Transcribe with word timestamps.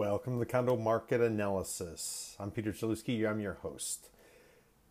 Welcome 0.00 0.32
to 0.32 0.38
the 0.38 0.46
Condo 0.46 0.78
Market 0.78 1.20
Analysis. 1.20 2.34
I'm 2.40 2.50
Peter 2.50 2.72
Zalewski. 2.72 3.30
I'm 3.30 3.38
your 3.38 3.58
host. 3.60 4.08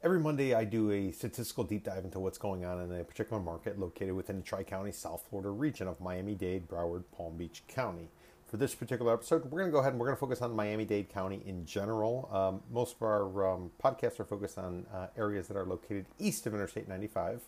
Every 0.04 0.20
Monday, 0.20 0.54
I 0.54 0.66
do 0.66 0.92
a 0.92 1.12
statistical 1.12 1.64
deep 1.64 1.86
dive 1.86 2.06
into 2.06 2.20
what's 2.20 2.38
going 2.38 2.64
on 2.64 2.80
in 2.80 2.94
a 2.94 3.04
particular 3.04 3.42
market 3.42 3.80
located 3.80 4.14
within 4.14 4.36
the 4.36 4.44
Tri 4.44 4.62
County, 4.62 4.92
South 4.92 5.26
Florida 5.28 5.50
region 5.50 5.88
of 5.88 6.00
Miami 6.00 6.36
Dade, 6.36 6.68
Broward, 6.68 7.06
Palm 7.12 7.38
Beach 7.38 7.64
County. 7.68 8.10
For 8.46 8.58
this 8.58 8.76
particular 8.76 9.12
episode, 9.12 9.46
we're 9.46 9.62
going 9.62 9.72
to 9.72 9.74
go 9.74 9.80
ahead 9.80 9.94
and 9.94 10.00
we're 10.00 10.06
going 10.06 10.16
to 10.16 10.20
focus 10.20 10.44
on 10.44 10.56
Miami 10.56 10.86
Dade 10.86 11.10
County 11.10 11.42
in 11.44 11.66
general. 11.66 12.30
Um, 12.32 12.62
most 12.72 12.98
of 12.98 13.02
our 13.02 13.52
um, 13.52 13.72
podcasts 13.84 14.20
are 14.20 14.26
focused 14.26 14.60
on 14.60 14.86
uh, 14.94 15.08
areas 15.18 15.48
that 15.48 15.58
are 15.58 15.66
located 15.66 16.06
east 16.20 16.46
of 16.46 16.54
Interstate 16.54 16.88
95 16.88 17.42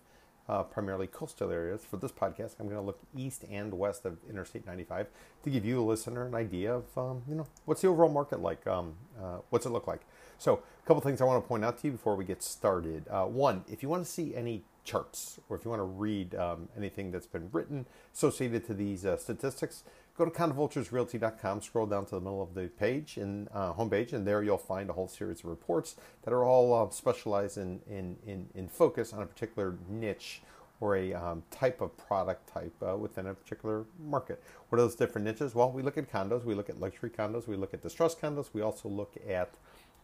uh, 0.48 0.64
primarily 0.64 1.08
coastal 1.08 1.52
areas. 1.52 1.86
For 1.90 1.98
this 1.98 2.12
podcast, 2.12 2.56
I'm 2.60 2.68
going 2.68 2.80
to 2.80 2.86
look 2.86 3.00
east 3.16 3.46
and 3.50 3.74
west 3.74 4.06
of 4.06 4.18
Interstate 4.30 4.66
95 4.66 5.08
to 5.44 5.50
give 5.50 5.66
you, 5.66 5.82
a 5.82 5.84
listener, 5.84 6.26
an 6.26 6.36
idea 6.36 6.74
of, 6.74 6.98
um, 6.98 7.24
you 7.28 7.36
know, 7.36 7.48
what's 7.66 7.82
the 7.82 7.88
overall 7.88 8.12
market 8.12 8.42
like? 8.42 8.66
Um, 8.68 8.94
uh, 9.22 9.38
what's 9.50 9.66
it 9.66 9.70
look 9.70 9.88
like? 9.88 10.02
So, 10.38 10.62
a 10.84 10.88
couple 10.88 11.02
things 11.02 11.22
I 11.22 11.26
want 11.26 11.44
to 11.44 11.48
point 11.48 11.64
out 11.64 11.78
to 11.80 11.88
you 11.88 11.92
before 11.92 12.16
we 12.16 12.26
get 12.26 12.42
started. 12.42 13.08
Uh, 13.08 13.26
one, 13.26 13.64
if 13.72 13.84
you 13.84 13.90
want 13.90 14.04
to 14.04 14.12
see 14.12 14.36
any 14.36 14.64
charts 14.84 15.40
or 15.48 15.56
if 15.56 15.64
you 15.64 15.70
want 15.70 15.80
to 15.80 15.86
read 15.86 16.34
um, 16.36 16.68
anything 16.76 17.12
that's 17.12 17.28
been 17.28 17.50
written 17.52 17.86
associated 18.14 18.66
to 18.66 18.74
these 18.74 19.06
uh, 19.06 19.18
statistics, 19.18 19.84
go 20.18 20.26
to 20.26 20.32
condovulturesrealty.com, 20.32 21.62
scroll 21.62 21.86
down 21.86 22.06
to 22.06 22.16
the 22.16 22.22
middle 22.22 22.42
of 22.42 22.54
the 22.54 22.68
page 22.68 23.18
and 23.18 23.48
uh, 23.54 23.74
homepage, 23.74 24.14
and 24.14 24.26
there 24.26 24.44
you'll 24.44 24.58
find 24.58 24.90
a 24.90 24.94
whole 24.94 25.08
series 25.08 25.40
of 25.40 25.46
reports 25.46 25.96
that 26.24 26.34
are 26.34 26.44
all 26.44 26.74
uh, 26.74 26.90
specialized 26.90 27.58
in, 27.58 27.80
in, 27.88 28.18
in, 28.26 28.48
in, 28.54 28.68
focus 28.68 29.14
on 29.14 29.22
a 29.22 29.26
particular 29.26 29.78
niche 29.90 30.42
or 30.80 30.96
a 30.96 31.14
um, 31.14 31.44
type 31.52 31.80
of 31.80 31.96
product 31.98 32.52
type 32.52 32.74
uh, 32.88 32.98
within 32.98 33.28
a 33.28 33.34
particular 33.34 33.86
market. 34.00 34.44
What 34.70 34.80
are 34.80 34.82
those 34.82 34.96
different 34.96 35.26
niches? 35.26 35.56
Well, 35.56 35.72
we 35.72 35.84
look 35.84 35.98
at 35.98 36.12
condos, 36.12 36.44
we 36.44 36.56
look 36.56 36.70
at 36.70 36.80
luxury 36.80 37.10
condos, 37.10 37.48
we 37.48 37.56
look 37.56 37.74
at 37.74 37.82
distressed 37.82 38.20
condos, 38.20 38.50
we 38.52 38.62
also 38.62 38.90
look 38.90 39.14
at 39.30 39.54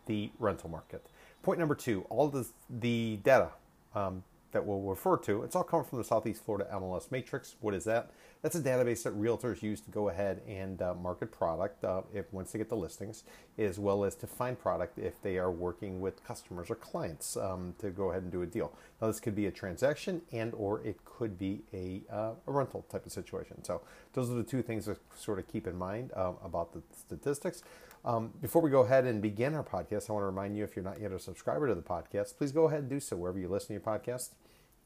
the 0.05 0.31
rental 0.39 0.69
market. 0.69 1.05
Point 1.43 1.59
number 1.59 1.75
two, 1.75 2.05
all 2.09 2.29
the, 2.29 2.47
the 2.69 3.19
data 3.23 3.49
um, 3.95 4.23
that 4.51 4.65
we'll 4.65 4.81
refer 4.81 5.17
to, 5.17 5.43
it's 5.43 5.55
all 5.55 5.63
coming 5.63 5.85
from 5.85 5.97
the 5.97 6.03
Southeast 6.03 6.43
Florida 6.43 6.69
MLS 6.73 7.11
Matrix. 7.11 7.55
What 7.59 7.73
is 7.73 7.83
that? 7.85 8.11
That's 8.41 8.55
a 8.55 8.61
database 8.61 9.03
that 9.03 9.19
realtors 9.19 9.61
use 9.61 9.81
to 9.81 9.91
go 9.91 10.09
ahead 10.09 10.41
and 10.47 10.81
uh, 10.81 10.93
market 10.93 11.31
product 11.31 11.83
uh, 11.83 12.01
if 12.13 12.31
once 12.31 12.51
they 12.51 12.59
get 12.59 12.69
the 12.69 12.77
listings, 12.77 13.23
as 13.57 13.79
well 13.79 14.05
as 14.05 14.15
to 14.15 14.27
find 14.27 14.57
product 14.57 14.99
if 14.99 15.21
they 15.21 15.37
are 15.37 15.51
working 15.51 15.99
with 15.99 16.23
customers 16.23 16.69
or 16.69 16.75
clients 16.75 17.35
um, 17.35 17.73
to 17.79 17.89
go 17.89 18.11
ahead 18.11 18.23
and 18.23 18.31
do 18.31 18.43
a 18.43 18.45
deal. 18.45 18.71
Now, 19.01 19.07
this 19.07 19.19
could 19.19 19.35
be 19.35 19.47
a 19.47 19.51
transaction 19.51 20.21
and 20.31 20.53
or 20.53 20.81
it 20.85 21.03
could 21.03 21.37
be 21.37 21.61
a, 21.73 22.03
uh, 22.11 22.33
a 22.45 22.51
rental 22.51 22.85
type 22.91 23.05
of 23.05 23.11
situation. 23.11 23.63
So 23.63 23.81
those 24.13 24.29
are 24.29 24.35
the 24.35 24.43
two 24.43 24.61
things 24.61 24.85
to 24.85 24.97
sort 25.15 25.39
of 25.39 25.47
keep 25.47 25.67
in 25.67 25.77
mind 25.77 26.11
uh, 26.15 26.33
about 26.43 26.73
the 26.73 26.81
statistics. 26.95 27.63
Um, 28.07 28.31
before 28.41 28.61
we 28.61 28.69
go 28.69 28.83
ahead 28.83 29.03
and 29.03 29.21
begin 29.21 29.53
our 29.53 29.65
podcast, 29.65 30.09
I 30.09 30.13
want 30.13 30.21
to 30.21 30.27
remind 30.27 30.55
you 30.55 30.63
if 30.63 30.77
you're 30.77 30.85
not 30.85 31.01
yet 31.01 31.11
a 31.11 31.19
subscriber 31.19 31.67
to 31.67 31.75
the 31.75 31.81
podcast, 31.81 32.37
please 32.37 32.53
go 32.53 32.63
ahead 32.63 32.79
and 32.79 32.89
do 32.89 33.01
so 33.01 33.17
wherever 33.17 33.37
you 33.37 33.49
listen 33.49 33.67
to 33.67 33.73
your 33.73 33.81
podcast. 33.81 34.29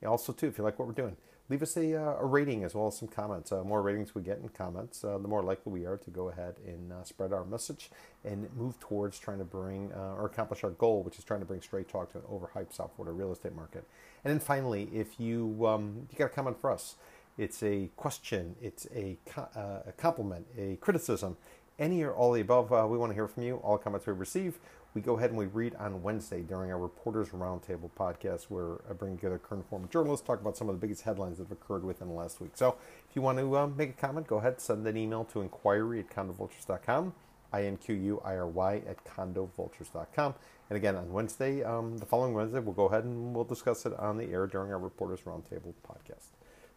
Also, 0.03 0.33
too, 0.33 0.47
if 0.47 0.57
you 0.57 0.63
like 0.63 0.79
what 0.79 0.87
we're 0.87 0.95
doing, 0.95 1.15
leave 1.47 1.61
us 1.61 1.77
a, 1.77 1.95
uh, 1.95 2.15
a 2.19 2.25
rating 2.25 2.63
as 2.63 2.73
well 2.73 2.87
as 2.87 2.97
some 2.97 3.07
comments. 3.07 3.51
Uh, 3.51 3.63
more 3.63 3.83
ratings 3.83 4.15
we 4.15 4.23
get 4.23 4.39
and 4.39 4.51
comments, 4.55 5.03
uh, 5.03 5.19
the 5.19 5.27
more 5.27 5.43
likely 5.43 5.71
we 5.71 5.85
are 5.85 5.97
to 5.97 6.09
go 6.09 6.29
ahead 6.29 6.55
and 6.65 6.91
uh, 6.91 7.03
spread 7.03 7.31
our 7.31 7.45
message 7.45 7.91
and 8.25 8.49
move 8.57 8.79
towards 8.79 9.19
trying 9.19 9.37
to 9.37 9.45
bring 9.45 9.91
uh, 9.93 10.15
or 10.15 10.25
accomplish 10.25 10.63
our 10.63 10.71
goal, 10.71 11.03
which 11.03 11.19
is 11.19 11.23
trying 11.23 11.41
to 11.41 11.45
bring 11.45 11.61
straight 11.61 11.87
talk 11.87 12.11
to 12.11 12.17
an 12.17 12.23
overhyped 12.23 12.73
South 12.73 12.89
Florida 12.95 13.15
real 13.15 13.31
estate 13.31 13.55
market. 13.55 13.85
And 14.23 14.33
then 14.33 14.39
finally, 14.39 14.89
if 14.91 15.19
you 15.19 15.67
um, 15.67 16.07
you 16.09 16.17
got 16.17 16.25
a 16.25 16.29
comment 16.29 16.59
for 16.59 16.71
us, 16.71 16.95
it's 17.37 17.63
a 17.63 17.89
question, 17.95 18.55
it's 18.61 18.87
a, 18.95 19.17
uh, 19.37 19.79
a 19.87 19.93
compliment, 19.97 20.45
a 20.57 20.75
criticism, 20.77 21.37
any 21.81 22.01
or 22.03 22.13
all 22.13 22.31
the 22.31 22.41
above. 22.41 22.69
we 22.89 22.97
want 22.97 23.09
to 23.09 23.15
hear 23.15 23.27
from 23.27 23.43
you. 23.43 23.57
All 23.57 23.77
comments 23.77 24.07
we 24.07 24.13
receive 24.13 24.57
we 24.93 25.01
go 25.01 25.17
ahead 25.17 25.29
and 25.29 25.39
we 25.39 25.45
read 25.45 25.73
on 25.75 26.03
Wednesday 26.03 26.41
during 26.41 26.71
our 26.71 26.77
Reporters 26.77 27.29
Roundtable 27.29 27.89
podcast, 27.97 28.43
where 28.49 28.79
I 28.89 28.93
bring 28.93 29.15
together 29.15 29.37
current 29.37 29.67
former 29.69 29.87
journalists, 29.87 30.25
talk 30.25 30.41
about 30.41 30.57
some 30.57 30.67
of 30.67 30.75
the 30.75 30.81
biggest 30.81 31.03
headlines 31.03 31.37
that 31.37 31.45
have 31.45 31.51
occurred 31.51 31.85
within 31.85 32.09
the 32.09 32.13
last 32.13 32.41
week. 32.41 32.51
So 32.55 32.75
if 33.09 33.15
you 33.15 33.21
want 33.21 33.37
to 33.37 33.57
um, 33.57 33.77
make 33.77 33.91
a 33.91 33.93
comment, 33.93 34.27
go 34.27 34.37
ahead, 34.37 34.53
and 34.53 34.61
send 34.61 34.85
an 34.85 34.97
email 34.97 35.23
to 35.25 35.41
inquiry 35.41 36.01
at 36.01 36.09
condovultures.com, 36.09 37.13
I-N-Q-U-I-R-Y 37.53 38.81
at 38.87 39.05
condovultures.com. 39.05 40.35
And 40.69 40.77
again, 40.77 40.95
on 40.97 41.11
Wednesday, 41.11 41.63
um, 41.63 41.97
the 41.97 42.05
following 42.05 42.33
Wednesday, 42.33 42.59
we'll 42.59 42.73
go 42.73 42.85
ahead 42.85 43.05
and 43.05 43.33
we'll 43.33 43.45
discuss 43.45 43.85
it 43.85 43.97
on 43.97 44.17
the 44.17 44.25
air 44.25 44.45
during 44.45 44.73
our 44.73 44.79
Reporters 44.79 45.21
Roundtable 45.21 45.73
podcast. 45.87 46.31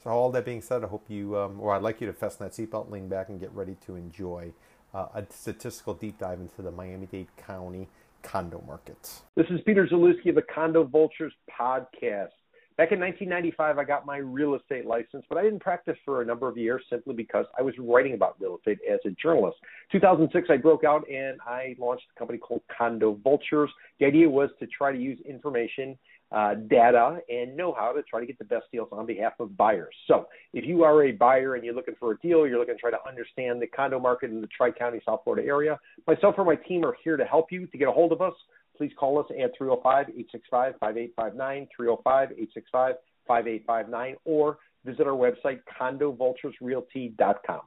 So 0.05 0.11
all 0.11 0.31
that 0.33 0.45
being 0.45 0.63
said, 0.63 0.85
I 0.85 0.87
hope 0.87 1.07
you, 1.09 1.37
um, 1.37 1.59
or 1.61 1.75
I'd 1.75 1.83
like 1.83 2.01
you 2.01 2.07
to 2.07 2.13
fasten 2.13 2.47
that 2.47 2.53
seatbelt, 2.53 2.91
lean 2.91 3.09
back, 3.09 3.29
and 3.29 3.41
get 3.41 3.51
ready 3.53 3.77
to 3.87 3.97
enjoy 3.97 4.53
uh, 4.95 5.09
a 5.15 5.25
statistical 5.29 5.95
deep 5.95 6.19
dive 6.19 6.41
into 6.41 6.63
the 6.63 6.71
Miami-Dade 6.71 7.29
County 7.37 7.89
condo 8.23 8.63
market. 8.67 9.23
This 9.37 9.47
is 9.51 9.61
Peter 9.67 9.87
Zalewski 9.87 10.31
of 10.31 10.37
the 10.37 10.43
Condo 10.43 10.85
Vultures 10.85 11.33
podcast. 11.51 12.31
Back 12.77 12.91
in 12.91 12.99
1995, 12.99 13.79
I 13.79 13.85
got 13.85 14.05
my 14.05 14.17
real 14.17 14.57
estate 14.57 14.85
license, 14.85 15.25
but 15.29 15.39
I 15.39 15.43
didn't 15.43 15.61
practice 15.61 15.97
for 16.05 16.23
a 16.23 16.25
number 16.25 16.49
of 16.49 16.57
years 16.57 16.83
simply 16.91 17.15
because 17.15 17.47
I 17.57 17.63
was 17.63 17.73
writing 17.79 18.15
about 18.15 18.35
real 18.41 18.57
estate 18.57 18.79
as 18.91 18.99
a 19.05 19.11
journalist. 19.11 19.59
2006, 19.93 20.49
I 20.51 20.57
broke 20.57 20.83
out 20.83 21.09
and 21.09 21.39
I 21.47 21.77
launched 21.79 22.07
a 22.15 22.19
company 22.19 22.39
called 22.39 22.63
Condo 22.77 23.17
Vultures. 23.23 23.71
The 24.01 24.07
idea 24.07 24.29
was 24.29 24.51
to 24.59 24.67
try 24.67 24.91
to 24.91 24.99
use 24.99 25.21
information 25.25 25.97
uh, 26.35 26.55
data 26.55 27.19
and 27.29 27.57
know 27.57 27.73
how 27.73 27.93
to 27.93 28.03
try 28.03 28.19
to 28.19 28.27
get 28.27 28.37
the 28.39 28.45
best 28.45 28.65
deals 28.73 28.89
on 28.91 29.07
behalf 29.07 29.35
of 29.39 29.57
buyers. 29.57 29.95
So, 30.09 30.27
if 30.53 30.65
you 30.67 30.83
are 30.83 31.05
a 31.05 31.13
buyer 31.13 31.55
and 31.55 31.65
you're 31.65 31.75
looking 31.75 31.95
for 32.01 32.13
a 32.13 32.19
deal, 32.19 32.47
you're 32.47 32.59
looking 32.59 32.75
to 32.75 32.81
try 32.81 32.91
to 32.91 33.09
understand 33.09 33.63
the 33.63 33.69
condo 33.69 34.01
market 34.01 34.31
in 34.31 34.41
the 34.41 34.49
Tri 34.49 34.73
County, 34.73 35.01
South 35.07 35.21
Florida 35.23 35.47
area, 35.47 35.79
myself 36.09 36.35
or 36.37 36.45
my 36.45 36.57
team 36.57 36.85
are 36.85 36.97
here 37.05 37.17
to 37.17 37.25
help 37.25 37.53
you. 37.53 37.67
To 37.69 37.79
get 37.79 37.87
a 37.87 37.93
hold 37.93 38.11
of 38.11 38.21
us, 38.21 38.35
please 38.77 38.91
call 38.99 39.19
us 39.21 39.27
at 39.31 39.53
305 39.57 40.09
865 40.09 40.75
5859, 40.81 41.69
305 41.77 42.31
865 42.33 42.95
5859, 43.29 44.17
or 44.25 44.59
visit 44.85 45.07
our 45.07 45.13
website, 45.13 45.61
condovulturesrealty.com. 45.81 47.61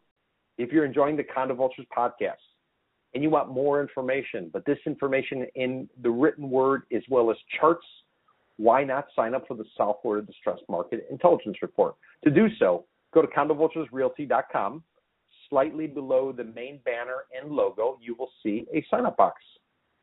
If 0.57 0.72
you're 0.73 0.85
enjoying 0.85 1.16
the 1.16 1.23
Condo 1.23 1.56
Vultures 1.56 1.85
podcast, 1.95 2.33
and 3.13 3.23
you 3.23 3.29
want 3.29 3.50
more 3.50 3.81
information, 3.81 4.50
but 4.51 4.66
this 4.66 4.77
information 4.85 5.47
in 5.56 5.89
the 6.03 6.09
written 6.09 6.50
word 6.50 6.83
as 6.94 7.01
well 7.09 7.31
as 7.31 7.38
charts 7.57 7.85
why 8.57 8.84
not 8.84 9.07
sign 9.16 9.34
up 9.34 9.47
for 9.47 9.56
the 9.56 9.66
South 9.78 9.97
Florida 10.01 10.25
Distressed 10.25 10.63
Market 10.68 11.07
Intelligence 11.09 11.57
Report? 11.62 11.95
To 12.23 12.31
do 12.31 12.47
so, 12.59 12.85
go 13.13 13.22
to 13.22 13.28
condovulturesrealty.com. 13.28 14.84
Slightly 15.50 15.88
below 15.88 16.34
the 16.34 16.44
main 16.44 16.79
banner 16.84 17.23
and 17.40 17.51
logo, 17.51 17.97
you 18.01 18.16
will 18.16 18.31
see 18.44 18.66
a 18.73 18.85
sign 18.91 19.06
up 19.06 19.16
box. 19.16 19.41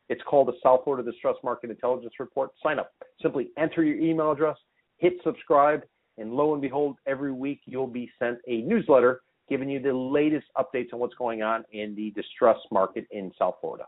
It's 0.09 0.23
called 0.23 0.49
the 0.49 0.55
South 0.63 0.81
Florida 0.85 1.11
Distressed 1.11 1.43
Market 1.45 1.71
Intelligence 1.71 2.15
Report 2.19 2.51
sign 2.63 2.79
up. 2.79 2.93
Simply 3.21 3.49
enter 3.59 3.83
your 3.83 3.99
email 3.99 4.33
address, 4.33 4.57
hit 4.99 5.15
subscribe, 5.23 5.83
and 6.17 6.33
lo 6.33 6.53
and 6.53 6.63
behold, 6.63 6.97
every 7.07 7.33
week 7.33 7.61
you'll 7.67 7.87
be 7.87 8.11
sent 8.19 8.39
a 8.47 8.63
newsletter 8.63 9.23
giving 9.49 9.69
you 9.69 9.81
the 9.81 9.93
latest 9.93 10.47
updates 10.57 10.93
on 10.93 11.01
what's 11.01 11.15
going 11.15 11.43
on 11.43 11.65
in 11.73 11.95
the 11.95 12.11
distressed 12.13 12.67
market 12.71 13.07
in 13.11 13.31
South 13.39 13.57
Florida. 13.61 13.85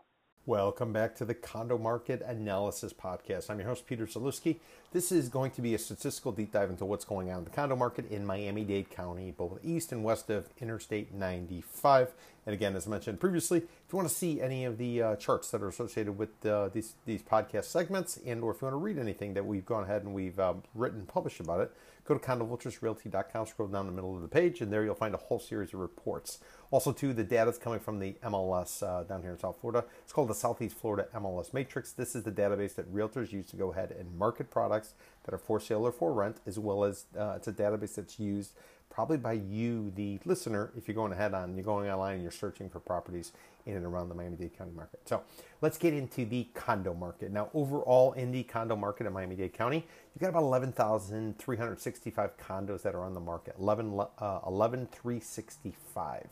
Welcome 0.47 0.93
back 0.93 1.13
to 1.17 1.25
the 1.25 1.33
Condo 1.33 1.77
Market 1.77 2.21
Analysis 2.21 2.93
Podcast. 2.93 3.49
I'm 3.49 3.59
your 3.59 3.67
host, 3.67 3.85
Peter 3.85 4.05
Zalewski. 4.05 4.59
This 4.93 5.11
is 5.11 5.27
going 5.27 5.51
to 5.51 5.61
be 5.61 5.75
a 5.75 5.77
statistical 5.77 6.31
deep 6.31 6.53
dive 6.53 6.69
into 6.69 6.85
what's 6.85 7.03
going 7.03 7.29
on 7.29 7.39
in 7.39 7.43
the 7.43 7.49
condo 7.49 7.75
market 7.75 8.09
in 8.09 8.25
Miami 8.25 8.63
Dade 8.63 8.89
County, 8.89 9.31
both 9.31 9.59
east 9.61 9.91
and 9.91 10.05
west 10.05 10.29
of 10.29 10.47
Interstate 10.61 11.13
95. 11.13 12.13
And 12.45 12.53
again, 12.53 12.77
as 12.77 12.87
mentioned 12.87 13.19
previously, 13.19 13.57
if 13.57 13.91
you 13.91 13.97
want 13.97 14.07
to 14.07 14.15
see 14.15 14.39
any 14.39 14.63
of 14.63 14.77
the 14.77 15.01
uh, 15.01 15.15
charts 15.17 15.51
that 15.51 15.61
are 15.61 15.67
associated 15.67 16.17
with 16.17 16.45
uh, 16.45 16.69
these, 16.69 16.93
these 17.05 17.21
podcast 17.21 17.65
segments, 17.65 18.17
and 18.25 18.41
or 18.41 18.51
if 18.51 18.61
you 18.61 18.67
want 18.67 18.73
to 18.73 18.77
read 18.77 18.97
anything 18.97 19.33
that 19.33 19.45
we've 19.45 19.65
gone 19.65 19.83
ahead 19.83 20.03
and 20.03 20.13
we've 20.13 20.39
um, 20.39 20.63
written 20.73 20.99
and 20.99 21.09
published 21.09 21.41
about 21.41 21.59
it, 21.59 21.73
go 22.05 22.17
to 22.17 22.25
condovulturesrealty.com, 22.25 23.47
scroll 23.47 23.67
down 23.67 23.85
the 23.85 23.91
middle 23.91 24.15
of 24.15 24.21
the 24.21 24.29
page, 24.29 24.61
and 24.61 24.71
there 24.71 24.85
you'll 24.85 24.95
find 24.95 25.13
a 25.13 25.17
whole 25.17 25.39
series 25.39 25.73
of 25.73 25.81
reports. 25.81 26.39
Also, 26.69 26.91
too, 26.91 27.13
the 27.13 27.23
data 27.23 27.49
is 27.49 27.57
coming 27.57 27.79
from 27.79 27.99
the 27.99 28.13
MLS 28.23 28.83
uh, 28.83 29.03
down 29.03 29.21
here 29.21 29.31
in 29.31 29.39
South 29.39 29.57
Florida. 29.61 29.85
It's 30.03 30.11
called 30.11 30.27
the 30.27 30.35
Southeast 30.35 30.77
Florida 30.77 31.07
MLS 31.15 31.53
Matrix. 31.53 31.93
This 31.93 32.15
is 32.15 32.23
the 32.23 32.31
database 32.31 32.75
that 32.75 32.93
realtors 32.93 33.31
use 33.31 33.45
to 33.47 33.55
go 33.55 33.71
ahead 33.71 33.95
and 33.97 34.17
market 34.17 34.49
products 34.49 34.93
that 35.23 35.33
are 35.33 35.37
for 35.37 35.59
sale 35.59 35.87
or 35.87 35.91
for 35.91 36.11
rent, 36.11 36.41
as 36.45 36.59
well 36.59 36.83
as 36.83 37.05
uh, 37.17 37.33
it's 37.37 37.47
a 37.47 37.53
database 37.53 37.95
that's 37.95 38.19
used 38.19 38.51
probably 38.89 39.17
by 39.17 39.33
you, 39.33 39.91
the 39.95 40.19
listener, 40.25 40.71
if 40.75 40.87
you're 40.87 40.95
going 40.95 41.11
ahead 41.11 41.33
on, 41.33 41.55
you're 41.55 41.63
going 41.63 41.87
online 41.87 42.15
and 42.15 42.23
you're 42.23 42.31
searching 42.31 42.67
for 42.67 42.79
properties 42.79 43.31
in 43.67 43.75
and 43.75 43.85
around 43.85 44.09
the 44.09 44.15
Miami-Dade 44.15 44.57
County 44.57 44.71
market. 44.75 45.01
So 45.05 45.21
let's 45.61 45.77
get 45.77 45.93
into 45.93 46.25
the 46.25 46.47
condo 46.55 46.95
market. 46.95 47.31
Now, 47.31 47.49
overall 47.53 48.13
in 48.13 48.31
the 48.31 48.41
condo 48.43 48.75
market 48.75 49.05
in 49.05 49.13
Miami-Dade 49.13 49.53
County, 49.53 49.85
you've 50.15 50.21
got 50.21 50.29
about 50.29 50.43
11,365 50.43 52.37
condos 52.37 52.81
that 52.81 52.95
are 52.95 53.03
on 53.03 53.13
the 53.13 53.19
market, 53.19 53.55
11, 53.59 53.99
uh, 54.17 54.39
11,365. 54.47 56.27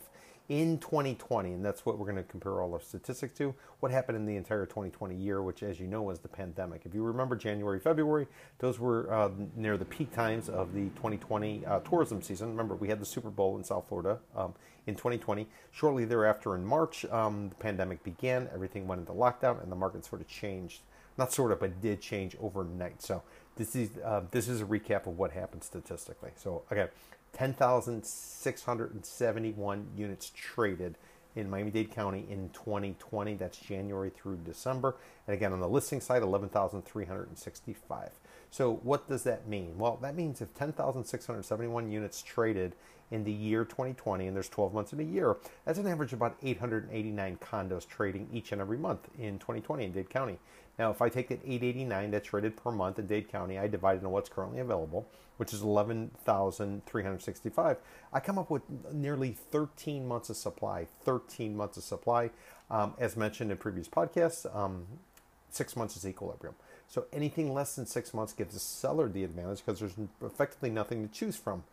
In 0.48 0.78
2020, 0.78 1.52
and 1.52 1.64
that's 1.64 1.84
what 1.84 1.98
we're 1.98 2.06
going 2.06 2.16
to 2.16 2.22
compare 2.22 2.60
all 2.60 2.72
our 2.72 2.80
statistics 2.80 3.36
to, 3.38 3.54
what 3.80 3.90
happened 3.90 4.16
in 4.16 4.26
the 4.26 4.36
entire 4.36 4.64
2020 4.64 5.14
year, 5.14 5.42
which, 5.42 5.62
as 5.62 5.80
you 5.80 5.86
know, 5.86 6.02
was 6.02 6.20
the 6.20 6.28
pandemic. 6.28 6.82
If 6.84 6.94
you 6.94 7.02
remember 7.02 7.36
January, 7.36 7.80
February, 7.80 8.26
those 8.58 8.78
were 8.78 9.12
uh, 9.12 9.30
near 9.56 9.76
the 9.76 9.84
peak 9.84 10.12
times 10.12 10.48
of 10.48 10.72
the 10.72 10.88
2020 10.90 11.66
uh, 11.66 11.80
tourism 11.80 12.22
season. 12.22 12.48
Remember, 12.50 12.74
we 12.76 12.88
had 12.88 13.00
the 13.00 13.06
Super 13.06 13.30
Bowl 13.30 13.56
in 13.56 13.64
South 13.64 13.88
Florida 13.88 14.18
um, 14.36 14.54
in 14.86 14.94
2020. 14.94 15.48
Shortly 15.72 16.04
thereafter, 16.04 16.54
in 16.54 16.64
March, 16.64 17.04
um, 17.06 17.48
the 17.48 17.56
pandemic 17.56 18.02
began, 18.04 18.48
everything 18.54 18.86
went 18.86 19.00
into 19.00 19.12
lockdown, 19.12 19.62
and 19.62 19.70
the 19.70 19.76
market 19.76 20.04
sort 20.04 20.20
of 20.20 20.28
changed. 20.28 20.82
Not 21.18 21.32
sort 21.32 21.50
of, 21.50 21.60
but 21.60 21.80
did 21.80 22.00
change 22.00 22.36
overnight. 22.40 23.02
So 23.02 23.22
this 23.56 23.74
is 23.74 23.90
uh, 24.04 24.20
this 24.30 24.48
is 24.48 24.60
a 24.60 24.64
recap 24.64 25.06
of 25.06 25.18
what 25.18 25.32
happened 25.32 25.64
statistically. 25.64 26.30
So 26.36 26.62
okay, 26.70 26.88
10,671 27.32 29.88
units 29.96 30.30
traded 30.34 30.98
in 31.34 31.50
Miami-Dade 31.50 31.90
County 31.90 32.24
in 32.30 32.50
2020. 32.50 33.34
That's 33.34 33.58
January 33.58 34.10
through 34.10 34.36
December. 34.38 34.94
And 35.26 35.34
again, 35.34 35.52
on 35.52 35.58
the 35.60 35.68
listing 35.68 36.00
side, 36.00 36.22
11,365. 36.22 38.10
So 38.50 38.80
what 38.82 39.08
does 39.08 39.22
that 39.24 39.46
mean? 39.46 39.76
Well, 39.76 39.98
that 40.00 40.16
means 40.16 40.40
if 40.40 40.54
10,671 40.54 41.90
units 41.90 42.22
traded 42.22 42.74
in 43.10 43.22
the 43.22 43.32
year 43.32 43.64
2020, 43.64 44.26
and 44.26 44.34
there's 44.34 44.48
12 44.48 44.72
months 44.72 44.94
in 44.94 45.00
a 45.00 45.04
year, 45.04 45.36
that's 45.64 45.78
an 45.78 45.86
average 45.86 46.12
of 46.12 46.18
about 46.20 46.36
889 46.42 47.36
condos 47.36 47.86
trading 47.86 48.28
each 48.32 48.50
and 48.52 48.60
every 48.60 48.78
month 48.78 49.08
in 49.18 49.38
2020 49.38 49.84
in 49.84 49.92
Dade 49.92 50.10
County. 50.10 50.38
Now, 50.78 50.90
if 50.90 51.00
I 51.00 51.08
take 51.08 51.28
that 51.28 51.40
889 51.44 52.10
that's 52.10 52.28
traded 52.28 52.54
per 52.56 52.70
month 52.70 52.98
in 52.98 53.06
Dade 53.06 53.30
County, 53.30 53.58
I 53.58 53.66
divide 53.66 53.94
it 53.94 53.96
into 53.98 54.10
what's 54.10 54.28
currently 54.28 54.60
available, 54.60 55.06
which 55.38 55.54
is 55.54 55.62
11,365, 55.62 57.78
I 58.12 58.20
come 58.20 58.38
up 58.38 58.50
with 58.50 58.62
nearly 58.92 59.32
13 59.32 60.06
months 60.06 60.30
of 60.30 60.36
supply. 60.36 60.86
13 61.04 61.56
months 61.56 61.78
of 61.78 61.84
supply. 61.84 62.30
Um, 62.70 62.94
as 62.98 63.16
mentioned 63.16 63.50
in 63.50 63.56
previous 63.56 63.88
podcasts, 63.88 64.54
um, 64.54 64.86
six 65.50 65.74
months 65.76 65.96
is 65.96 66.06
equilibrium. 66.06 66.54
So 66.88 67.06
anything 67.12 67.54
less 67.54 67.76
than 67.76 67.86
six 67.86 68.14
months 68.14 68.32
gives 68.32 68.54
the 68.54 68.60
seller 68.60 69.08
the 69.08 69.24
advantage 69.24 69.64
because 69.64 69.80
there's 69.80 69.94
effectively 70.22 70.70
nothing 70.70 71.08
to 71.08 71.12
choose 71.12 71.36
from 71.36 71.64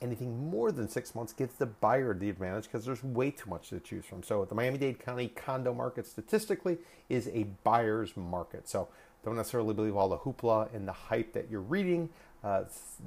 anything 0.00 0.50
more 0.50 0.70
than 0.70 0.88
six 0.88 1.14
months 1.14 1.32
gives 1.32 1.54
the 1.54 1.66
buyer 1.66 2.14
the 2.14 2.30
advantage 2.30 2.64
because 2.64 2.84
there's 2.84 3.02
way 3.02 3.30
too 3.30 3.50
much 3.50 3.70
to 3.70 3.80
choose 3.80 4.04
from. 4.04 4.22
So 4.22 4.44
the 4.44 4.54
Miami-Dade 4.54 4.98
County 4.98 5.28
condo 5.28 5.74
market 5.74 6.06
statistically 6.06 6.78
is 7.08 7.28
a 7.28 7.44
buyer's 7.64 8.16
market. 8.16 8.68
So 8.68 8.88
don't 9.24 9.36
necessarily 9.36 9.74
believe 9.74 9.96
all 9.96 10.08
the 10.08 10.18
hoopla 10.18 10.74
and 10.74 10.86
the 10.86 10.92
hype 10.92 11.32
that 11.32 11.50
you're 11.50 11.60
reading. 11.60 12.10
Uh, 12.44 12.64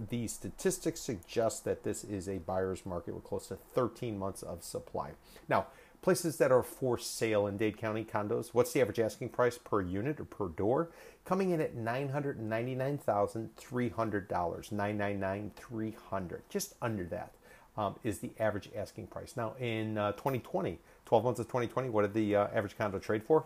the 0.09 0.27
statistics 0.27 0.99
suggest 0.99 1.63
that 1.63 1.83
this 1.83 2.03
is 2.03 2.27
a 2.27 2.39
buyer's 2.39 2.85
market 2.85 3.15
with 3.15 3.23
close 3.23 3.47
to 3.47 3.55
13 3.55 4.19
months 4.19 4.43
of 4.43 4.61
supply. 4.63 5.11
Now, 5.47 5.67
places 6.01 6.37
that 6.37 6.51
are 6.51 6.63
for 6.63 6.97
sale 6.97 7.47
in 7.47 7.57
Dade 7.57 7.77
County 7.77 8.03
condos, 8.03 8.49
what's 8.53 8.73
the 8.73 8.81
average 8.81 8.99
asking 8.99 9.29
price 9.29 9.57
per 9.57 9.81
unit 9.81 10.19
or 10.19 10.25
per 10.25 10.47
door? 10.47 10.89
coming 11.25 11.49
in 11.51 11.61
at 11.61 11.75
$999,300. 11.75 14.27
$999,300, 14.27 16.39
just 16.49 16.73
under 16.81 17.03
that. 17.05 17.33
Um, 17.77 17.95
is 18.03 18.19
the 18.19 18.31
average 18.37 18.69
asking 18.75 19.07
price. 19.07 19.37
Now, 19.37 19.53
in 19.57 19.97
uh, 19.97 20.11
2020, 20.11 20.77
12 21.05 21.23
months 21.23 21.39
of 21.39 21.47
2020, 21.47 21.87
what 21.87 22.01
did 22.01 22.13
the 22.13 22.35
uh, 22.35 22.47
average 22.53 22.77
condo 22.77 22.99
trade 22.99 23.23
for? 23.23 23.45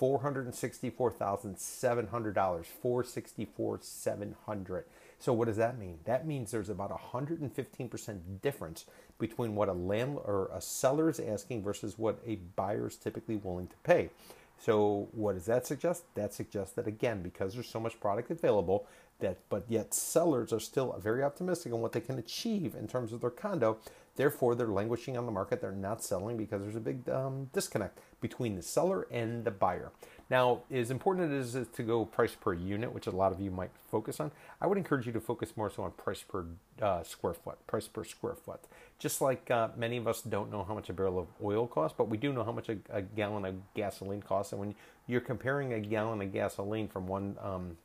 $464,700. 0.00 2.64
464,700. 2.64 4.84
So 5.18 5.32
what 5.32 5.46
does 5.46 5.56
that 5.56 5.78
mean? 5.78 5.98
That 6.04 6.26
means 6.26 6.50
there's 6.50 6.68
about 6.68 6.90
115% 6.90 8.40
difference 8.42 8.84
between 9.18 9.54
what 9.54 9.68
a 9.68 9.72
land 9.72 10.18
or 10.24 10.50
a 10.52 10.60
seller 10.60 11.08
is 11.08 11.18
asking 11.20 11.62
versus 11.62 11.98
what 11.98 12.20
a 12.26 12.36
buyer 12.56 12.86
is 12.86 12.96
typically 12.96 13.36
willing 13.36 13.66
to 13.68 13.76
pay. 13.82 14.10
So 14.58 15.08
what 15.12 15.34
does 15.34 15.46
that 15.46 15.66
suggest? 15.66 16.04
That 16.14 16.32
suggests 16.34 16.74
that 16.74 16.86
again, 16.86 17.22
because 17.22 17.54
there's 17.54 17.68
so 17.68 17.80
much 17.80 18.00
product 18.00 18.30
available, 18.30 18.86
that 19.20 19.38
but 19.48 19.64
yet 19.68 19.94
sellers 19.94 20.52
are 20.52 20.60
still 20.60 20.94
very 20.98 21.22
optimistic 21.22 21.72
on 21.72 21.80
what 21.80 21.92
they 21.92 22.00
can 22.00 22.18
achieve 22.18 22.74
in 22.74 22.86
terms 22.86 23.12
of 23.12 23.20
their 23.20 23.30
condo. 23.30 23.78
Therefore, 24.16 24.54
they're 24.54 24.66
languishing 24.68 25.16
on 25.16 25.26
the 25.26 25.32
market. 25.32 25.60
They're 25.60 25.72
not 25.72 26.02
selling 26.02 26.36
because 26.36 26.62
there's 26.62 26.76
a 26.76 26.80
big 26.80 27.08
um, 27.08 27.50
disconnect 27.52 28.00
between 28.20 28.56
the 28.56 28.62
seller 28.62 29.06
and 29.10 29.44
the 29.44 29.50
buyer. 29.50 29.92
Now, 30.28 30.62
as 30.72 30.90
important 30.90 31.32
as 31.32 31.54
it 31.54 31.60
is 31.60 31.68
to 31.68 31.82
go 31.82 32.04
price 32.04 32.34
per 32.34 32.52
unit, 32.52 32.92
which 32.92 33.06
a 33.06 33.12
lot 33.12 33.32
of 33.32 33.40
you 33.40 33.50
might 33.50 33.70
focus 33.90 34.18
on, 34.18 34.32
I 34.60 34.66
would 34.66 34.76
encourage 34.76 35.06
you 35.06 35.12
to 35.12 35.20
focus 35.20 35.56
more 35.56 35.70
so 35.70 35.84
on 35.84 35.92
price 35.92 36.22
per 36.22 36.44
uh, 36.82 37.04
square 37.04 37.34
foot, 37.34 37.64
price 37.66 37.86
per 37.86 38.02
square 38.02 38.34
foot. 38.34 38.60
Just 38.98 39.20
like 39.20 39.50
uh, 39.50 39.68
many 39.76 39.96
of 39.98 40.08
us 40.08 40.22
don't 40.22 40.50
know 40.50 40.64
how 40.64 40.74
much 40.74 40.88
a 40.88 40.92
barrel 40.92 41.18
of 41.18 41.28
oil 41.42 41.66
costs, 41.66 41.94
but 41.96 42.08
we 42.08 42.16
do 42.16 42.32
know 42.32 42.42
how 42.42 42.52
much 42.52 42.68
a, 42.68 42.78
a 42.90 43.02
gallon 43.02 43.44
of 43.44 43.54
gasoline 43.74 44.22
costs. 44.22 44.52
And 44.52 44.60
when 44.60 44.74
you're 45.06 45.20
comparing 45.20 45.72
a 45.72 45.80
gallon 45.80 46.20
of 46.20 46.32
gasoline 46.32 46.88
from 46.88 47.06
one 47.06 47.36
um, 47.40 47.76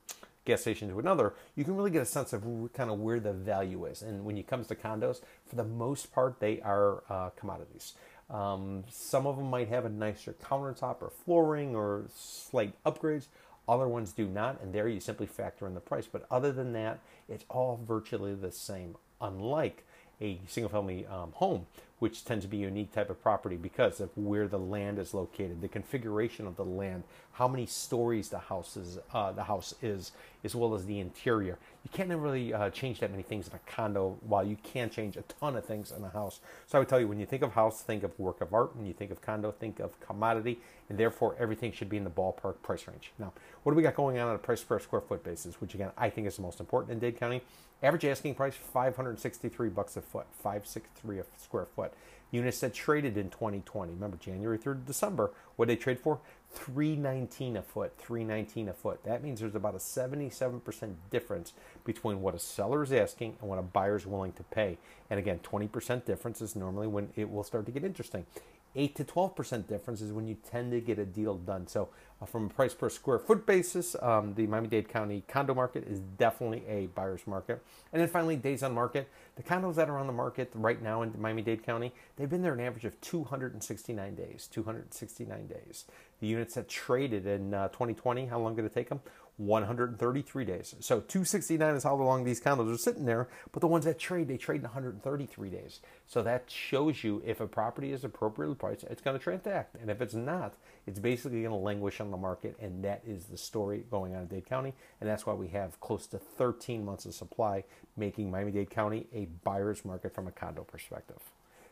gas 0.46 0.62
station 0.62 0.90
to 0.90 0.98
another, 0.98 1.34
you 1.56 1.64
can 1.64 1.76
really 1.76 1.92
get 1.92 2.02
a 2.02 2.06
sense 2.06 2.34
of 2.34 2.44
kind 2.74 2.90
of 2.90 3.00
where 3.00 3.20
the 3.20 3.34
value 3.34 3.86
is. 3.86 4.02
And 4.02 4.26
when 4.26 4.38
it 4.38 4.48
comes 4.48 4.68
to 4.68 4.76
condos, 4.76 5.22
for 5.48 5.56
the 5.56 5.64
most 5.64 6.12
part, 6.12 6.40
they 6.40 6.60
are 6.62 7.04
uh, 7.10 7.30
commodities. 7.32 7.94
Um, 8.32 8.86
some 8.90 9.28
of 9.28 9.36
them 9.36 9.50
might 9.50 9.68
have 9.68 9.86
a 9.86 9.90
nicer 9.90 10.34
countertop 10.34 11.02
or 11.02 11.12
flooring 11.26 11.76
or 11.76 12.06
slight 12.14 12.74
upgrades. 12.86 13.28
Other 13.68 13.88
ones 13.88 14.14
do 14.14 14.26
not, 14.26 14.60
and 14.62 14.74
there 14.74 14.88
you 14.88 15.00
simply 15.00 15.28
factor 15.28 15.68
in 15.68 15.74
the 15.74 15.82
price. 15.82 16.08
But 16.12 16.26
other 16.32 16.52
than 16.52 16.74
that, 16.74 17.00
it's 17.30 17.46
all 17.50 17.80
virtually 17.86 18.34
the 18.34 18.52
same, 18.52 18.96
unlike 19.20 19.86
a 20.22 20.40
single 20.48 20.70
family 20.70 21.06
um, 21.08 21.32
home, 21.34 21.66
which 22.00 22.26
tends 22.26 22.46
to 22.46 22.50
be 22.50 22.64
a 22.64 22.68
unique 22.68 22.92
type 22.92 23.10
of 23.10 23.22
property 23.22 23.56
because 23.56 24.00
of 24.00 24.10
where 24.16 24.48
the 24.48 24.58
land 24.58 24.98
is 24.98 25.14
located, 25.14 25.62
the 25.62 25.68
configuration 25.68 26.48
of 26.48 26.56
the 26.56 26.66
land, 26.66 27.04
how 27.34 27.48
many 27.48 27.66
stories 27.66 28.30
the 28.30 28.40
house 28.40 28.76
is, 28.76 28.98
uh, 29.14 29.32
the 29.32 29.44
house 29.44 29.76
is, 29.82 30.12
as 30.44 30.56
well 30.56 30.74
as 30.74 30.86
the 30.86 31.00
interior. 31.00 31.58
You 31.84 31.90
can't 31.92 32.10
really 32.10 32.54
uh, 32.54 32.70
change 32.72 33.00
that 33.00 33.12
many 33.12 33.24
things 33.24 33.48
in 33.48 33.54
a 33.54 33.60
condo, 33.72 34.18
while 34.22 34.44
you 34.44 34.58
can 34.64 34.90
change 34.90 35.16
a 35.16 35.22
ton 35.24 35.56
of 35.56 35.66
things 35.66 35.92
in 35.92 36.04
a 36.04 36.10
house. 36.10 36.40
So 36.66 36.78
I 36.78 36.80
would 36.80 36.90
tell 36.90 37.00
you, 37.00 37.08
when 37.08 37.20
you 37.20 37.26
think 37.26 37.44
of 37.44 37.54
house, 37.54 37.82
think 37.82 38.04
of 38.04 38.18
work 38.20 38.42
of 38.42 38.54
art. 38.54 38.76
When 38.76 38.86
you 38.86 38.94
think 38.94 39.12
of 39.12 39.22
condo, 39.22 39.52
think 39.52 39.80
of 39.80 40.00
commodity, 40.00 40.60
and 40.90 40.98
therefore 40.98 41.36
everything 41.40 41.72
should 41.72 41.90
be 41.90 41.98
in 41.98 42.04
the 42.04 42.10
ballpark 42.10 42.62
price 42.64 42.88
range. 42.88 43.12
Now, 43.20 43.32
what 43.64 43.74
do 43.74 43.76
we 43.76 43.84
got 43.84 43.96
going 43.96 44.18
on 44.18 44.28
on 44.28 44.36
a 44.36 44.40
price 44.40 44.64
per 44.64 44.80
square 44.80 45.02
foot 45.02 45.24
basis, 45.24 45.62
which 45.62 45.76
again 45.76 45.92
I 45.98 46.10
think 46.10 46.28
is 46.28 46.36
the 46.36 46.42
most 46.42 46.60
important 46.60 46.92
in 46.94 47.00
Dade 47.00 47.20
County? 47.20 47.42
Average 47.84 48.06
asking 48.06 48.36
price 48.36 48.54
563 48.56 49.70
bucks 49.70 49.98
a 49.98 50.02
foot, 50.02 50.28
563 50.32 51.20
a 51.20 51.24
square 51.38 51.66
foot. 51.66 51.94
Units 52.30 52.60
that 52.62 52.74
traded 52.74 53.18
in 53.18 53.30
2020. 53.30 53.94
Remember 53.94 54.18
January 54.18 54.58
through 54.58 54.76
December, 54.86 55.32
what 55.56 55.68
they 55.68 55.76
trade 55.76 56.00
for? 56.00 56.20
319 56.54 57.58
a 57.58 57.62
foot, 57.62 57.94
319 57.98 58.70
a 58.70 58.74
foot. 58.74 59.04
That 59.04 59.24
means 59.24 59.40
there's 59.40 59.56
about 59.56 59.76
a 59.76 59.80
77% 59.80 60.94
difference 61.10 61.54
between 61.84 62.22
what 62.22 62.36
a 62.36 62.40
seller 62.40 62.84
is 62.84 62.94
asking 62.94 63.36
and 63.42 63.50
what 63.50 63.60
a 63.60 63.64
buyer 63.64 63.96
is 63.96 64.06
willing 64.06 64.34
to 64.34 64.44
pay. 64.44 64.78
And 65.10 65.20
again, 65.20 65.40
20% 65.40 66.06
difference 66.06 66.42
is 66.42 66.56
normally 66.56 66.88
when 66.88 67.10
it 67.16 67.30
will 67.30 67.44
start 67.44 67.66
to 67.66 67.72
get 67.72 67.84
interesting. 67.84 68.26
8 68.76 68.96
to 68.96 69.04
12% 69.04 69.68
difference 69.68 70.02
is 70.02 70.12
when 70.12 70.28
you 70.28 70.38
tend 70.50 70.72
to 70.72 70.80
get 70.80 70.98
a 70.98 71.06
deal 71.06 71.36
done. 71.36 71.68
So, 71.68 71.90
uh, 72.22 72.26
from 72.26 72.46
a 72.46 72.50
price 72.50 72.74
per 72.74 72.90
square 72.90 73.20
foot 73.20 73.46
basis, 73.46 73.96
um, 74.02 74.34
the 74.36 74.48
Miami 74.48 74.68
Dade 74.68 74.88
County 74.88 75.24
condo 75.28 75.54
market 75.54 75.86
is 75.88 76.00
definitely 76.00 76.64
a 76.68 76.88
buyer's 76.88 77.26
market. 77.26 77.64
And 77.92 78.02
then 78.02 78.08
finally, 78.08 78.36
days 78.36 78.64
on 78.64 78.74
market. 78.74 79.10
The 79.36 79.44
condos 79.44 79.76
that 79.76 79.90
are 79.90 79.98
on 79.98 80.08
the 80.08 80.14
market 80.14 80.52
right 80.54 80.82
now 80.82 81.02
in 81.02 81.14
Miami 81.20 81.42
Dade 81.42 81.64
County, 81.64 81.94
they've 82.16 82.30
been 82.30 82.42
there 82.42 82.54
an 82.54 82.60
average 82.60 82.86
of 82.86 83.00
269 83.02 84.16
days. 84.16 84.48
269 84.52 85.48
days. 85.48 85.86
The 86.20 86.28
units 86.28 86.54
that 86.54 86.70
traded 86.70 87.26
in 87.26 87.54
uh, 87.54 87.70
2020, 87.70 88.28
how 88.28 88.40
long 88.40 88.56
did 88.56 88.66
it 88.66 88.74
take 88.74 88.90
them? 88.90 89.02
133 89.46 90.46
days. 90.46 90.76
So 90.80 91.00
269 91.00 91.76
is 91.76 91.84
how 91.84 91.96
long 91.96 92.24
these 92.24 92.40
condos 92.40 92.74
are 92.74 92.78
sitting 92.78 93.06
there, 93.06 93.28
but 93.52 93.62
the 93.62 93.68
ones 93.68 93.86
that 93.86 93.98
trade, 93.98 94.28
they 94.28 94.38
trade 94.38 94.58
in 94.58 94.64
133 94.64 95.50
days. 95.50 95.80
So 96.08 96.22
that 96.24 96.50
shows 96.50 97.04
you 97.04 97.22
if 97.26 97.42
a 97.42 97.48
property 97.48 97.92
is 97.92 98.04
appropriately 98.04 98.56
priced, 98.56 98.84
it's 98.84 99.02
going 99.02 99.18
to 99.18 99.24
transact. 99.24 99.76
And 99.82 99.90
if 99.90 100.02
it's 100.02 100.14
not, 100.14 100.54
it's 100.86 101.00
basically 101.00 101.42
going 101.42 101.52
to 101.52 101.58
languish 101.58 102.00
on 102.00 102.12
the 102.12 102.18
market. 102.18 102.56
And 102.62 102.84
that 102.84 103.02
is 103.06 103.26
the 103.26 103.38
story 103.38 103.84
going 103.90 104.16
on 104.16 104.22
in 104.22 104.28
Dade 104.28 104.46
County. 104.46 104.74
And 105.00 105.10
that's 105.10 105.26
why 105.26 105.34
we 105.34 105.48
have 105.50 105.80
close 105.80 106.08
to 106.08 106.18
13 106.18 106.86
months 106.86 107.06
of 107.06 107.14
supply, 107.14 107.64
making 107.98 108.30
Miami 108.30 108.52
Dade 108.52 108.70
County 108.70 109.08
a 109.14 109.26
buyer's 109.44 109.84
market 109.84 110.14
from 110.14 110.28
a 110.28 110.32
condo 110.32 110.64
perspective. 110.64 111.20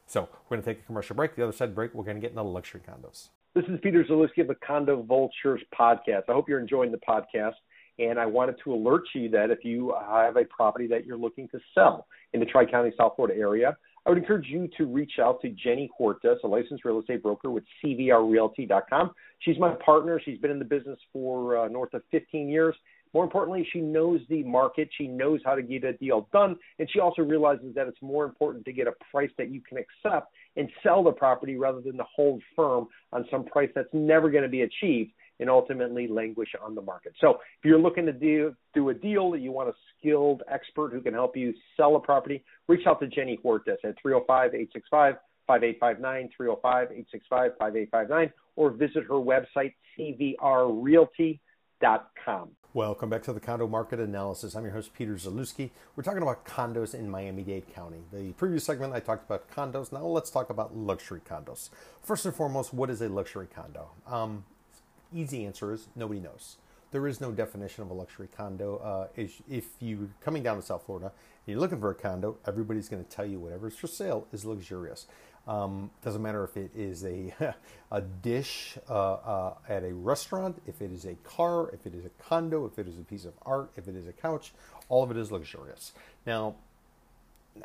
So 0.07 0.21
we're 0.21 0.57
going 0.57 0.63
to 0.63 0.73
take 0.73 0.83
a 0.83 0.85
commercial 0.85 1.15
break. 1.15 1.35
The 1.35 1.43
other 1.43 1.51
side 1.51 1.75
break, 1.75 1.93
we're 1.93 2.03
going 2.03 2.17
to 2.17 2.21
get 2.21 2.31
into 2.31 2.41
luxury 2.41 2.81
condos. 2.81 3.29
This 3.55 3.65
is 3.65 3.79
Peter 3.81 4.03
Zalewski 4.03 4.41
of 4.41 4.47
the 4.47 4.55
Condo 4.65 5.01
Vultures 5.01 5.61
podcast. 5.77 6.23
I 6.29 6.33
hope 6.33 6.47
you're 6.47 6.59
enjoying 6.59 6.91
the 6.91 6.99
podcast. 6.99 7.55
And 7.97 8.19
I 8.19 8.25
wanted 8.27 8.55
to 8.63 8.73
alert 8.73 9.01
you 9.15 9.27
that 9.29 9.49
if 9.49 9.65
you 9.65 9.93
have 10.07 10.37
a 10.37 10.45
property 10.45 10.85
that 10.87 11.03
you're 11.03 11.17
looking 11.17 11.47
to 11.49 11.59
sell 11.73 12.05
in 12.33 12.39
the 12.39 12.45
Tri 12.45 12.65
County, 12.65 12.91
South 12.95 13.13
Florida 13.15 13.37
area, 13.39 13.75
I 14.05 14.09
would 14.09 14.19
encourage 14.19 14.45
you 14.47 14.69
to 14.77 14.85
reach 14.85 15.13
out 15.19 15.41
to 15.41 15.49
Jenny 15.49 15.89
Huertas, 15.99 16.37
a 16.43 16.47
licensed 16.47 16.85
real 16.85 16.99
estate 16.99 17.23
broker 17.23 17.49
with 17.49 17.63
CVRRealty.com. 17.83 19.11
She's 19.39 19.57
my 19.57 19.73
partner. 19.83 20.21
She's 20.23 20.37
been 20.37 20.51
in 20.51 20.59
the 20.59 20.65
business 20.65 20.99
for 21.11 21.57
uh, 21.57 21.67
north 21.69 21.95
of 21.95 22.03
15 22.11 22.49
years. 22.49 22.75
More 23.13 23.23
importantly, 23.23 23.67
she 23.71 23.79
knows 23.79 24.21
the 24.29 24.43
market. 24.43 24.89
She 24.97 25.07
knows 25.07 25.41
how 25.43 25.55
to 25.55 25.61
get 25.61 25.83
a 25.83 25.93
deal 25.93 26.27
done. 26.31 26.55
And 26.77 26.89
she 26.91 26.99
also 26.99 27.21
realizes 27.21 27.73
that 27.75 27.87
it's 27.87 28.01
more 28.01 28.25
important 28.25 28.65
to 28.65 28.73
get 28.73 28.87
a 28.87 28.93
price 29.11 29.31
that 29.37 29.49
you 29.49 29.61
can 29.61 29.77
accept 29.77 30.31
and 30.55 30.69
sell 30.83 31.03
the 31.03 31.11
property 31.11 31.57
rather 31.57 31.81
than 31.81 31.97
to 31.97 32.05
hold 32.15 32.41
firm 32.55 32.87
on 33.11 33.25
some 33.31 33.45
price 33.45 33.69
that's 33.73 33.89
never 33.93 34.29
going 34.29 34.43
to 34.43 34.49
be 34.49 34.61
achieved 34.61 35.11
and 35.39 35.49
ultimately 35.49 36.07
languish 36.07 36.49
on 36.61 36.75
the 36.75 36.81
market. 36.81 37.13
So 37.21 37.31
if 37.31 37.63
you're 37.63 37.79
looking 37.79 38.05
to 38.05 38.11
do, 38.11 38.53
do 38.73 38.89
a 38.89 38.93
deal 38.93 39.31
that 39.31 39.39
you 39.39 39.51
want 39.51 39.69
a 39.69 39.73
skilled 39.97 40.43
expert 40.51 40.91
who 40.91 40.99
can 41.01 41.13
help 41.13 41.37
you 41.37 41.53
sell 41.77 41.95
a 41.95 41.99
property, 41.99 42.43
reach 42.67 42.85
out 42.85 42.99
to 42.99 43.07
Jenny 43.07 43.39
Huertas 43.43 43.77
at 43.83 43.95
305-865 44.05 45.17
5859 45.47 46.29
305 46.35 46.91
865 46.91 47.51
5859 47.57 48.33
or 48.55 48.69
visit 48.71 49.03
her 49.03 49.15
website 49.15 49.73
cvrrealty.com. 49.97 52.49
Welcome 52.75 53.09
back 53.09 53.23
to 53.23 53.33
the 53.33 53.39
Condo 53.39 53.67
Market 53.67 53.99
Analysis. 53.99 54.53
I'm 54.53 54.63
your 54.63 54.73
host, 54.73 54.93
Peter 54.93 55.15
Zalewski. 55.15 55.71
We're 55.95 56.03
talking 56.03 56.21
about 56.21 56.45
condos 56.45 56.93
in 56.93 57.09
Miami 57.09 57.41
Dade 57.41 57.73
County. 57.73 57.97
The 58.13 58.31
previous 58.33 58.63
segment, 58.63 58.93
I 58.93 58.99
talked 58.99 59.25
about 59.25 59.49
condos. 59.49 59.91
Now 59.91 60.05
let's 60.05 60.29
talk 60.29 60.51
about 60.51 60.77
luxury 60.77 61.19
condos. 61.27 61.71
First 62.03 62.27
and 62.27 62.35
foremost, 62.35 62.71
what 62.71 62.91
is 62.91 63.01
a 63.01 63.09
luxury 63.09 63.47
condo? 63.51 63.89
Um, 64.05 64.45
easy 65.11 65.47
answer 65.47 65.73
is 65.73 65.87
nobody 65.95 66.19
knows. 66.19 66.57
There 66.91 67.07
is 67.07 67.19
no 67.19 67.31
definition 67.31 67.83
of 67.83 67.89
a 67.89 67.93
luxury 67.95 68.29
condo. 68.37 68.77
Uh, 68.77 69.07
if 69.49 69.65
you're 69.79 70.09
coming 70.21 70.43
down 70.43 70.57
to 70.57 70.61
South 70.61 70.85
Florida 70.85 71.07
and 71.07 71.51
you're 71.51 71.59
looking 71.59 71.79
for 71.79 71.89
a 71.89 71.95
condo, 71.95 72.37
everybody's 72.45 72.87
going 72.87 73.03
to 73.03 73.09
tell 73.09 73.25
you 73.25 73.39
whatever's 73.39 73.77
for 73.77 73.87
sale 73.87 74.27
is 74.31 74.45
luxurious. 74.45 75.07
Um, 75.49 75.89
doesn't 76.03 76.21
matter 76.21 76.43
if 76.43 76.55
it 76.57 76.69
is 76.75 77.03
a, 77.03 77.33
a 77.91 78.01
dish 78.01 78.77
uh, 78.87 79.13
uh, 79.13 79.53
at 79.67 79.83
a 79.83 79.91
restaurant, 79.91 80.61
if 80.67 80.79
it 80.79 80.91
is 80.91 81.05
a 81.05 81.15
car, 81.23 81.71
if 81.73 81.87
it 81.87 81.95
is 81.95 82.05
a 82.05 82.09
condo, 82.21 82.67
if 82.67 82.77
it 82.77 82.87
is 82.87 82.99
a 82.99 83.01
piece 83.01 83.25
of 83.25 83.33
art, 83.41 83.71
if 83.75 83.87
it 83.87 83.95
is 83.95 84.07
a 84.07 84.13
couch, 84.13 84.53
all 84.89 85.03
of 85.03 85.09
it 85.09 85.17
is 85.17 85.31
luxurious. 85.31 85.93
Now, 86.27 86.53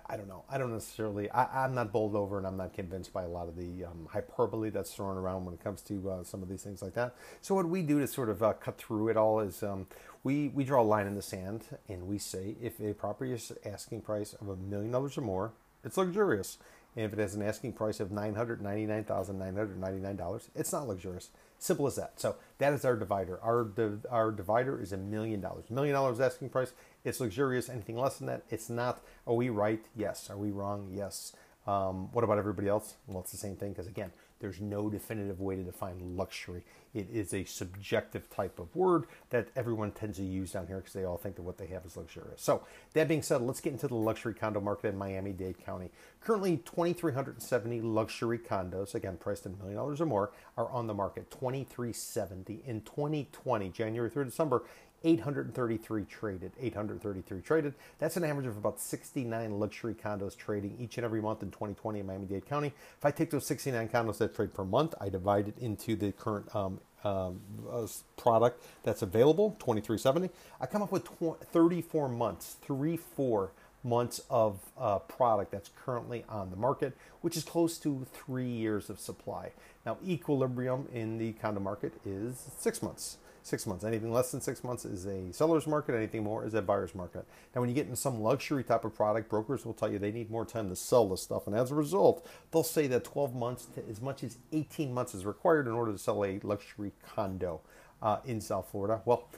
I 0.07 0.17
don't 0.17 0.29
know. 0.29 0.45
I 0.49 0.57
don't 0.57 0.73
necessarily. 0.73 1.31
I, 1.31 1.67
am 1.67 1.75
not 1.75 1.93
bowled 1.93 2.17
over, 2.17 2.39
and 2.39 2.47
I'm 2.47 2.57
not 2.57 2.73
convinced 2.73 3.13
by 3.13 3.25
a 3.25 3.29
lot 3.29 3.49
of 3.49 3.57
the 3.57 3.85
um, 3.85 4.09
hyperbole 4.11 4.71
that's 4.71 4.95
thrown 4.95 5.19
around 5.19 5.45
when 5.45 5.53
it 5.53 5.63
comes 5.63 5.83
to 5.83 6.11
uh, 6.11 6.25
some 6.25 6.43
of 6.43 6.49
these 6.49 6.63
things 6.63 6.81
like 6.81 6.95
that. 6.95 7.15
So 7.43 7.55
what 7.55 7.69
we 7.69 7.83
do 7.83 8.01
to 8.01 8.07
sort 8.07 8.31
of 8.31 8.43
uh, 8.43 8.55
cut 8.55 8.79
through 8.79 9.09
it 9.09 9.19
all 9.19 9.41
is 9.41 9.63
um, 9.63 9.87
we 10.25 10.49
we 10.49 10.65
draw 10.65 10.81
a 10.81 10.83
line 10.83 11.07
in 11.07 11.15
the 11.15 11.23
sand, 11.23 11.65
and 11.87 12.09
we 12.09 12.17
say 12.17 12.57
if 12.63 12.81
a 12.81 12.95
property 12.95 13.33
is 13.33 13.53
asking 13.65 14.01
price 14.01 14.33
of 14.41 14.49
a 14.49 14.57
million 14.57 14.91
dollars 14.91 15.19
or 15.19 15.21
more, 15.21 15.53
it's 15.85 15.99
luxurious. 15.99 16.57
And 16.97 17.05
if 17.05 17.13
it 17.13 17.19
has 17.19 17.35
an 17.35 17.43
asking 17.43 17.73
price 17.73 18.01
of 18.01 18.11
$999,999, 18.11 20.49
it's 20.55 20.73
not 20.73 20.89
luxurious. 20.89 21.31
Simple 21.59 21.87
as 21.87 21.97
that. 21.97 22.21
So 22.21 22.37
that 22.59 22.73
is 22.73 22.85
our 22.85 22.97
divider. 22.97 23.39
Our, 23.43 23.67
our 24.11 24.31
divider 24.31 24.81
is 24.81 24.93
a 24.93 24.97
million 24.97 25.41
dollars. 25.41 25.71
Million 25.71 25.95
dollars 25.95 26.21
asking 26.21 26.51
price, 26.51 26.73
it's 27.05 27.21
luxurious. 27.21 27.69
Anything 27.69 27.97
less 27.97 28.19
than 28.19 28.27
that, 28.29 28.43
it's 28.51 28.71
not. 28.71 29.03
Are 29.27 29.35
we 29.35 29.49
right? 29.49 29.85
Yes. 29.97 30.31
Are 30.31 30.37
we 30.37 30.51
wrong? 30.51 30.91
Yes. 30.95 31.33
Um, 31.67 32.13
what 32.13 32.25
about 32.25 32.39
everybody 32.39 32.69
else? 32.69 32.95
Well, 33.07 33.21
it's 33.21 33.33
the 33.33 33.39
same 33.39 33.57
thing 33.57 33.73
because, 33.73 33.87
again, 33.87 34.13
there's 34.45 34.61
no 34.61 34.91
definitive 34.91 35.41
way 35.41 35.57
to 35.57 35.63
define 35.63 36.19
luxury. 36.19 36.63
It 36.93 37.09
is 37.11 37.33
a 37.33 37.45
subjective 37.45 38.29
type 38.29 38.59
of 38.59 38.77
word 38.77 39.07
that 39.31 39.49
everyone 39.57 39.91
tends 39.93 40.19
to 40.19 40.23
use 40.23 40.53
down 40.53 40.67
here 40.67 40.77
because 40.77 40.93
they 40.93 41.05
all 41.05 41.17
think 41.17 41.37
that 41.37 41.43
what 41.43 41.57
they 41.57 41.67
have 41.69 41.87
is 41.87 41.97
luxurious. 41.97 42.43
So, 42.43 42.63
that 42.93 43.09
being 43.09 43.23
said, 43.23 43.41
let's 43.41 43.63
get 43.63 43.73
into 43.73 43.89
the 43.89 43.95
luxury 43.95 44.35
condo 44.35 44.61
market 44.61 44.89
in 44.89 44.99
Miami 44.99 45.33
Dade 45.33 45.65
County. 45.65 45.91
Currently, 46.21 46.59
2,370 46.59 47.81
luxury 47.81 48.39
condos, 48.39 48.95
again, 48.95 49.17
priced 49.17 49.47
at 49.47 49.53
a 49.55 49.57
million 49.57 49.77
dollars 49.77 50.03
or 50.03 50.07
more, 50.07 50.33
are 50.59 50.69
on 50.69 50.89
the 50.89 50.95
market. 50.95 51.31
2,370 51.31 52.65
in 52.67 52.83
2020, 52.83 53.71
January 53.71 54.11
through 54.11 54.27
December. 54.27 54.63
833 55.05 56.05
traded. 56.05 56.53
833 56.61 57.41
traded. 57.43 57.75
That's 57.99 58.17
an 58.17 58.25
average 58.25 58.47
of 58.47 58.57
about 58.57 58.81
69 58.81 59.59
luxury 59.59 59.95
condos 59.95 60.37
trading 60.37 60.77
each 60.81 60.97
and 60.99 61.05
every 61.05 61.21
month 61.21 61.43
in 61.43 61.51
2020 61.51 62.01
in 62.01 62.07
Miami 62.07 62.27
Dade 62.27 62.47
County. 62.47 62.69
If 62.99 63.05
I 63.05 63.11
take 63.11 63.31
those 63.31 63.47
69 63.47 63.89
condos 63.89 64.19
that 64.19 64.35
trade 64.35 64.55
per 64.55 64.65
month, 64.65 64.95
I 65.01 65.09
divide 65.09 65.49
it 65.49 65.59
into 65.59 65.95
the 65.95 66.13
current 66.13 66.55
um, 66.55 66.81
um, 67.05 67.41
uh, 67.71 67.87
product 68.17 68.65
that's 68.83 69.03
available, 69.03 69.51
2370. 69.61 70.31
I 70.61 70.67
come 70.67 70.83
up 70.83 70.91
with 70.91 71.05
tw- 71.05 71.39
34 71.53 72.09
months, 72.09 72.57
three, 72.63 72.97
four 72.97 73.53
months 73.83 74.23
of 74.31 74.59
uh, 74.79 74.99
product 75.01 75.53
that's 75.53 75.71
currently 75.85 76.25
on 76.29 76.49
the 76.49 76.57
market, 76.57 76.97
which 77.21 77.37
is 77.37 77.45
close 77.45 77.77
to 77.79 78.07
three 78.15 78.49
years 78.49 78.89
of 78.89 78.99
supply. 78.99 79.53
Now, 79.85 79.99
equilibrium 80.07 80.89
in 80.93 81.19
the 81.19 81.33
condo 81.35 81.61
market 81.61 81.93
is 82.07 82.49
six 82.59 82.83
months 82.83 83.19
six 83.45 83.67
months. 83.67 83.85
Anything 83.85 84.13
less 84.13 84.33
than 84.33 84.41
six 84.41 84.65
months 84.65 84.85
is 84.85 85.07
a 85.07 85.33
seller's 85.33 85.67
market. 85.67 85.95
Anything 85.95 86.25
more 86.25 86.45
is 86.45 86.55
a 86.55 86.63
buyer's 86.63 86.95
market. 86.95 87.27
Now, 87.55 87.61
when 87.61 87.69
you 87.69 87.75
get 87.75 87.85
into 87.85 87.97
some 87.97 88.21
luxury 88.21 88.65
type 88.65 88.85
of 88.85 88.95
product, 88.95 89.29
brokers 89.29 89.65
will 89.65 89.75
tell 89.75 89.93
you 89.93 89.99
they 89.99 90.11
need 90.11 90.31
more 90.31 90.47
time 90.47 90.71
to 90.71 90.77
sell 90.77 91.09
this 91.09 91.23
stuff. 91.23 91.47
And 91.47 91.55
as 91.55 91.71
a 91.71 91.75
result, 91.75 92.27
they'll 92.51 92.63
say 92.63 92.87
that 92.89 93.05
12 93.05 93.35
months 93.35 93.67
to 93.75 93.83
as 93.89 94.01
much 94.01 94.25
as 94.25 94.39
18 94.53 94.93
months 94.93 95.15
is 95.15 95.27
required 95.27 95.67
in 95.67 95.75
order 95.75 95.93
to 95.93 95.99
sell 95.99 96.25
a 96.25 96.41
luxury 96.43 96.93
condo 97.15 97.61
uh, 98.03 98.19
in 98.25 98.41
South 98.41 98.69
Florida. 98.71 99.03
Well, 99.05 99.29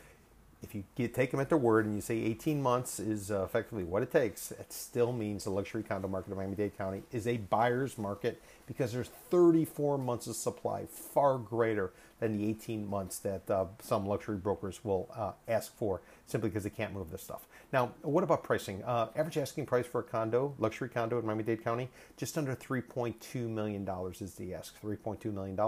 if 0.62 0.74
you 0.74 0.84
get, 0.94 1.12
take 1.12 1.32
them 1.32 1.40
at 1.40 1.48
their 1.48 1.58
word 1.58 1.84
and 1.84 1.94
you 1.94 2.00
say 2.00 2.16
18 2.16 2.62
months 2.62 2.98
is 2.98 3.30
uh, 3.30 3.42
effectively 3.42 3.84
what 3.84 4.02
it 4.02 4.10
takes, 4.10 4.52
it 4.52 4.72
still 4.72 5.12
means 5.12 5.44
the 5.44 5.50
luxury 5.50 5.82
condo 5.82 6.08
market 6.08 6.30
of 6.30 6.38
Miami-Dade 6.38 6.78
County 6.78 7.02
is 7.12 7.26
a 7.26 7.36
buyer's 7.36 7.98
market 7.98 8.40
because 8.66 8.92
there's 8.92 9.08
34 9.30 9.98
months 9.98 10.26
of 10.26 10.36
supply, 10.36 10.86
far 10.86 11.38
greater 11.38 11.92
than 12.20 12.36
the 12.36 12.48
18 12.48 12.88
months 12.88 13.18
that 13.18 13.50
uh, 13.50 13.66
some 13.80 14.06
luxury 14.06 14.36
brokers 14.36 14.84
will 14.84 15.08
uh, 15.14 15.32
ask 15.48 15.74
for 15.76 16.00
simply 16.26 16.48
because 16.48 16.64
they 16.64 16.70
can't 16.70 16.92
move 16.92 17.10
this 17.10 17.22
stuff. 17.22 17.46
Now, 17.72 17.92
what 18.02 18.24
about 18.24 18.42
pricing? 18.42 18.82
Uh, 18.84 19.08
average 19.16 19.38
asking 19.38 19.66
price 19.66 19.86
for 19.86 20.00
a 20.00 20.04
condo, 20.04 20.54
luxury 20.58 20.88
condo 20.88 21.18
in 21.18 21.26
Miami 21.26 21.42
Dade 21.42 21.62
County, 21.62 21.88
just 22.16 22.38
under 22.38 22.54
$3.2 22.54 23.48
million 23.48 23.88
is 24.20 24.34
the 24.34 24.54
ask. 24.54 24.80
$3.2 24.80 25.32
million. 25.32 25.58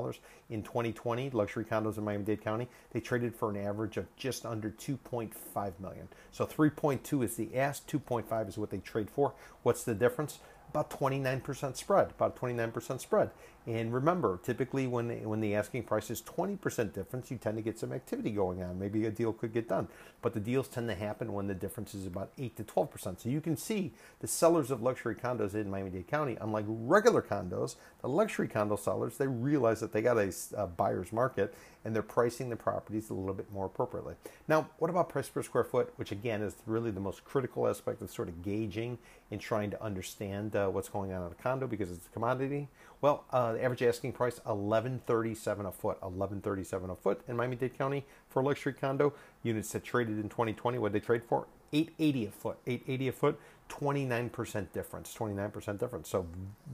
In 0.50 0.62
2020, 0.62 1.30
luxury 1.30 1.64
condos 1.64 1.98
in 1.98 2.04
Miami 2.04 2.24
Dade 2.24 2.40
County, 2.40 2.68
they 2.92 3.00
traded 3.00 3.34
for 3.34 3.50
an 3.50 3.56
average 3.56 3.96
of 3.96 4.06
just 4.16 4.46
under 4.46 4.70
2.5 4.70 5.72
million. 5.80 6.08
So 6.32 6.46
3.2 6.46 7.24
is 7.24 7.36
the 7.36 7.56
ask, 7.56 7.88
2.5 7.88 8.48
is 8.48 8.58
what 8.58 8.70
they 8.70 8.78
trade 8.78 9.10
for. 9.10 9.34
What's 9.62 9.84
the 9.84 9.94
difference? 9.94 10.38
about 10.70 10.90
29% 10.90 11.76
spread, 11.76 12.10
about 12.10 12.36
29% 12.36 13.00
spread. 13.00 13.30
And 13.68 13.92
remember, 13.92 14.40
typically 14.42 14.86
when 14.86 15.10
when 15.28 15.40
the 15.40 15.54
asking 15.54 15.82
price 15.82 16.10
is 16.10 16.22
20% 16.22 16.94
difference, 16.94 17.30
you 17.30 17.36
tend 17.36 17.58
to 17.58 17.62
get 17.62 17.78
some 17.78 17.92
activity 17.92 18.30
going 18.30 18.62
on. 18.62 18.78
Maybe 18.78 19.04
a 19.04 19.10
deal 19.10 19.30
could 19.30 19.52
get 19.52 19.68
done, 19.68 19.88
but 20.22 20.32
the 20.32 20.40
deals 20.40 20.68
tend 20.68 20.88
to 20.88 20.94
happen 20.94 21.34
when 21.34 21.48
the 21.48 21.54
difference 21.54 21.94
is 21.94 22.06
about 22.06 22.30
8 22.38 22.56
to 22.56 22.64
12%. 22.64 23.20
So 23.20 23.28
you 23.28 23.42
can 23.42 23.58
see 23.58 23.92
the 24.20 24.26
sellers 24.26 24.70
of 24.70 24.80
luxury 24.80 25.14
condos 25.14 25.54
in 25.54 25.68
Miami-Dade 25.68 26.06
County, 26.06 26.38
unlike 26.40 26.64
regular 26.66 27.20
condos, 27.20 27.76
the 28.00 28.08
luxury 28.08 28.48
condo 28.48 28.76
sellers, 28.76 29.18
they 29.18 29.26
realize 29.26 29.80
that 29.80 29.92
they 29.92 30.00
got 30.00 30.16
a, 30.16 30.32
a 30.56 30.66
buyer's 30.66 31.12
market 31.12 31.54
and 31.84 31.94
they're 31.94 32.02
pricing 32.02 32.48
the 32.48 32.56
properties 32.56 33.10
a 33.10 33.14
little 33.14 33.34
bit 33.34 33.50
more 33.52 33.66
appropriately. 33.66 34.14
Now, 34.48 34.68
what 34.78 34.90
about 34.90 35.08
price 35.08 35.28
per 35.28 35.42
square 35.42 35.64
foot, 35.64 35.92
which 35.96 36.10
again 36.10 36.42
is 36.42 36.56
really 36.66 36.90
the 36.90 37.00
most 37.00 37.24
critical 37.24 37.68
aspect 37.68 38.02
of 38.02 38.10
sort 38.10 38.28
of 38.28 38.42
gauging 38.42 38.98
and 39.30 39.40
trying 39.40 39.70
to 39.70 39.82
understand 39.82 40.56
uh, 40.56 40.68
what's 40.68 40.88
going 40.88 41.12
on 41.12 41.26
in 41.26 41.32
a 41.32 41.34
condo 41.34 41.66
because 41.66 41.90
it's 41.90 42.06
a 42.06 42.10
commodity. 42.10 42.68
Well, 43.00 43.24
uh, 43.30 43.52
the 43.52 43.62
average 43.62 43.82
asking 43.82 44.12
price 44.12 44.40
eleven 44.46 45.00
thirty 45.06 45.34
seven 45.34 45.66
a 45.66 45.72
foot, 45.72 45.98
eleven 46.02 46.40
thirty 46.40 46.64
seven 46.64 46.90
a 46.90 46.96
foot 46.96 47.20
in 47.28 47.36
Miami 47.36 47.56
Dade 47.56 47.78
County 47.78 48.04
for 48.28 48.40
a 48.40 48.44
luxury 48.44 48.72
condo. 48.72 49.14
Units 49.42 49.70
that 49.72 49.84
traded 49.84 50.18
in 50.18 50.28
2020, 50.28 50.78
what 50.78 50.92
they 50.92 51.00
trade 51.00 51.22
for? 51.22 51.46
880 51.72 52.26
a 52.26 52.30
foot, 52.30 52.58
880 52.66 53.08
a 53.08 53.12
foot, 53.12 53.40
29% 53.68 54.72
difference, 54.72 55.14
29% 55.14 55.78
difference. 55.78 56.08
So 56.08 56.26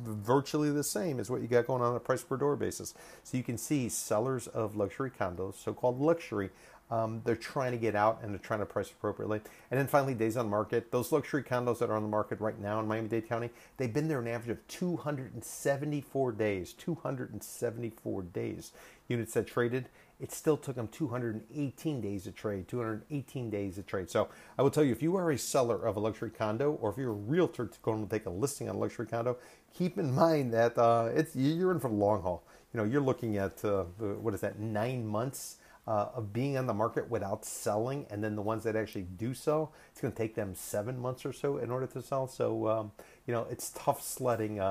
virtually 0.03 0.71
the 0.71 0.85
same 0.85 1.19
as 1.19 1.31
what 1.31 1.43
you 1.43 1.49
got 1.49 1.67
going 1.67 1.83
on 1.83 1.97
a 1.97 2.01
price 2.01 2.23
per 2.23 2.37
door 2.37 2.57
basis. 2.57 2.95
So 3.25 3.37
you 3.37 3.43
can 3.43 3.59
see 3.59 3.89
sellers 3.89 4.47
of 4.47 4.77
luxury 4.77 5.11
condos, 5.11 5.55
so-called 5.57 6.01
luxury, 6.01 6.51
um, 6.95 7.21
they're 7.25 7.35
trying 7.35 7.73
to 7.73 7.79
get 7.79 7.97
out 7.97 8.21
and 8.23 8.31
they're 8.31 8.39
trying 8.39 8.61
to 8.61 8.67
price 8.67 8.91
appropriately. 8.91 9.41
And 9.71 9.81
then 9.81 9.89
finally, 9.89 10.15
days 10.15 10.37
on 10.37 10.49
market. 10.49 10.93
Those 10.93 11.11
luxury 11.11 11.43
condos 11.43 11.79
that 11.79 11.91
are 11.91 11.97
on 11.97 12.03
the 12.03 12.09
market 12.09 12.41
right 12.41 12.59
now 12.59 12.79
in 12.79 12.87
Miami 12.87 13.09
Dade 13.09 13.29
County, 13.29 13.51
they've 13.77 13.93
been 13.93 14.07
there 14.07 14.21
an 14.21 14.29
average 14.29 14.51
of 14.51 14.69
274 14.69 16.33
days. 16.33 16.73
274 16.75 18.23
days. 18.23 18.73
Units 19.09 19.35
that 19.35 19.47
traded, 19.47 19.89
it 20.21 20.31
still 20.31 20.57
took 20.57 20.77
them 20.77 20.87
218 20.89 22.01
days 22.01 22.25
to 22.25 22.31
trade. 22.31 22.69
218 22.69 23.51
days 23.51 23.75
to 23.75 23.83
trade. 23.83 24.09
So 24.09 24.29
I 24.57 24.63
will 24.63 24.71
tell 24.71 24.85
you, 24.85 24.93
if 24.93 25.03
you 25.03 25.17
are 25.17 25.33
a 25.33 25.39
seller 25.39 25.85
of 25.85 25.97
a 25.97 26.01
luxury 26.01 26.31
condo, 26.31 26.73
or 26.81 26.91
if 26.91 26.97
you're 26.97 27.11
a 27.11 27.13
realtor 27.13 27.71
going 27.83 28.07
to 28.07 28.11
take 28.11 28.27
a 28.27 28.31
listing 28.31 28.69
on 28.69 28.77
a 28.77 28.79
luxury 28.79 29.07
condo, 29.07 29.37
keep 29.77 29.99
in 29.99 30.15
mind 30.15 30.55
that 30.55 30.79
uh, 30.79 31.11
it's 31.13 31.35
you're 31.35 31.73
in 31.73 31.81
for 31.81 31.89
the 31.89 31.95
long 31.95 32.23
haul. 32.23 32.45
You 32.73 32.79
know, 32.79 32.85
you're 32.85 33.03
looking 33.03 33.37
at 33.37 33.65
uh, 33.65 33.85
what 33.99 34.33
is 34.35 34.41
that? 34.43 34.61
Nine 34.61 35.07
months 35.07 35.57
uh, 35.87 36.09
of 36.15 36.33
being 36.33 36.57
on 36.57 36.67
the 36.67 36.75
market 36.75 37.11
without 37.11 37.45
selling, 37.45 38.07
and 38.11 38.25
then 38.25 38.37
the 38.37 38.43
ones 38.43 38.65
that 38.65 38.77
actually 38.77 39.07
do 39.17 39.35
sell, 39.35 39.73
it's 39.91 40.01
going 40.01 40.13
to 40.13 40.19
take 40.19 40.35
them 40.35 40.55
seven 40.55 40.99
months 40.99 41.27
or 41.27 41.33
so 41.33 41.59
in 41.59 41.71
order 41.71 41.87
to 41.87 42.01
sell. 42.01 42.27
So, 42.27 42.69
um, 42.69 42.93
you 43.27 43.35
know, 43.35 43.47
it's 43.51 43.71
tough 43.75 44.03
sledding, 44.03 44.61
uh, 44.61 44.65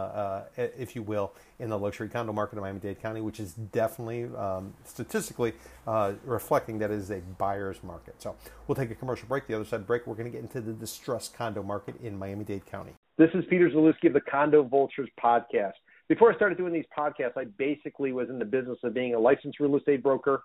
uh, 0.58 0.68
if 0.78 0.96
you 0.96 1.04
will, 1.04 1.34
in 1.60 1.70
the 1.70 1.78
luxury 1.78 2.10
condo 2.10 2.34
market 2.34 2.56
in 2.56 2.62
Miami 2.62 2.80
Dade 2.80 3.02
County, 3.02 3.22
which 3.22 3.40
is 3.40 3.54
definitely 3.54 4.26
um, 4.36 4.74
statistically 4.86 5.54
uh, 5.86 6.14
reflecting 6.24 6.80
that 6.80 6.92
it 6.92 6.96
is 6.96 7.12
a 7.12 7.20
buyer's 7.38 7.84
market. 7.84 8.16
So, 8.20 8.36
we'll 8.68 8.76
take 8.76 8.92
a 8.92 8.96
commercial 8.96 9.28
break. 9.28 9.48
The 9.48 9.56
other 9.56 9.66
side 9.66 9.86
break, 9.86 10.08
we're 10.08 10.16
going 10.16 10.32
to 10.32 10.32
get 10.32 10.42
into 10.42 10.62
the 10.62 10.74
distressed 10.74 11.36
condo 11.36 11.62
market 11.62 11.96
in 12.02 12.18
Miami 12.18 12.44
Dade 12.44 12.66
County. 12.66 12.94
This 13.16 13.30
is 13.36 13.44
Peter 13.48 13.70
Zalewski 13.70 14.08
of 14.08 14.14
the 14.14 14.22
Condo 14.22 14.64
Vultures 14.64 15.10
podcast. 15.24 15.74
before 16.10 16.34
I 16.34 16.36
started 16.36 16.58
doing 16.58 16.74
these 16.74 16.86
podcasts, 16.98 17.38
I 17.38 17.44
basically 17.60 18.12
was 18.12 18.28
in 18.30 18.40
the 18.40 18.46
business 18.46 18.80
of 18.84 18.96
being 18.96 19.14
a 19.14 19.20
licensed 19.20 19.60
real 19.60 19.76
estate 19.76 20.02
broker, 20.02 20.42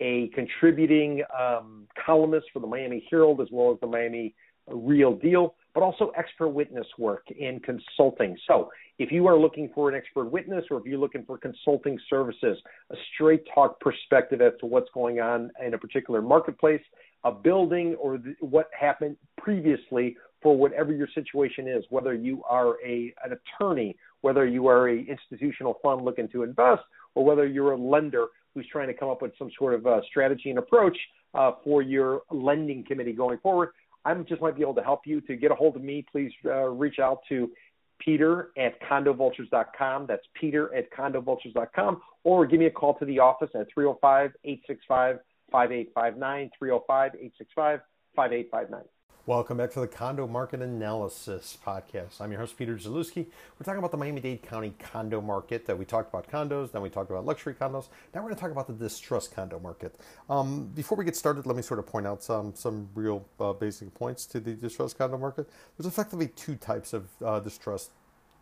a 0.00 0.28
contributing 0.34 1.22
um, 1.38 1.86
columnist 2.04 2.46
for 2.52 2.60
the 2.60 2.66
Miami 2.66 3.06
Herald 3.10 3.40
as 3.40 3.48
well 3.50 3.72
as 3.72 3.80
the 3.80 3.86
Miami 3.86 4.34
Real 4.66 5.14
Deal, 5.14 5.54
but 5.74 5.82
also 5.82 6.12
expert 6.16 6.48
witness 6.48 6.86
work 6.98 7.26
and 7.40 7.62
consulting. 7.62 8.36
So 8.46 8.70
if 8.98 9.10
you 9.10 9.26
are 9.26 9.38
looking 9.38 9.70
for 9.74 9.88
an 9.88 9.94
expert 9.94 10.26
witness 10.26 10.64
or 10.70 10.78
if 10.78 10.84
you're 10.84 10.98
looking 10.98 11.24
for 11.24 11.38
consulting 11.38 11.98
services, 12.08 12.58
a 12.90 12.96
straight 13.14 13.44
talk 13.54 13.80
perspective 13.80 14.40
as 14.40 14.52
to 14.60 14.66
what's 14.66 14.90
going 14.92 15.20
on 15.20 15.50
in 15.64 15.74
a 15.74 15.78
particular 15.78 16.22
marketplace, 16.22 16.82
a 17.24 17.32
building, 17.32 17.94
or 17.96 18.18
what 18.40 18.68
happened 18.78 19.16
previously 19.38 20.16
for 20.42 20.56
whatever 20.56 20.92
your 20.92 21.08
situation 21.14 21.68
is, 21.68 21.84
whether 21.90 22.14
you 22.14 22.42
are 22.48 22.76
a, 22.84 23.12
an 23.24 23.36
attorney, 23.58 23.96
whether 24.22 24.46
you 24.46 24.66
are 24.68 24.88
a 24.88 24.98
institutional 25.00 25.78
fund 25.82 26.02
looking 26.04 26.28
to 26.28 26.42
invest, 26.42 26.82
or 27.14 27.24
whether 27.24 27.46
you're 27.46 27.72
a 27.72 27.76
lender 27.76 28.26
who's 28.54 28.66
trying 28.70 28.88
to 28.88 28.94
come 28.94 29.08
up 29.08 29.22
with 29.22 29.32
some 29.38 29.50
sort 29.58 29.74
of 29.74 29.86
uh, 29.86 30.00
strategy 30.08 30.50
and 30.50 30.58
approach 30.58 30.96
uh, 31.34 31.52
for 31.64 31.82
your 31.82 32.22
lending 32.30 32.84
committee 32.84 33.12
going 33.12 33.38
forward. 33.38 33.70
I 34.04 34.14
just 34.14 34.40
might 34.40 34.56
be 34.56 34.62
able 34.62 34.74
to 34.74 34.82
help 34.82 35.02
you. 35.04 35.20
To 35.22 35.36
get 35.36 35.50
a 35.50 35.54
hold 35.54 35.76
of 35.76 35.82
me, 35.82 36.04
please 36.10 36.32
uh, 36.46 36.68
reach 36.68 36.98
out 36.98 37.20
to 37.28 37.50
peter 37.98 38.50
at 38.56 38.80
condovultures.com. 38.82 40.06
That's 40.06 40.24
peter 40.34 40.74
at 40.74 40.90
condovultures.com. 40.90 42.00
Or 42.24 42.46
give 42.46 42.58
me 42.58 42.66
a 42.66 42.70
call 42.70 42.94
to 42.98 43.04
the 43.04 43.18
office 43.18 43.50
at 43.54 43.66
305 43.72 44.32
865 44.44 45.18
5859, 45.52 46.50
305 46.58 47.14
865 47.14 47.80
5859. 48.16 48.99
Welcome 49.30 49.58
back 49.58 49.70
to 49.74 49.80
the 49.80 49.86
Condo 49.86 50.26
Market 50.26 50.60
Analysis 50.60 51.56
Podcast. 51.64 52.20
I'm 52.20 52.32
your 52.32 52.40
host, 52.40 52.58
Peter 52.58 52.74
Zalewski. 52.74 53.26
We're 53.56 53.64
talking 53.64 53.78
about 53.78 53.92
the 53.92 53.96
Miami 53.96 54.20
Dade 54.20 54.42
County 54.42 54.74
condo 54.80 55.20
market. 55.20 55.66
That 55.66 55.78
we 55.78 55.84
talked 55.84 56.12
about 56.12 56.28
condos, 56.28 56.72
then 56.72 56.82
we 56.82 56.90
talked 56.90 57.12
about 57.12 57.24
luxury 57.24 57.54
condos. 57.54 57.86
Now 58.12 58.22
we're 58.22 58.30
going 58.30 58.34
to 58.34 58.40
talk 58.40 58.50
about 58.50 58.66
the 58.66 58.72
distressed 58.72 59.32
condo 59.32 59.60
market. 59.60 59.94
Um, 60.28 60.64
before 60.74 60.98
we 60.98 61.04
get 61.04 61.14
started, 61.14 61.46
let 61.46 61.54
me 61.54 61.62
sort 61.62 61.78
of 61.78 61.86
point 61.86 62.08
out 62.08 62.24
some 62.24 62.56
some 62.56 62.88
real 62.96 63.24
uh, 63.38 63.52
basic 63.52 63.94
points 63.94 64.26
to 64.26 64.40
the 64.40 64.54
distressed 64.54 64.98
condo 64.98 65.16
market. 65.16 65.48
There's 65.78 65.86
effectively 65.86 66.26
two 66.26 66.56
types 66.56 66.92
of 66.92 67.06
uh, 67.24 67.40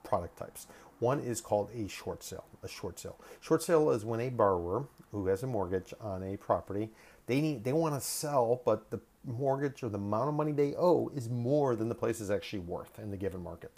product 0.05 0.39
types. 0.39 0.69
One 1.01 1.21
is 1.21 1.43
called 1.43 1.69
a 1.75 1.87
short 1.89 2.23
sale. 2.23 2.47
A 2.63 2.69
short 2.69 2.99
sale. 2.99 3.21
Short 3.43 3.63
sale 3.63 3.91
is 3.91 4.07
when 4.07 4.21
a 4.21 4.31
borrower 4.31 4.87
who 5.13 5.27
has 5.27 5.43
a 5.43 5.47
mortgage 5.47 5.93
on 6.01 6.23
a 6.23 6.39
property 6.39 6.89
they 7.29 7.41
need 7.41 7.63
they 7.63 7.73
want 7.73 7.95
to 7.95 8.01
sell, 8.01 8.61
but 8.65 8.91
the 8.91 8.99
mortgage 9.25 9.83
or 9.83 9.89
the 9.91 9.99
amount 9.99 10.29
of 10.29 10.35
money 10.35 10.53
they 10.53 10.75
owe 10.77 11.11
is 11.15 11.29
more 11.29 11.77
than 11.77 11.89
the 11.89 11.95
place 11.95 12.21
is 12.21 12.31
actually 12.31 12.61
worth 12.61 12.99
in 12.99 13.11
the 13.11 13.17
given 13.17 13.43
market. 13.43 13.71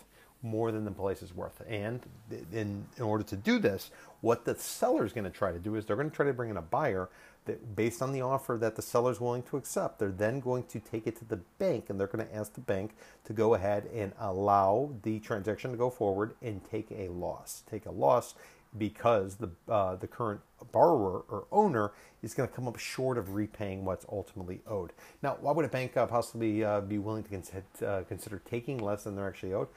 More 0.42 0.72
than 0.72 0.86
the 0.86 0.90
place 0.90 1.20
is 1.20 1.34
worth. 1.34 1.60
And 1.68 2.00
in, 2.30 2.86
in 2.96 3.02
order 3.02 3.24
to 3.24 3.36
do 3.36 3.58
this, 3.58 3.90
what 4.22 4.46
the 4.46 4.54
seller 4.54 5.04
is 5.04 5.12
going 5.12 5.24
to 5.24 5.30
try 5.30 5.52
to 5.52 5.58
do 5.58 5.74
is 5.74 5.84
they're 5.84 5.96
going 5.96 6.08
to 6.08 6.16
try 6.16 6.24
to 6.24 6.32
bring 6.32 6.48
in 6.48 6.56
a 6.56 6.62
buyer 6.62 7.10
that, 7.44 7.76
based 7.76 8.00
on 8.00 8.12
the 8.12 8.22
offer 8.22 8.56
that 8.58 8.74
the 8.74 8.80
seller 8.80 9.10
is 9.10 9.20
willing 9.20 9.42
to 9.42 9.58
accept, 9.58 9.98
they're 9.98 10.10
then 10.10 10.40
going 10.40 10.62
to 10.64 10.80
take 10.80 11.06
it 11.06 11.16
to 11.16 11.26
the 11.26 11.40
bank 11.58 11.90
and 11.90 12.00
they're 12.00 12.06
going 12.06 12.26
to 12.26 12.34
ask 12.34 12.54
the 12.54 12.60
bank 12.60 12.92
to 13.24 13.34
go 13.34 13.52
ahead 13.52 13.90
and 13.92 14.12
allow 14.18 14.90
the 15.02 15.18
transaction 15.20 15.72
to 15.72 15.76
go 15.76 15.90
forward 15.90 16.34
and 16.40 16.62
take 16.70 16.90
a 16.90 17.08
loss. 17.08 17.62
Take 17.70 17.84
a 17.84 17.90
loss 17.90 18.34
because 18.78 19.36
the 19.36 19.50
uh, 19.68 19.96
the 19.96 20.06
current 20.06 20.40
borrower 20.72 21.24
or 21.28 21.46
owner 21.50 21.92
is 22.22 22.34
going 22.34 22.48
to 22.48 22.54
come 22.54 22.68
up 22.68 22.78
short 22.78 23.18
of 23.18 23.34
repaying 23.34 23.84
what's 23.84 24.06
ultimately 24.10 24.60
owed. 24.66 24.92
Now, 25.22 25.38
why 25.40 25.52
would 25.52 25.64
a 25.64 25.68
bank 25.68 25.96
uh, 25.96 26.06
possibly 26.06 26.62
uh, 26.62 26.80
be 26.82 26.98
willing 26.98 27.22
to 27.22 27.28
consider, 27.28 27.64
uh, 27.84 28.02
consider 28.06 28.40
taking 28.44 28.78
less 28.78 29.04
than 29.04 29.16
they're 29.16 29.28
actually 29.28 29.54
owed? 29.54 29.68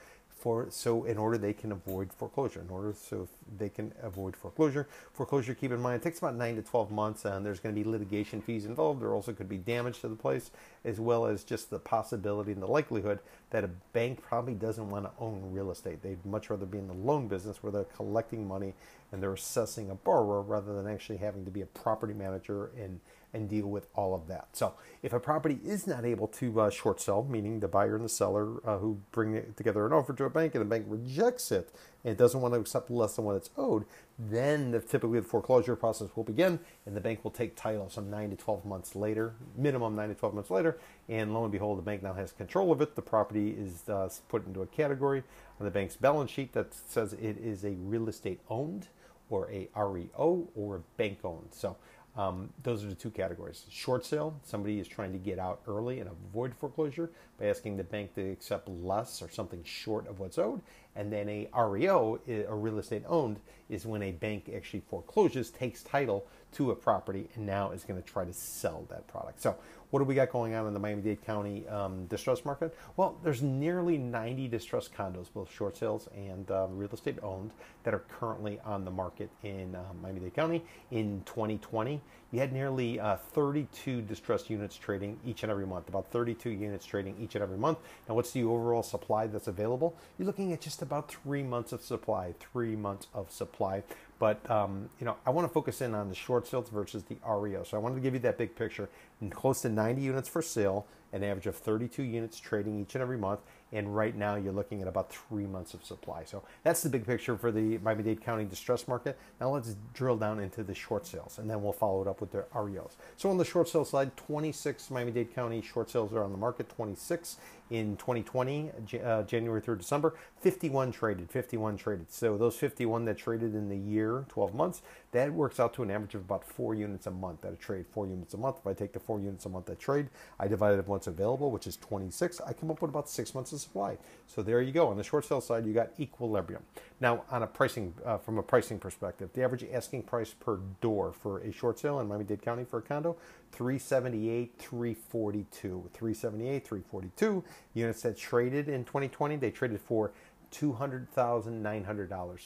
For 0.44 0.68
so 0.70 1.06
in 1.06 1.18
order 1.18 1.38
they 1.38 1.54
can 1.54 1.72
avoid 1.72 2.12
foreclosure 2.12 2.60
in 2.60 2.70
order 2.70 2.94
so 2.94 3.30
they 3.58 3.70
can 3.70 3.94
avoid 4.02 4.36
foreclosure 4.36 4.86
foreclosure 5.14 5.54
keep 5.54 5.72
in 5.72 5.80
mind 5.80 5.96
it 5.96 6.04
takes 6.04 6.18
about 6.18 6.36
9 6.36 6.58
to 6.58 6.62
12 6.62 6.92
months 6.92 7.24
and 7.24 7.46
there's 7.46 7.62
going 7.62 7.74
to 7.74 7.82
be 7.82 7.90
litigation 7.90 8.42
fees 8.42 8.66
involved. 8.66 9.02
There 9.02 9.14
also 9.14 9.32
could 9.32 9.48
be 9.48 9.58
damage 9.58 10.02
to 10.02 10.10
the 10.10 10.16
place 10.16 10.52
as 10.84 11.00
well 11.00 11.26
as 11.26 11.46
just 11.46 11.70
the 11.70 11.80
possibility 11.80 12.52
and 12.52 12.62
the 12.62 12.68
likelihood 12.68 13.20
that 13.52 13.64
a 13.64 13.70
bank 13.94 14.22
probably 14.22 14.54
doesn't 14.54 14.90
want 14.90 15.06
to 15.06 15.12
own 15.18 15.42
real 15.54 15.72
estate. 15.72 16.02
They'd 16.02 16.26
much 16.26 16.50
rather 16.50 16.66
be 16.66 16.78
in 16.78 16.88
the 16.88 16.94
loan 16.94 17.28
business 17.30 17.64
where 17.64 17.72
they're 17.72 17.84
collecting 17.86 18.46
money 18.46 18.74
and 19.12 19.24
they're 19.24 19.34
assessing 19.34 19.90
a 19.90 19.96
borrower 19.96 20.42
rather 20.42 20.74
than 20.74 20.92
actually 20.92 21.18
having 21.18 21.46
to 21.46 21.52
be 21.52 21.62
a 21.62 21.68
property 21.68 22.14
manager 22.14 22.72
and 22.78 23.00
and 23.34 23.50
deal 23.50 23.68
with 23.68 23.88
all 23.96 24.14
of 24.14 24.28
that. 24.28 24.48
So, 24.54 24.74
if 25.02 25.12
a 25.12 25.20
property 25.20 25.60
is 25.66 25.88
not 25.88 26.06
able 26.06 26.28
to 26.28 26.62
uh, 26.62 26.70
short 26.70 27.02
sell, 27.02 27.24
meaning 27.24 27.60
the 27.60 27.68
buyer 27.68 27.96
and 27.96 28.06
the 28.06 28.10
seller 28.10 28.66
uh, 28.66 28.78
who 28.78 29.00
bring 29.12 29.54
together 29.56 29.86
an 29.86 29.92
offer 29.94 30.14
to 30.14 30.26
a 30.26 30.30
bank 30.30 30.56
and 30.56 30.62
the 30.62 30.70
bank 30.70 30.86
rejects 30.88 31.52
it 31.52 31.74
and 32.06 32.16
doesn't 32.16 32.40
want 32.42 32.54
to 32.54 32.60
accept 32.60 32.90
less 32.90 33.16
than 33.16 33.26
what 33.26 33.36
it's 33.36 33.50
owed, 33.58 33.86
then 34.18 34.72
the, 34.72 34.80
typically 34.80 35.20
the 35.20 35.26
foreclosure 35.26 35.76
process 35.76 36.10
will 36.16 36.24
begin 36.24 36.60
and 36.86 36.96
the 36.96 37.02
bank 37.02 37.24
will 37.24 37.32
take 37.32 37.56
title 37.56 37.90
some 37.90 38.10
9 38.10 38.30
to 38.30 38.36
12 38.36 38.66
months 38.66 38.96
later, 38.96 39.34
minimum 39.58 39.96
9 39.96 40.10
to 40.10 40.16
12 40.16 40.36
months 40.36 40.52
later, 40.52 40.78
and 41.10 41.34
lo 41.34 41.44
and 41.44 41.52
behold, 41.52 41.78
the 41.78 41.82
bank 41.82 42.04
now 42.04 42.14
has 42.14 42.32
control 42.32 42.72
of 42.72 42.82
it. 42.82 42.96
The 42.96 43.02
property 43.02 43.50
is 43.50 43.90
uh, 43.90 44.10
put 44.30 44.46
into 44.46 44.62
a 44.62 44.68
category 44.68 45.24
on 45.60 45.66
the 45.66 45.72
bank's 45.72 45.96
balance 45.96 46.32
sheet 46.32 46.54
that 46.54 46.74
says 46.74 47.14
it 47.14 47.38
is 47.38 47.66
a 47.66 47.72
real 47.72 48.08
estate 48.08 48.40
owned 48.50 48.88
or 49.30 49.50
a 49.50 49.68
REO 49.76 50.48
or 50.56 50.76
a 50.76 50.80
bank 50.98 51.20
owned. 51.24 51.50
So, 51.52 51.76
um, 52.16 52.50
those 52.62 52.84
are 52.84 52.88
the 52.88 52.96
two 52.96 53.10
categories. 53.10 53.66
Short 53.70 54.06
sale, 54.06 54.40
somebody 54.44 54.80
is 54.80 54.88
trying 54.88 55.12
to 55.14 55.18
get 55.18 55.40
out 55.40 55.62
early 55.68 56.00
and 56.00 56.10
avoid 56.10 56.54
foreclosure 56.54 57.12
by 57.40 57.46
asking 57.46 57.78
the 57.78 57.84
bank 57.84 58.14
to 58.16 58.32
accept 58.32 58.68
less 58.68 59.22
or 59.22 59.30
something 59.30 59.64
short 59.64 60.08
of 60.08 60.20
what's 60.20 60.38
owed. 60.38 60.62
And 60.96 61.12
then 61.12 61.28
a 61.28 61.50
REO, 61.58 62.20
a 62.28 62.54
real 62.54 62.78
estate 62.78 63.04
owned, 63.08 63.40
is 63.70 63.86
when 63.86 64.04
a 64.04 64.12
bank 64.12 64.52
actually 64.56 64.82
forecloses, 64.82 65.50
takes 65.50 65.82
title 65.82 66.28
to 66.54 66.70
a 66.70 66.76
property, 66.76 67.30
and 67.36 67.46
now 67.48 67.72
is 67.72 67.84
going 67.84 68.02
to 68.02 68.08
try 68.08 68.24
to 68.24 68.34
sell 68.34 68.86
that 68.90 69.08
product. 69.08 69.42
So, 69.42 69.56
what 69.90 70.00
do 70.00 70.06
we 70.06 70.16
got 70.16 70.32
going 70.32 70.56
on 70.56 70.68
in 70.68 70.74
the 70.74 70.80
Miami 70.80 71.02
Dade 71.02 71.24
County 71.24 71.68
um, 71.68 72.06
distress 72.08 72.46
market? 72.46 72.76
Well, 72.96 73.18
there's 73.24 73.42
nearly 73.42 73.98
90 73.98 74.48
distressed 74.48 74.94
condos, 74.94 75.28
both 75.34 75.52
short 75.52 75.78
sales 75.78 76.10
and 76.16 76.50
um, 76.52 76.78
real 76.78 76.90
estate 76.92 77.18
owned, 77.22 77.52
that 77.84 77.94
are 77.94 78.04
currently 78.20 78.60
on 78.66 78.86
the 78.86 78.92
market 78.92 79.30
in 79.44 79.76
uh, 79.76 79.84
Miami 80.02 80.22
Dade 80.22 80.34
County. 80.36 80.64
In 80.92 81.22
2020, 81.26 82.02
you 82.34 82.40
had 82.40 82.52
nearly 82.52 83.00
uh, 83.00 83.16
32 83.16 84.02
distressed 84.02 84.50
units 84.50 84.76
trading 84.76 85.20
each 85.24 85.44
and 85.44 85.52
every 85.52 85.68
month, 85.68 85.88
about 85.88 86.10
32 86.10 86.50
units 86.50 86.84
trading 86.84 87.16
each 87.22 87.36
and 87.36 87.44
every 87.44 87.60
month. 87.60 87.78
Now, 88.10 88.16
what's 88.16 88.32
the 88.32 88.44
overall 88.44 88.82
supply 88.82 89.28
that's 89.28 89.48
available? 89.48 89.96
You're 90.18 90.26
looking 90.26 90.52
at 90.52 90.60
just 90.60 90.82
about 90.82 91.12
three 91.12 91.44
months 91.44 91.74
of 91.74 91.84
supply, 91.84 92.34
three 92.40 92.76
months 92.76 93.06
of 93.14 93.32
supply. 93.32 93.84
But 94.18 94.50
um, 94.50 94.90
you 95.00 95.06
know, 95.06 95.16
I 95.28 95.30
want 95.30 95.48
to 95.48 95.54
focus 95.54 95.80
in 95.82 95.94
on 95.94 96.10
the 96.10 96.16
short 96.16 96.48
sales 96.48 96.70
versus 96.70 97.04
the 97.04 97.18
REO. 97.24 97.64
So 97.66 97.78
I 97.78 97.80
wanted 97.80 97.96
to 97.96 98.02
give 98.02 98.16
you 98.16 98.20
that 98.22 98.40
big 98.40 98.56
picture. 98.56 98.90
And 99.22 99.32
close 99.32 99.62
to 99.62 99.70
90 99.70 100.02
units 100.02 100.28
for 100.28 100.42
sale, 100.42 100.88
an 101.14 101.24
average 101.24 101.48
of 101.48 101.56
32 101.56 102.04
units 102.04 102.40
trading 102.40 102.80
each 102.82 102.96
and 102.96 103.02
every 103.02 103.18
month. 103.18 103.40
And 103.72 103.96
right 103.96 104.16
now, 104.16 104.36
you're 104.36 104.54
looking 104.54 104.82
at 104.82 104.88
about 104.88 105.12
three 105.12 105.46
months 105.46 105.74
of 105.74 105.84
supply. 105.84 106.24
So 106.26 106.44
that's 106.64 106.84
the 106.84 106.90
big 106.90 107.06
picture 107.06 107.38
for 107.38 107.52
the 107.52 107.78
Miami 107.80 108.04
Dade 108.04 108.22
County 108.22 108.46
distress 108.46 108.88
market. 108.88 109.18
Now 109.40 109.50
let's 109.50 109.76
drill 109.94 110.18
down 110.18 110.40
into 110.40 110.64
the 110.64 110.76
short 110.76 111.08
sales, 111.08 111.40
and 111.40 111.50
then 111.50 111.64
we'll 111.64 111.74
follow 111.74 112.02
it 112.02 112.08
up 112.08 112.22
with 112.22 112.32
the 112.32 112.46
REOs. 112.54 112.98
So 113.18 113.30
on 113.30 113.38
the 113.38 113.46
short 113.46 113.70
sale 113.70 113.86
side, 113.86 114.16
26 114.18 114.92
Miami 114.92 115.12
Dade 115.12 115.34
County 115.34 115.62
short 115.62 115.90
sales 115.90 116.14
are 116.14 116.24
on 116.24 116.32
the 116.32 116.38
market. 116.38 116.70
26 116.70 117.38
in 117.70 117.98
2020, 117.98 118.72
uh, 119.04 119.24
January 119.24 119.62
through 119.62 119.78
December, 119.78 120.16
51 120.42 120.92
traded, 120.92 121.30
51 121.32 121.78
traded. 121.78 122.12
So 122.12 122.38
those 122.38 122.56
51 122.56 123.06
that 123.06 123.18
traded 123.18 123.56
in 123.56 123.70
the 123.70 123.78
year, 123.78 124.26
12 124.30 124.54
months, 124.54 124.82
that 125.12 125.32
works 125.32 125.60
out 125.60 125.74
to 125.76 125.84
an 125.84 125.92
average 125.92 126.16
of 126.16 126.22
about 126.22 126.44
four 126.44 126.76
units 126.76 127.08
a 127.08 127.12
month 127.12 127.42
that 127.42 127.54
a 127.54 127.56
trade, 127.56 127.86
four 127.92 128.08
units 128.08 128.34
a 128.34 128.38
month. 128.38 128.58
If 128.60 128.68
I 128.68 128.74
take 128.74 128.94
the 128.94 129.00
four 129.00 129.20
units 129.20 129.46
a 129.46 129.50
month 129.50 129.66
that 129.68 129.80
trade, 129.80 130.10
I 130.40 130.48
divide 130.48 130.74
it 130.74 130.86
by 130.86 130.92
what's 130.92 131.08
available, 131.08 131.52
which 131.52 131.68
is 131.68 131.78
26, 131.78 132.42
I 132.42 132.54
come 132.54 132.72
up 132.72 132.82
with 132.82 132.90
about 132.90 133.10
six 133.10 133.34
months 133.34 133.52
of 133.54 133.60
supply. 133.60 133.98
So 134.28 134.42
there 134.42 134.62
you 134.62 134.72
go. 134.72 134.88
On 134.90 134.98
the 134.98 135.04
short 135.04 135.26
sale 135.26 135.42
side, 135.42 135.66
you 135.66 135.74
got 135.74 135.92
equilibrium. 136.00 136.64
Now, 137.04 137.26
on 137.30 137.44
a 137.44 137.48
pricing, 137.48 137.94
uh, 138.06 138.18
from 138.18 138.38
a 138.38 138.42
pricing 138.42 138.80
perspective, 138.80 139.30
the 139.34 139.44
average 139.44 139.66
asking 139.74 140.04
price 140.04 140.34
per 140.34 140.62
door 140.80 141.12
for 141.12 141.40
a 141.40 141.52
short 141.52 141.78
sale 141.78 142.00
in 142.00 142.08
Miami-Dade 142.08 142.42
County 142.42 142.64
for 142.64 142.80
a 142.80 142.82
condo, 142.82 143.18
378, 143.52 144.54
342, 144.58 145.90
378, 145.94 146.66
342 146.66 147.44
units 147.74 148.04
that 148.04 148.16
traded 148.16 148.70
in 148.70 148.86
2020. 148.86 149.36
They 149.36 149.52
traded 149.52 149.82
for 149.82 150.14
$200,900. 150.54 151.58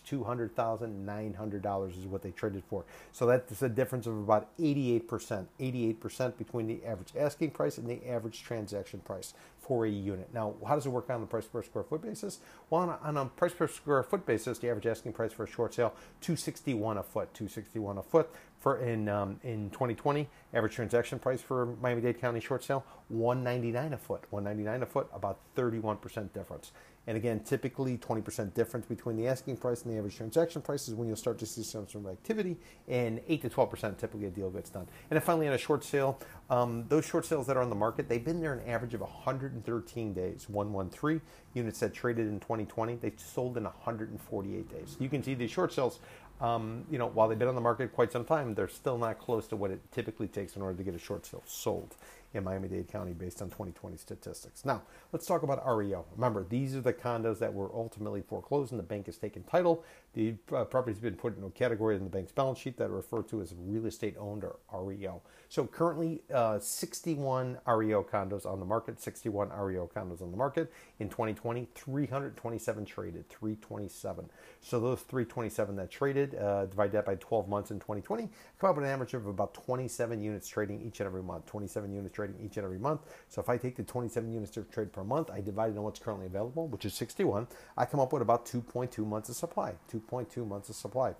$200,900 0.03 1.89
is 1.89 2.07
what 2.07 2.21
they 2.21 2.31
traded 2.31 2.63
for. 2.63 2.85
So 3.11 3.25
that's 3.25 3.61
a 3.61 3.69
difference 3.69 4.07
of 4.07 4.17
about 4.17 4.55
88%. 4.57 5.45
88% 5.59 6.37
between 6.37 6.67
the 6.67 6.85
average 6.85 7.11
asking 7.17 7.51
price 7.51 7.77
and 7.77 7.89
the 7.89 8.07
average 8.07 8.41
transaction 8.43 9.01
price 9.01 9.33
for 9.59 9.85
a 9.85 9.89
unit. 9.89 10.29
Now, 10.33 10.55
how 10.65 10.75
does 10.75 10.85
it 10.85 10.89
work 10.89 11.09
on 11.09 11.19
the 11.19 11.27
price 11.27 11.45
per 11.45 11.61
square 11.61 11.83
foot 11.83 12.01
basis? 12.01 12.39
Well, 12.69 12.83
on 12.83 12.89
a, 12.89 12.97
on 13.03 13.17
a 13.17 13.25
price 13.25 13.53
per 13.53 13.67
square 13.67 14.01
foot 14.03 14.25
basis, 14.25 14.57
the 14.59 14.69
average 14.69 14.85
asking 14.87 15.11
price 15.11 15.33
for 15.33 15.43
a 15.43 15.47
short 15.47 15.73
sale 15.73 15.93
261 16.21 16.97
a 16.97 17.03
foot, 17.03 17.33
261 17.33 17.97
a 17.97 18.03
foot 18.03 18.29
for 18.59 18.77
in 18.79 19.09
um, 19.09 19.39
in 19.43 19.69
2020. 19.71 20.27
Average 20.53 20.73
transaction 20.73 21.19
price 21.19 21.41
for 21.41 21.65
Miami-Dade 21.81 22.19
County 22.19 22.39
short 22.39 22.63
sale 22.63 22.85
199 23.09 23.93
a 23.93 23.97
foot, 23.97 24.23
199 24.29 24.83
a 24.83 24.85
foot, 24.85 25.09
about 25.13 25.39
31% 25.55 26.33
difference. 26.33 26.71
And 27.07 27.15
again, 27.15 27.39
typically 27.39 27.97
20% 27.97 28.53
difference 28.53 28.85
between 28.85 29.15
the 29.15 29.27
asking 29.27 29.57
price 29.57 29.83
and 29.83 29.93
the 29.93 29.97
average 29.97 30.17
transaction 30.17 30.61
price 30.61 30.89
is 30.89 30.93
when 30.93 31.07
you'll 31.07 31.17
start 31.17 31.39
to 31.39 31.45
see 31.45 31.63
some 31.63 31.87
sort 31.87 32.05
of 32.05 32.11
activity, 32.11 32.57
and 32.87 33.21
8 33.27 33.41
to 33.43 33.49
12% 33.49 33.97
typically 33.97 34.27
a 34.27 34.29
deal 34.29 34.49
gets 34.49 34.69
done. 34.69 34.87
And 35.09 35.17
then 35.17 35.21
finally, 35.21 35.47
on 35.47 35.53
a 35.53 35.57
short 35.57 35.85
sale, 35.85 36.19
um, 36.49 36.85
those 36.89 37.05
short 37.05 37.25
sales 37.25 37.47
that 37.47 37.55
are 37.55 37.63
on 37.63 37.69
the 37.69 37.75
market, 37.75 38.09
they've 38.09 38.23
been 38.23 38.41
there 38.41 38.53
an 38.53 38.67
average 38.67 38.93
of 38.93 39.01
113 39.01 40.13
days. 40.13 40.49
113 40.49 41.21
units 41.53 41.79
that 41.79 41.93
traded 41.93 42.27
in 42.27 42.39
2020, 42.39 42.95
they 42.95 43.13
sold 43.15 43.57
in 43.57 43.63
148 43.63 44.69
days. 44.69 44.97
You 44.99 45.09
can 45.09 45.23
see 45.23 45.33
these 45.33 45.49
short 45.49 45.71
sales 45.73 45.99
um, 46.39 46.85
you 46.91 46.99
know, 46.99 47.07
while 47.07 47.27
they've 47.27 47.39
been 47.39 47.47
on 47.47 47.55
the 47.55 47.61
market 47.61 47.93
quite 47.93 48.11
some 48.11 48.23
time, 48.23 48.53
they're 48.53 48.67
still 48.67 48.97
not 48.97 49.17
close 49.17 49.47
to 49.47 49.55
what 49.55 49.71
it 49.71 49.79
typically 49.91 50.27
takes 50.27 50.55
in 50.55 50.61
order 50.61 50.77
to 50.77 50.83
get 50.83 50.93
a 50.93 50.99
short 50.99 51.25
sale 51.25 51.41
sold 51.47 51.95
in 52.33 52.43
Miami-Dade 52.43 52.87
County 52.87 53.13
based 53.13 53.41
on 53.41 53.49
2020 53.49 53.97
statistics. 53.97 54.65
Now, 54.65 54.83
let's 55.11 55.25
talk 55.25 55.43
about 55.43 55.65
REO. 55.65 56.05
Remember, 56.15 56.43
these 56.43 56.75
are 56.75 56.81
the 56.81 56.93
condos 56.93 57.39
that 57.39 57.53
were 57.53 57.71
ultimately 57.73 58.21
foreclosed 58.21 58.71
and 58.71 58.79
the 58.79 58.83
bank 58.83 59.05
has 59.05 59.17
taken 59.17 59.43
title. 59.43 59.83
The 60.13 60.35
uh, 60.51 60.63
property's 60.63 60.99
been 60.99 61.15
put 61.15 61.37
in 61.37 61.43
a 61.43 61.49
category 61.51 61.95
in 61.95 62.03
the 62.03 62.09
bank's 62.09 62.31
balance 62.31 62.57
sheet 62.57 62.77
that 62.77 62.89
are 62.89 62.95
referred 62.95 63.27
to 63.29 63.41
as 63.41 63.53
real 63.55 63.85
estate 63.85 64.15
owned 64.17 64.43
or 64.43 64.57
REO. 64.73 65.21
So 65.49 65.65
currently, 65.65 66.23
uh, 66.33 66.59
61 66.59 67.59
REO 67.67 68.03
condos 68.03 68.45
on 68.45 68.59
the 68.59 68.65
market, 68.65 68.99
61 68.99 69.49
REO 69.49 69.89
condos 69.95 70.21
on 70.21 70.31
the 70.31 70.37
market. 70.37 70.71
In 70.99 71.07
2020, 71.07 71.67
327 71.73 72.85
traded, 72.85 73.29
327. 73.29 74.29
So 74.61 74.79
those 74.79 75.01
327 75.01 75.75
that 75.75 75.91
traded, 75.91 76.35
uh, 76.35 76.65
divide 76.65 76.91
that 76.93 77.05
by 77.05 77.15
12 77.15 77.47
months 77.47 77.71
in 77.71 77.79
2020, 77.79 78.27
come 78.59 78.69
up 78.69 78.75
with 78.75 78.85
an 78.85 78.91
average 78.91 79.13
of 79.13 79.27
about 79.27 79.53
27 79.53 80.21
units 80.21 80.47
trading 80.47 80.81
each 80.81 80.99
and 80.99 81.07
every 81.07 81.23
month. 81.23 81.45
27 81.45 81.93
units 81.93 82.15
trading 82.15 82.35
each 82.43 82.57
and 82.57 82.65
every 82.65 82.79
month. 82.79 83.01
So 83.29 83.39
if 83.39 83.49
I 83.49 83.57
take 83.57 83.75
the 83.75 83.83
27 83.83 84.33
units 84.33 84.51
to 84.53 84.63
trade 84.63 84.91
per 84.91 85.03
month, 85.03 85.29
I 85.29 85.41
divide 85.41 85.71
it 85.71 85.77
on 85.77 85.83
what's 85.83 85.99
currently 85.99 86.25
available, 86.25 86.67
which 86.67 86.85
is 86.85 86.93
61, 86.93 87.47
I 87.77 87.85
come 87.85 87.99
up 87.99 88.11
with 88.11 88.21
about 88.21 88.45
2.2 88.45 89.05
months 89.05 89.29
of 89.29 89.35
supply. 89.35 89.75
2.2 90.09 90.47
months 90.47 90.69
of 90.69 90.75
supply. 90.75 91.13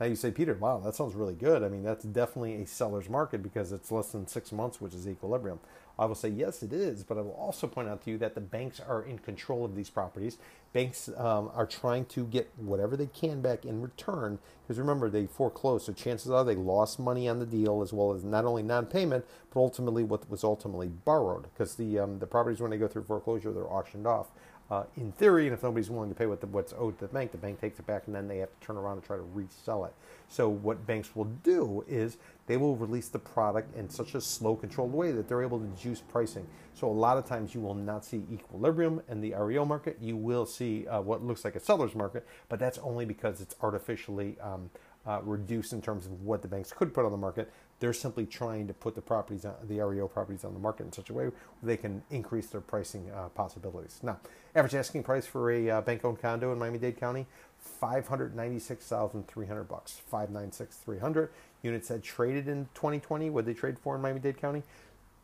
Now 0.00 0.06
you 0.06 0.16
say, 0.16 0.32
Peter, 0.32 0.54
wow, 0.54 0.78
that 0.78 0.96
sounds 0.96 1.14
really 1.14 1.34
good. 1.34 1.62
I 1.62 1.68
mean, 1.68 1.84
that's 1.84 2.04
definitely 2.04 2.54
a 2.56 2.66
seller's 2.66 3.08
market 3.08 3.42
because 3.42 3.70
it's 3.70 3.92
less 3.92 4.08
than 4.08 4.26
six 4.26 4.50
months, 4.50 4.80
which 4.80 4.92
is 4.92 5.06
equilibrium. 5.06 5.60
I 5.96 6.06
will 6.06 6.16
say, 6.16 6.28
yes, 6.28 6.64
it 6.64 6.72
is, 6.72 7.04
but 7.04 7.16
I 7.16 7.20
will 7.20 7.34
also 7.34 7.68
point 7.68 7.88
out 7.88 8.02
to 8.02 8.10
you 8.10 8.18
that 8.18 8.34
the 8.34 8.40
banks 8.40 8.80
are 8.80 9.02
in 9.02 9.20
control 9.20 9.64
of 9.64 9.76
these 9.76 9.90
properties. 9.90 10.38
Banks 10.72 11.08
um, 11.16 11.52
are 11.54 11.66
trying 11.66 12.06
to 12.06 12.24
get 12.24 12.50
whatever 12.56 12.96
they 12.96 13.06
can 13.06 13.40
back 13.40 13.64
in 13.64 13.80
return 13.80 14.40
because 14.62 14.80
remember, 14.80 15.08
they 15.08 15.26
foreclosed, 15.26 15.86
so 15.86 15.92
chances 15.92 16.32
are 16.32 16.42
they 16.42 16.56
lost 16.56 16.98
money 16.98 17.28
on 17.28 17.38
the 17.38 17.46
deal 17.46 17.80
as 17.80 17.92
well 17.92 18.12
as 18.12 18.24
not 18.24 18.44
only 18.44 18.62
non 18.64 18.86
payment, 18.86 19.24
but 19.52 19.60
ultimately 19.60 20.02
what 20.02 20.28
was 20.28 20.42
ultimately 20.42 20.88
borrowed 20.88 21.44
because 21.52 21.76
the, 21.76 22.00
um, 22.00 22.18
the 22.18 22.26
properties, 22.26 22.60
when 22.60 22.72
they 22.72 22.78
go 22.78 22.88
through 22.88 23.04
foreclosure, 23.04 23.52
they're 23.52 23.70
auctioned 23.70 24.06
off 24.06 24.30
uh, 24.70 24.84
in 24.96 25.12
theory, 25.12 25.46
and 25.46 25.54
if 25.54 25.62
nobody's 25.62 25.90
willing 25.90 26.08
to 26.08 26.14
pay 26.14 26.26
what 26.26 26.40
the, 26.40 26.46
what's 26.46 26.72
owed 26.78 26.98
to 26.98 27.06
the 27.06 27.12
bank, 27.12 27.32
the 27.32 27.38
bank 27.38 27.60
takes 27.60 27.78
it 27.78 27.86
back 27.86 28.04
and 28.06 28.14
then 28.14 28.28
they 28.28 28.38
have 28.38 28.48
to 28.48 28.66
turn 28.66 28.76
around 28.76 28.96
and 28.96 29.04
try 29.04 29.16
to 29.16 29.22
resell 29.34 29.84
it. 29.84 29.92
So, 30.28 30.48
what 30.48 30.86
banks 30.86 31.14
will 31.14 31.26
do 31.42 31.84
is 31.86 32.16
they 32.46 32.56
will 32.56 32.74
release 32.74 33.08
the 33.08 33.18
product 33.18 33.76
in 33.76 33.90
such 33.90 34.14
a 34.14 34.20
slow, 34.20 34.56
controlled 34.56 34.92
way 34.92 35.12
that 35.12 35.28
they're 35.28 35.42
able 35.42 35.60
to 35.60 35.66
juice 35.80 36.00
pricing. 36.00 36.46
So, 36.74 36.88
a 36.88 36.92
lot 36.92 37.18
of 37.18 37.26
times 37.26 37.54
you 37.54 37.60
will 37.60 37.74
not 37.74 38.04
see 38.04 38.24
equilibrium 38.32 39.02
in 39.08 39.20
the 39.20 39.34
REO 39.34 39.66
market. 39.66 39.98
You 40.00 40.16
will 40.16 40.46
see 40.46 40.86
uh, 40.88 41.00
what 41.02 41.22
looks 41.22 41.44
like 41.44 41.56
a 41.56 41.60
seller's 41.60 41.94
market, 41.94 42.26
but 42.48 42.58
that's 42.58 42.78
only 42.78 43.04
because 43.04 43.42
it's 43.42 43.54
artificially 43.62 44.36
um, 44.40 44.70
uh, 45.06 45.20
reduced 45.22 45.72
in 45.72 45.82
terms 45.82 46.06
of 46.06 46.22
what 46.22 46.42
the 46.42 46.48
banks 46.48 46.72
could 46.72 46.94
put 46.94 47.04
on 47.04 47.10
the 47.10 47.16
market. 47.16 47.50
They're 47.80 47.92
simply 47.92 48.24
trying 48.24 48.66
to 48.68 48.74
put 48.74 48.94
the 48.94 49.02
properties, 49.02 49.44
on, 49.44 49.54
the 49.64 49.80
REO 49.80 50.08
properties, 50.08 50.44
on 50.44 50.54
the 50.54 50.60
market 50.60 50.84
in 50.86 50.92
such 50.92 51.10
a 51.10 51.12
way 51.12 51.30
they 51.62 51.76
can 51.76 52.02
increase 52.10 52.46
their 52.46 52.60
pricing 52.60 53.10
uh, 53.10 53.28
possibilities. 53.28 54.00
Now, 54.02 54.18
average 54.54 54.74
asking 54.74 55.02
price 55.02 55.26
for 55.26 55.50
a 55.50 55.68
uh, 55.68 55.80
bank-owned 55.80 56.20
condo 56.20 56.52
in 56.52 56.58
Miami-Dade 56.58 56.98
County, 56.98 57.26
five 57.58 58.06
hundred 58.08 58.34
ninety-six 58.36 58.86
thousand 58.86 59.26
three 59.26 59.46
hundred 59.46 59.64
bucks. 59.64 60.00
Five 60.08 60.30
nine 60.30 60.52
six 60.52 60.76
three 60.76 60.98
hundred 60.98 61.30
units 61.62 61.88
that 61.88 62.02
traded 62.02 62.48
in 62.48 62.68
2020. 62.74 63.30
What 63.30 63.46
they 63.46 63.54
trade 63.54 63.78
for 63.78 63.96
in 63.96 64.02
Miami-Dade 64.02 64.36
County? 64.36 64.62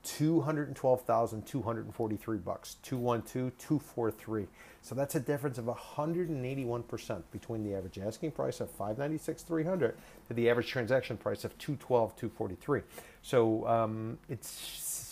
212,243 0.03 2.39
bucks. 2.39 2.77
212,243. 2.83 4.47
So 4.83 4.95
that's 4.95 5.15
a 5.15 5.21
difference 5.21 5.59
of 5.59 5.67
181% 5.67 7.23
between 7.31 7.65
the 7.65 7.75
average 7.75 7.99
asking 7.99 8.31
price 8.33 8.61
of 8.61 8.71
596,300 8.71 9.95
to 10.29 10.35
the 10.35 10.49
average 10.49 10.69
transaction 10.69 11.19
price 11.19 11.45
of 11.45 11.59
212,243. 11.59 12.81
So 13.23 13.69
um, 13.69 14.17
it 14.29 14.49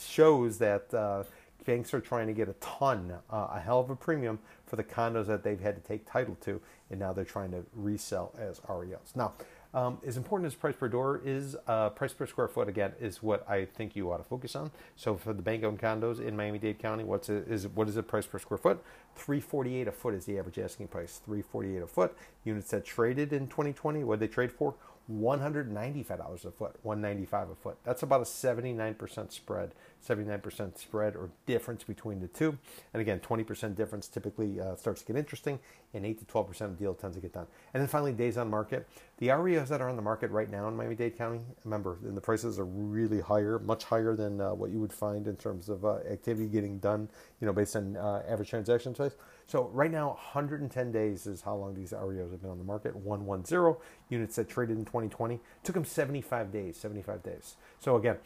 shows 0.09 0.57
that 0.59 0.95
uh, 0.95 1.25
banks 1.65 1.93
are 1.93 2.01
trying 2.01 2.29
to 2.29 2.33
get 2.33 2.49
a 2.49 2.55
ton, 2.55 3.13
uh, 3.31 3.49
a 3.53 3.61
hell 3.61 3.81
of 3.81 3.91
a 3.91 3.97
premium 3.97 4.39
for 4.67 4.77
the 4.77 4.85
condos 4.85 5.27
that 5.27 5.43
they've 5.43 5.61
had 5.61 5.75
to 5.75 5.83
take 5.87 6.11
title 6.11 6.35
to, 6.41 6.63
and 6.91 6.99
now 6.99 7.13
they're 7.13 7.27
trying 7.27 7.51
to 7.51 7.67
resell 7.75 8.35
as 8.39 8.61
REOs. 8.61 9.15
Now, 9.15 9.35
um, 9.75 9.99
as 10.07 10.17
important 10.17 10.47
as 10.47 10.55
price 10.55 10.75
per 10.75 10.89
door 10.89 11.21
is, 11.25 11.57
uh, 11.67 11.91
price 11.91 12.13
per 12.13 12.27
square 12.27 12.49
foot 12.49 12.69
again 12.69 12.93
is 13.01 13.23
what 13.23 13.49
I 13.49 13.67
think 13.67 13.95
you 13.95 14.11
ought 14.11 14.17
to 14.17 14.25
focus 14.25 14.57
on. 14.57 14.71
So 14.97 15.17
for 15.17 15.35
the 15.35 15.43
bank-owned 15.43 15.79
condos 15.79 16.21
in 16.21 16.37
Miami-Dade 16.37 16.79
County, 16.79 17.05
what's 17.05 17.29
it, 17.29 17.47
is 17.49 17.69
what 17.69 17.89
is 17.89 17.97
the 17.97 18.03
price 18.03 18.27
per 18.27 18.39
square 18.39 18.59
foot? 18.59 18.83
348 19.17 19.89
a 19.89 19.93
foot 19.93 20.15
is 20.15 20.25
the 20.25 20.39
average 20.39 20.59
asking 20.59 20.89
price. 20.89 21.21
348 21.25 21.83
a 21.83 21.87
foot. 21.87 22.17
Units 22.45 22.71
that 22.71 22.85
traded 22.85 23.33
in 23.33 23.47
2020, 23.49 24.05
what 24.05 24.19
did 24.19 24.29
they 24.29 24.33
trade 24.33 24.53
for? 24.53 24.75
$195 25.11 26.45
a 26.45 26.51
foot, 26.51 26.77
195 26.83 27.51
a 27.51 27.55
foot. 27.55 27.79
That's 27.83 28.03
about 28.03 28.21
a 28.21 28.25
79% 28.25 29.33
spread, 29.33 29.75
79% 30.07 30.79
spread 30.79 31.17
or 31.17 31.31
difference 31.47 31.83
between 31.83 32.21
the 32.21 32.29
two. 32.29 32.59
And 32.93 33.01
again, 33.01 33.21
20% 33.21 33.75
difference 33.75 34.09
typically 34.09 34.61
uh, 34.61 34.77
starts 34.77 35.01
to 35.03 35.07
get 35.07 35.17
interesting, 35.17 35.59
and 35.95 36.05
8 36.05 36.19
to 36.19 36.25
12% 36.27 36.61
of 36.63 36.79
deal 36.79 36.95
tends 36.95 37.17
to 37.17 37.23
get 37.23 37.33
done. 37.33 37.47
And 37.73 37.81
then 37.81 37.89
finally, 37.89 38.13
days 38.13 38.37
on 38.37 38.51
market. 38.51 38.87
The 39.17 39.29
REOs 39.29 39.69
that 39.69 39.81
are 39.81 39.89
on 39.89 39.97
the 39.97 40.03
market 40.03 40.31
right 40.31 40.51
now 40.51 40.69
in 40.69 40.77
Miami-Dade 40.77 41.17
County, 41.17 41.41
remember, 41.65 41.99
and 42.05 42.17
the 42.17 42.21
prices 42.21 42.59
are 42.59 42.67
really 42.67 43.21
higher, 43.21 43.59
much 43.59 43.85
higher 43.85 44.15
than 44.15 44.41
uh, 44.41 44.53
what 44.53 44.71
you 44.71 44.79
would 44.79 44.93
find 44.93 45.27
in 45.27 45.37
terms 45.37 45.69
of 45.69 45.85
uh, 45.85 45.97
activity 46.11 46.49
getting 46.49 46.79
done, 46.79 47.09
you 47.41 47.47
know, 47.47 47.53
based 47.53 47.75
on 47.77 47.97
uh, 47.97 48.23
average 48.29 48.51
transaction 48.51 48.95
size. 48.95 49.13
So 49.49 49.71
right 49.73 49.91
now, 49.91 50.09
110 50.09 50.93
days 50.93 51.27
is 51.27 51.41
how 51.41 51.57
long 51.57 51.75
these 51.75 51.93
REOs 51.93 52.31
have 52.33 52.43
been 52.43 52.51
on 52.51 52.59
the 52.59 52.65
market. 52.65 52.95
110 52.95 53.77
units 54.11 54.37
that 54.37 54.47
traded 54.47 54.77
in 54.77 54.85
2020 54.85 55.41
took 55.65 55.75
them 55.75 55.87
75 55.87 56.53
days. 56.53 56.77
75 56.77 57.23
days. 57.23 57.57
So 57.81 57.97
again, 57.97 58.19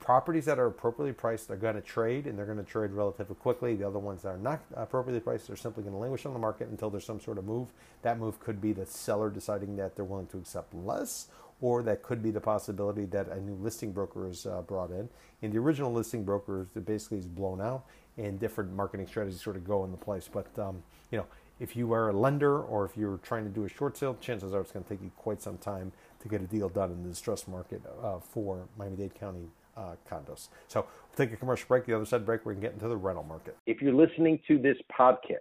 properties 0.00 0.44
that 0.44 0.58
are 0.58 0.66
appropriately 0.66 1.14
priced 1.14 1.50
are 1.50 1.56
going 1.56 1.76
to 1.76 1.80
trade 1.80 2.26
and 2.26 2.38
they're 2.38 2.44
going 2.44 2.58
to 2.58 2.64
trade 2.64 2.90
relatively 2.90 3.36
quickly. 3.36 3.74
The 3.74 3.88
other 3.88 3.98
ones 3.98 4.22
that 4.22 4.28
are 4.28 4.38
not 4.38 4.60
appropriately 4.74 5.20
priced 5.20 5.48
are 5.48 5.56
simply 5.56 5.82
going 5.82 5.94
to 5.94 5.98
languish 5.98 6.26
on 6.26 6.34
the 6.34 6.38
market 6.38 6.68
until 6.68 6.90
there's 6.90 7.06
some 7.06 7.20
sort 7.20 7.38
of 7.38 7.46
move. 7.46 7.68
That 8.02 8.18
move 8.18 8.38
could 8.38 8.60
be 8.60 8.74
the 8.74 8.84
seller 8.84 9.30
deciding 9.30 9.76
that 9.76 9.96
they're 9.96 10.04
willing 10.04 10.26
to 10.26 10.36
accept 10.36 10.74
less, 10.74 11.28
or 11.62 11.82
that 11.84 12.02
could 12.02 12.22
be 12.22 12.30
the 12.30 12.40
possibility 12.40 13.06
that 13.06 13.28
a 13.28 13.40
new 13.40 13.54
listing 13.54 13.92
broker 13.92 14.28
is 14.28 14.44
uh, 14.44 14.60
brought 14.60 14.90
in. 14.90 15.08
And 15.40 15.54
the 15.54 15.58
original 15.58 15.90
listing 15.90 16.22
broker 16.22 16.68
is 16.74 16.82
basically 16.82 17.18
is 17.18 17.26
blown 17.26 17.62
out, 17.62 17.86
and 18.16 18.38
different 18.40 18.72
marketing 18.72 19.06
strategies 19.06 19.40
sort 19.40 19.56
of 19.56 19.64
go 19.64 19.84
into 19.84 19.96
place. 19.96 20.28
But 20.32 20.46
um, 20.58 20.82
you 21.10 21.18
know, 21.18 21.26
if 21.58 21.76
you 21.76 21.92
are 21.92 22.10
a 22.10 22.12
lender 22.12 22.60
or 22.60 22.84
if 22.84 22.96
you're 22.96 23.18
trying 23.18 23.44
to 23.44 23.50
do 23.50 23.64
a 23.64 23.68
short 23.68 23.96
sale, 23.96 24.16
chances 24.20 24.52
are 24.52 24.60
it's 24.60 24.72
going 24.72 24.84
to 24.84 24.88
take 24.88 25.02
you 25.02 25.10
quite 25.16 25.40
some 25.40 25.58
time 25.58 25.92
to 26.20 26.28
get 26.28 26.40
a 26.40 26.46
deal 26.46 26.68
done 26.68 26.90
in 26.90 27.02
the 27.02 27.08
distressed 27.08 27.48
market 27.48 27.82
uh, 28.02 28.18
for 28.18 28.66
Miami-Dade 28.78 29.14
County 29.14 29.48
uh, 29.76 29.94
condos. 30.10 30.48
So 30.68 30.80
we'll 30.80 31.26
take 31.26 31.32
a 31.32 31.36
commercial 31.36 31.66
break. 31.68 31.86
The 31.86 31.94
other 31.94 32.04
side 32.04 32.26
break, 32.26 32.44
we 32.44 32.54
can 32.54 32.60
get 32.60 32.72
into 32.72 32.88
the 32.88 32.96
rental 32.96 33.24
market. 33.24 33.56
If 33.66 33.80
you're 33.80 33.94
listening 33.94 34.40
to 34.48 34.58
this 34.58 34.76
podcast, 34.98 35.38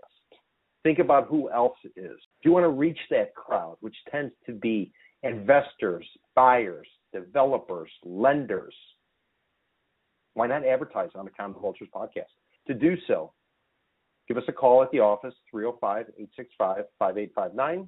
think 0.83 0.99
about 0.99 1.27
who 1.27 1.49
else 1.49 1.77
is. 1.95 2.17
If 2.39 2.45
you 2.45 2.51
want 2.51 2.63
to 2.63 2.69
reach 2.69 2.99
that 3.09 3.33
crowd, 3.35 3.77
which 3.81 3.95
tends 4.11 4.33
to 4.45 4.53
be 4.53 4.91
investors, 5.23 6.05
buyers, 6.35 6.87
developers, 7.13 7.89
lenders, 8.03 8.75
why 10.33 10.47
not 10.47 10.65
advertise 10.65 11.09
on 11.15 11.25
the 11.25 11.31
Condo 11.31 11.59
Vultures 11.59 11.87
podcast? 11.93 12.23
To 12.67 12.73
do 12.73 12.95
so, 13.07 13.31
give 14.27 14.37
us 14.37 14.43
a 14.47 14.51
call 14.51 14.81
at 14.81 14.91
the 14.91 14.99
office, 14.99 15.35
305 15.51 16.07
865 16.17 16.85
5859, 16.97 17.87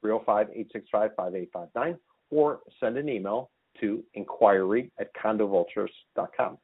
305 0.00 0.46
865 0.50 1.10
5859, 1.16 1.98
or 2.30 2.60
send 2.78 2.98
an 2.98 3.08
email 3.08 3.50
to 3.80 4.04
inquiry 4.14 4.92
at 5.00 5.10
condovultures.com. 5.14 6.58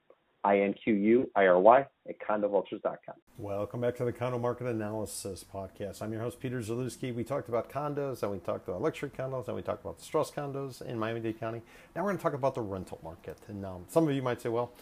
I-N-Q-U-I-R-Y 0.45 1.87
at 2.09 2.15
condovultures.com. 2.21 3.15
Welcome 3.39 3.81
back 3.81 3.97
to 3.97 4.05
the 4.05 4.13
Condo 4.13 4.39
Market 4.39 4.67
Analysis 4.67 5.45
Podcast. 5.45 6.03
I'm 6.03 6.13
your 6.13 6.21
host, 6.21 6.41
Peter 6.41 6.59
Zalewski. 6.59 7.15
We 7.15 7.23
talked 7.23 7.49
about 7.49 7.71
condos, 7.71 8.23
and 8.23 8.33
we 8.33 8.39
talked 8.39 8.69
about 8.69 8.83
luxury 8.83 9.11
condos, 9.11 9.47
and 9.47 9.55
we 9.55 9.63
talked 9.63 9.85
about 9.85 9.99
distressed 9.99 10.35
condos 10.35 10.83
in 10.83 10.99
Miami-Dade 10.99 11.39
County. 11.39 11.63
Now 11.95 12.03
we're 12.03 12.09
going 12.09 12.19
to 12.19 12.23
talk 12.23 12.35
about 12.35 12.57
the 12.57 12.61
rental 12.61 12.99
market. 13.05 13.39
And 13.47 13.65
um, 13.65 13.85
some 13.89 14.09
of 14.09 14.15
you 14.15 14.23
might 14.23 14.41
say, 14.41 14.49
well, 14.49 14.73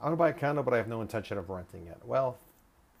I 0.00 0.04
want 0.04 0.14
to 0.14 0.16
buy 0.16 0.30
a 0.30 0.32
condo, 0.32 0.62
but 0.62 0.72
I 0.72 0.78
have 0.78 0.88
no 0.88 1.02
intention 1.02 1.36
of 1.36 1.50
renting 1.50 1.86
it. 1.86 1.98
Well, 2.04 2.38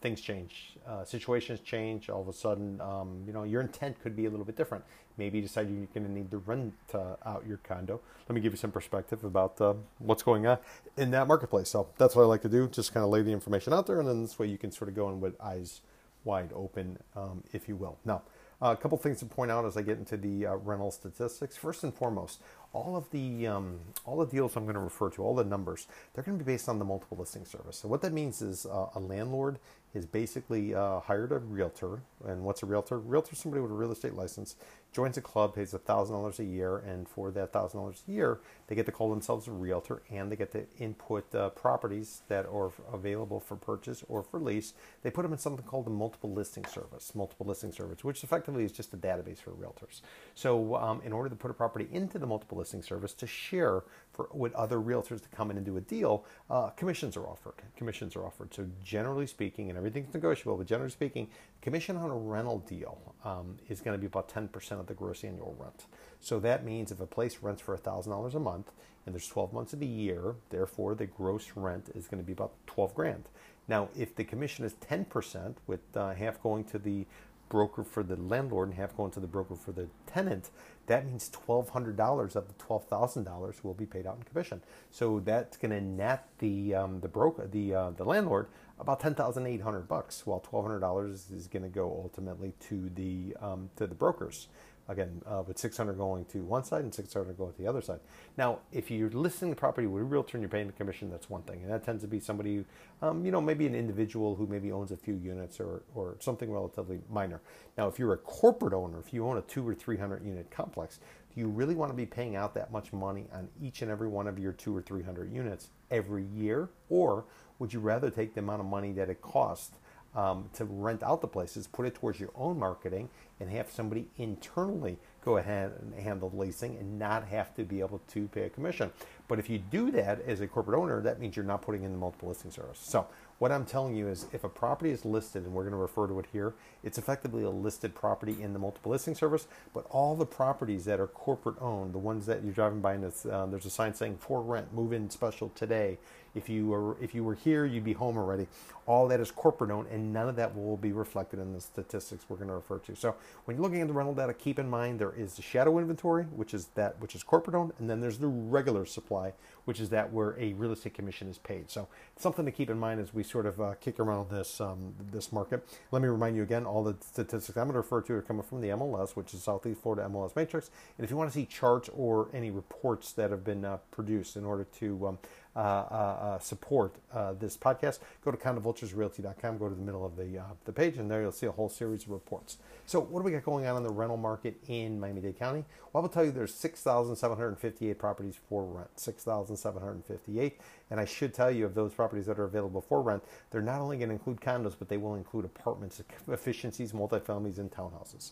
things 0.02 0.20
change, 0.20 0.76
uh, 0.86 1.04
situations 1.04 1.60
change. 1.60 2.10
All 2.10 2.20
of 2.20 2.28
a 2.28 2.32
sudden, 2.32 2.80
um, 2.80 3.22
you 3.26 3.32
know, 3.32 3.44
your 3.44 3.60
intent 3.60 4.00
could 4.02 4.14
be 4.14 4.26
a 4.26 4.30
little 4.30 4.44
bit 4.44 4.56
different. 4.56 4.84
Maybe 5.16 5.38
you 5.38 5.42
decide 5.42 5.68
you're 5.68 5.86
going 5.94 6.06
to 6.06 6.12
need 6.12 6.30
to 6.30 6.38
rent 6.38 6.74
uh, 6.94 7.16
out 7.24 7.46
your 7.46 7.58
condo. 7.58 8.00
Let 8.28 8.34
me 8.34 8.40
give 8.40 8.52
you 8.52 8.58
some 8.58 8.70
perspective 8.70 9.24
about 9.24 9.60
uh, 9.60 9.74
what's 9.98 10.22
going 10.22 10.46
on 10.46 10.58
in 10.96 11.10
that 11.12 11.26
marketplace. 11.26 11.68
So 11.68 11.88
that's 11.98 12.14
what 12.14 12.22
I 12.22 12.26
like 12.26 12.42
to 12.42 12.48
do. 12.48 12.68
Just 12.68 12.92
kind 12.92 13.04
of 13.04 13.10
lay 13.10 13.22
the 13.22 13.32
information 13.32 13.72
out 13.72 13.86
there, 13.86 13.98
and 13.98 14.08
then 14.08 14.22
this 14.22 14.38
way 14.38 14.46
you 14.46 14.58
can 14.58 14.70
sort 14.70 14.88
of 14.88 14.94
go 14.94 15.08
in 15.08 15.20
with 15.20 15.40
eyes 15.40 15.80
wide 16.24 16.50
open, 16.54 16.98
um, 17.16 17.42
if 17.52 17.68
you 17.68 17.76
will. 17.76 17.98
Now, 18.04 18.22
uh, 18.62 18.72
a 18.72 18.76
couple 18.76 18.98
things 18.98 19.18
to 19.20 19.26
point 19.26 19.50
out 19.50 19.64
as 19.64 19.76
I 19.76 19.82
get 19.82 19.98
into 19.98 20.16
the 20.16 20.46
uh, 20.46 20.54
rental 20.56 20.90
statistics. 20.90 21.56
First 21.56 21.84
and 21.84 21.94
foremost, 21.94 22.42
all 22.72 22.96
of 22.96 23.10
the 23.10 23.46
um, 23.46 23.80
all 24.04 24.18
the 24.18 24.26
deals 24.26 24.56
I'm 24.56 24.64
going 24.64 24.74
to 24.74 24.80
refer 24.80 25.10
to, 25.10 25.22
all 25.22 25.34
the 25.34 25.44
numbers, 25.44 25.86
they're 26.14 26.24
going 26.24 26.38
to 26.38 26.44
be 26.44 26.52
based 26.52 26.68
on 26.68 26.78
the 26.78 26.84
multiple 26.84 27.16
listing 27.18 27.44
service. 27.44 27.76
So 27.76 27.88
what 27.88 28.02
that 28.02 28.12
means 28.12 28.42
is 28.42 28.66
uh, 28.66 28.86
a 28.94 29.00
landlord 29.00 29.58
has 29.94 30.06
basically 30.06 30.74
uh, 30.74 31.00
hired 31.00 31.32
a 31.32 31.38
realtor. 31.38 32.00
And 32.24 32.44
what's 32.44 32.62
a 32.62 32.66
realtor? 32.66 32.98
Realtor 32.98 33.32
is 33.32 33.38
somebody 33.38 33.60
with 33.60 33.72
a 33.72 33.74
real 33.74 33.92
estate 33.92 34.14
license, 34.14 34.56
joins 34.92 35.16
a 35.16 35.20
club, 35.20 35.54
pays 35.54 35.72
$1,000 35.72 36.38
a 36.38 36.44
year, 36.44 36.78
and 36.78 37.08
for 37.08 37.30
that 37.30 37.52
$1,000 37.52 38.08
a 38.08 38.10
year, 38.10 38.40
they 38.66 38.74
get 38.74 38.86
to 38.86 38.92
call 38.92 39.10
themselves 39.10 39.46
a 39.46 39.52
realtor 39.52 40.02
and 40.10 40.30
they 40.30 40.36
get 40.36 40.52
to 40.52 40.64
input 40.78 41.32
uh, 41.34 41.50
properties 41.50 42.22
that 42.28 42.46
are 42.46 42.72
available 42.92 43.40
for 43.40 43.56
purchase 43.56 44.04
or 44.08 44.22
for 44.22 44.40
lease. 44.40 44.74
They 45.02 45.10
put 45.10 45.22
them 45.22 45.32
in 45.32 45.38
something 45.38 45.64
called 45.64 45.86
the 45.86 45.90
multiple 45.90 46.32
listing 46.32 46.64
service, 46.64 47.14
multiple 47.14 47.46
listing 47.46 47.72
service, 47.72 48.02
which 48.02 48.24
effectively 48.24 48.64
is 48.64 48.72
just 48.72 48.92
a 48.92 48.96
database 48.96 49.38
for 49.38 49.52
realtors. 49.52 50.00
So, 50.34 50.76
um, 50.76 51.00
in 51.04 51.12
order 51.12 51.28
to 51.28 51.36
put 51.36 51.50
a 51.50 51.54
property 51.54 51.88
into 51.92 52.18
the 52.18 52.26
multiple 52.26 52.58
listing 52.58 52.82
service 52.82 53.14
to 53.14 53.26
share 53.26 53.82
for 54.20 54.36
with 54.36 54.54
other 54.54 54.76
realtors 54.76 55.22
to 55.22 55.28
come 55.28 55.50
in 55.50 55.56
and 55.56 55.66
do 55.66 55.76
a 55.76 55.80
deal, 55.80 56.24
uh, 56.50 56.70
commissions 56.70 57.16
are 57.16 57.26
offered. 57.26 57.54
Commissions 57.76 58.16
are 58.16 58.24
offered. 58.24 58.52
So, 58.54 58.66
generally 58.84 59.26
speaking, 59.26 59.68
and 59.68 59.78
everything's 59.78 60.12
negotiable, 60.12 60.56
but 60.56 60.66
generally 60.66 60.90
speaking, 60.90 61.28
commission 61.62 61.96
on 61.96 62.10
a 62.10 62.16
rental 62.16 62.58
deal 62.58 63.14
um, 63.24 63.56
is 63.68 63.80
going 63.80 63.94
to 63.96 64.00
be 64.00 64.06
about 64.06 64.28
10% 64.28 64.72
of 64.72 64.86
the 64.86 64.94
gross 64.94 65.24
annual 65.24 65.56
rent. 65.58 65.86
So 66.20 66.38
that 66.40 66.64
means 66.64 66.92
if 66.92 67.00
a 67.00 67.06
place 67.06 67.38
rents 67.40 67.62
for 67.62 67.76
$1,000 67.76 68.34
a 68.34 68.38
month 68.38 68.72
and 69.06 69.14
there's 69.14 69.28
12 69.28 69.52
months 69.52 69.72
of 69.72 69.80
the 69.80 69.86
year, 69.86 70.34
therefore 70.50 70.94
the 70.94 71.06
gross 71.06 71.52
rent 71.54 71.90
is 71.94 72.06
going 72.06 72.22
to 72.22 72.26
be 72.26 72.32
about 72.32 72.52
12 72.66 72.94
grand. 72.94 73.24
Now, 73.68 73.88
if 73.96 74.16
the 74.16 74.24
commission 74.24 74.64
is 74.64 74.74
10%, 74.74 75.54
with 75.66 75.80
uh, 75.96 76.12
half 76.14 76.42
going 76.42 76.64
to 76.64 76.78
the 76.78 77.06
broker 77.50 77.84
for 77.84 78.02
the 78.02 78.16
landlord 78.16 78.68
and 78.68 78.78
half 78.78 78.96
going 78.96 79.10
to 79.10 79.20
the 79.20 79.26
broker 79.26 79.54
for 79.54 79.72
the 79.72 79.88
tenant, 80.06 80.48
that 80.86 81.04
means 81.04 81.30
$1,200 81.30 82.36
of 82.36 82.48
the 82.48 82.54
$12,000 82.54 83.62
will 83.62 83.74
be 83.74 83.84
paid 83.84 84.06
out 84.06 84.16
in 84.16 84.22
commission. 84.22 84.62
So 84.90 85.20
that's 85.20 85.58
going 85.58 85.72
to 85.72 85.80
net 85.82 86.28
the 86.38 86.74
um, 86.74 87.00
the 87.00 87.08
broker, 87.08 87.46
the 87.46 87.74
uh, 87.74 87.90
the 87.90 88.04
landlord, 88.04 88.46
about 88.78 89.00
10,800 89.00 89.86
bucks, 89.86 90.26
while 90.26 90.40
$1,200 90.40 91.32
is 91.32 91.46
going 91.46 91.62
to 91.62 91.68
go 91.68 92.00
ultimately 92.02 92.54
to 92.68 92.90
the 92.94 93.36
um, 93.40 93.68
to 93.76 93.86
the 93.86 93.94
brokers. 93.94 94.48
Again, 94.90 95.22
uh, 95.24 95.44
with 95.46 95.56
600 95.56 95.96
going 95.96 96.24
to 96.26 96.42
one 96.42 96.64
side 96.64 96.82
and 96.82 96.92
600 96.92 97.38
going 97.38 97.52
to 97.52 97.58
the 97.58 97.68
other 97.68 97.80
side. 97.80 98.00
Now, 98.36 98.58
if 98.72 98.90
you're 98.90 99.08
listing 99.10 99.48
the 99.48 99.54
property 99.54 99.86
with 99.86 100.02
a 100.02 100.04
realtor 100.04 100.36
and 100.36 100.42
you're 100.42 100.50
paying 100.50 100.66
the 100.66 100.72
commission, 100.72 101.10
that's 101.10 101.30
one 101.30 101.42
thing, 101.42 101.62
and 101.62 101.70
that 101.70 101.84
tends 101.84 102.02
to 102.02 102.08
be 102.08 102.18
somebody, 102.18 102.64
um, 103.00 103.24
you 103.24 103.30
know, 103.30 103.40
maybe 103.40 103.68
an 103.68 103.76
individual 103.76 104.34
who 104.34 104.48
maybe 104.48 104.72
owns 104.72 104.90
a 104.90 104.96
few 104.96 105.14
units 105.14 105.60
or 105.60 105.82
or 105.94 106.16
something 106.18 106.52
relatively 106.52 107.02
minor. 107.08 107.40
Now, 107.78 107.86
if 107.86 108.00
you're 108.00 108.14
a 108.14 108.18
corporate 108.18 108.74
owner, 108.74 108.98
if 108.98 109.14
you 109.14 109.24
own 109.24 109.38
a 109.38 109.42
two 109.42 109.66
or 109.66 109.76
300 109.76 110.24
unit 110.24 110.50
complex, 110.50 110.98
do 111.32 111.40
you 111.40 111.46
really 111.46 111.76
want 111.76 111.92
to 111.92 111.96
be 111.96 112.06
paying 112.06 112.34
out 112.34 112.54
that 112.54 112.72
much 112.72 112.92
money 112.92 113.26
on 113.32 113.48
each 113.62 113.82
and 113.82 113.90
every 113.92 114.08
one 114.08 114.26
of 114.26 114.40
your 114.40 114.52
two 114.52 114.76
or 114.76 114.82
300 114.82 115.32
units 115.32 115.70
every 115.92 116.24
year, 116.24 116.68
or 116.88 117.26
would 117.60 117.72
you 117.72 117.78
rather 117.78 118.10
take 118.10 118.34
the 118.34 118.40
amount 118.40 118.60
of 118.60 118.66
money 118.66 118.90
that 118.92 119.08
it 119.08 119.22
costs? 119.22 119.76
Um, 120.14 120.50
to 120.54 120.64
rent 120.64 121.02
out 121.02 121.20
the 121.20 121.28
places, 121.28 121.66
put 121.66 121.86
it 121.86 121.94
towards 121.94 122.18
your 122.18 122.30
own 122.34 122.58
marketing, 122.58 123.08
and 123.38 123.48
have 123.50 123.70
somebody 123.70 124.08
internally 124.18 124.98
go 125.24 125.36
ahead 125.36 125.72
and 125.80 125.94
handle 125.94 126.32
leasing 126.34 126.76
and 126.78 126.98
not 126.98 127.26
have 127.26 127.54
to 127.54 127.62
be 127.62 127.80
able 127.80 128.00
to 128.08 128.26
pay 128.28 128.44
a 128.44 128.50
commission. 128.50 128.90
But 129.28 129.38
if 129.38 129.48
you 129.48 129.58
do 129.58 129.90
that 129.92 130.22
as 130.26 130.40
a 130.40 130.46
corporate 130.46 130.78
owner, 130.78 131.00
that 131.02 131.20
means 131.20 131.36
you're 131.36 131.44
not 131.44 131.62
putting 131.62 131.84
in 131.84 131.92
the 131.92 131.98
multiple 131.98 132.28
listing 132.28 132.50
service. 132.50 132.78
So 132.82 133.06
what 133.38 133.52
I'm 133.52 133.64
telling 133.64 133.94
you 133.94 134.08
is 134.08 134.26
if 134.32 134.44
a 134.44 134.48
property 134.48 134.90
is 134.90 135.04
listed, 135.04 135.44
and 135.44 135.52
we're 135.52 135.62
going 135.62 135.72
to 135.72 135.78
refer 135.78 136.06
to 136.06 136.18
it 136.18 136.26
here, 136.32 136.54
it's 136.82 136.98
effectively 136.98 137.44
a 137.44 137.50
listed 137.50 137.94
property 137.94 138.42
in 138.42 138.52
the 138.52 138.58
multiple 138.58 138.92
listing 138.92 139.14
service, 139.14 139.46
but 139.72 139.86
all 139.90 140.16
the 140.16 140.26
properties 140.26 140.84
that 140.86 141.00
are 141.00 141.06
corporate 141.06 141.56
owned, 141.60 141.92
the 141.92 141.98
ones 141.98 142.26
that 142.26 142.42
you're 142.42 142.52
driving 142.52 142.80
by 142.80 142.94
and 142.94 143.04
uh, 143.04 143.46
there's 143.46 143.66
a 143.66 143.70
sign 143.70 143.94
saying 143.94 144.16
for 144.18 144.42
rent, 144.42 144.72
move 144.74 144.92
in 144.92 145.08
special 145.08 145.50
today, 145.54 145.98
if 146.34 146.48
you 146.48 146.66
were 146.66 146.96
if 147.00 147.14
you 147.14 147.24
were 147.24 147.34
here, 147.34 147.64
you'd 147.64 147.84
be 147.84 147.92
home 147.92 148.16
already. 148.16 148.46
All 148.86 149.06
that 149.08 149.20
is 149.20 149.30
corporate 149.30 149.70
owned, 149.70 149.88
and 149.90 150.12
none 150.12 150.28
of 150.28 150.36
that 150.36 150.56
will 150.56 150.76
be 150.76 150.92
reflected 150.92 151.38
in 151.38 151.52
the 151.52 151.60
statistics 151.60 152.24
we're 152.28 152.36
going 152.36 152.48
to 152.48 152.54
refer 152.54 152.78
to. 152.78 152.96
So 152.96 153.14
when 153.44 153.56
you're 153.56 153.62
looking 153.62 153.80
at 153.80 153.88
the 153.88 153.94
rental 153.94 154.14
data, 154.14 154.34
keep 154.34 154.58
in 154.58 154.68
mind 154.68 154.98
there 154.98 155.12
is 155.12 155.34
the 155.34 155.42
shadow 155.42 155.78
inventory, 155.78 156.24
which 156.24 156.54
is 156.54 156.66
that 156.74 157.00
which 157.00 157.14
is 157.14 157.22
corporate 157.22 157.54
owned, 157.54 157.72
and 157.78 157.88
then 157.88 158.00
there's 158.00 158.18
the 158.18 158.28
regular 158.28 158.84
supply, 158.84 159.32
which 159.64 159.80
is 159.80 159.90
that 159.90 160.12
where 160.12 160.36
a 160.38 160.52
real 160.54 160.72
estate 160.72 160.94
commission 160.94 161.28
is 161.28 161.38
paid. 161.38 161.70
So 161.70 161.88
something 162.16 162.44
to 162.44 162.52
keep 162.52 162.70
in 162.70 162.78
mind 162.78 163.00
as 163.00 163.14
we 163.14 163.22
sort 163.22 163.46
of 163.46 163.60
uh, 163.60 163.74
kick 163.80 164.00
around 164.00 164.30
this 164.30 164.60
um, 164.60 164.94
this 165.12 165.32
market. 165.32 165.66
Let 165.90 166.02
me 166.02 166.08
remind 166.08 166.36
you 166.36 166.42
again, 166.42 166.64
all 166.64 166.82
the 166.82 166.96
statistics 167.00 167.56
I'm 167.56 167.64
going 167.64 167.74
to 167.74 167.78
refer 167.78 168.00
to 168.02 168.14
are 168.14 168.22
coming 168.22 168.42
from 168.42 168.60
the 168.60 168.68
MLS, 168.68 169.16
which 169.16 169.34
is 169.34 169.42
Southeast 169.42 169.82
Florida 169.82 170.08
MLS 170.08 170.34
Matrix. 170.36 170.70
And 170.98 171.04
if 171.04 171.10
you 171.10 171.16
want 171.16 171.30
to 171.30 171.34
see 171.34 171.46
charts 171.46 171.88
or 171.94 172.28
any 172.32 172.50
reports 172.50 173.12
that 173.12 173.30
have 173.30 173.44
been 173.44 173.64
uh, 173.64 173.78
produced 173.90 174.36
in 174.36 174.44
order 174.44 174.64
to 174.78 175.08
um, 175.08 175.18
Uh, 175.56 175.58
uh, 175.58 175.62
uh, 175.62 176.38
support 176.38 176.94
this 177.40 177.56
podcast, 177.56 177.98
go 178.24 178.30
to 178.30 178.36
condovulturesrealty.com, 178.36 179.58
go 179.58 179.68
to 179.68 179.74
the 179.74 179.82
middle 179.82 180.04
of 180.06 180.16
the, 180.16 180.40
the 180.64 180.72
page, 180.72 180.96
and 180.96 181.10
there 181.10 181.22
you'll 181.22 181.32
see 181.32 181.46
a 181.46 181.50
whole 181.50 181.68
series 181.68 182.04
of 182.04 182.10
reports. 182.10 182.58
So, 182.86 183.00
what 183.00 183.18
do 183.18 183.24
we 183.24 183.32
got 183.32 183.42
going 183.42 183.66
on 183.66 183.76
in 183.76 183.82
the 183.82 183.90
rental 183.90 184.16
market 184.16 184.56
in 184.68 185.00
Miami 185.00 185.20
Dade 185.20 185.38
County? 185.38 185.64
Well, 185.92 186.00
I 186.00 186.02
will 186.02 186.08
tell 186.08 186.24
you 186.24 186.30
there's 186.30 186.54
6,758 186.54 187.98
properties 187.98 188.36
for 188.48 188.64
rent, 188.64 188.90
6,758. 188.94 190.60
And 190.90 191.00
I 191.00 191.04
should 191.04 191.34
tell 191.34 191.50
you 191.50 191.66
of 191.66 191.74
those 191.74 191.94
properties 191.94 192.26
that 192.26 192.38
are 192.38 192.44
available 192.44 192.80
for 192.80 193.02
rent, 193.02 193.24
they're 193.50 193.60
not 193.60 193.80
only 193.80 193.96
going 193.96 194.10
to 194.10 194.14
include 194.14 194.40
condos, 194.40 194.74
but 194.78 194.88
they 194.88 194.98
will 194.98 195.16
include 195.16 195.44
apartments, 195.44 196.00
efficiencies, 196.28 196.92
multifamilies, 196.92 197.58
and 197.58 197.72
townhouses. 197.72 198.30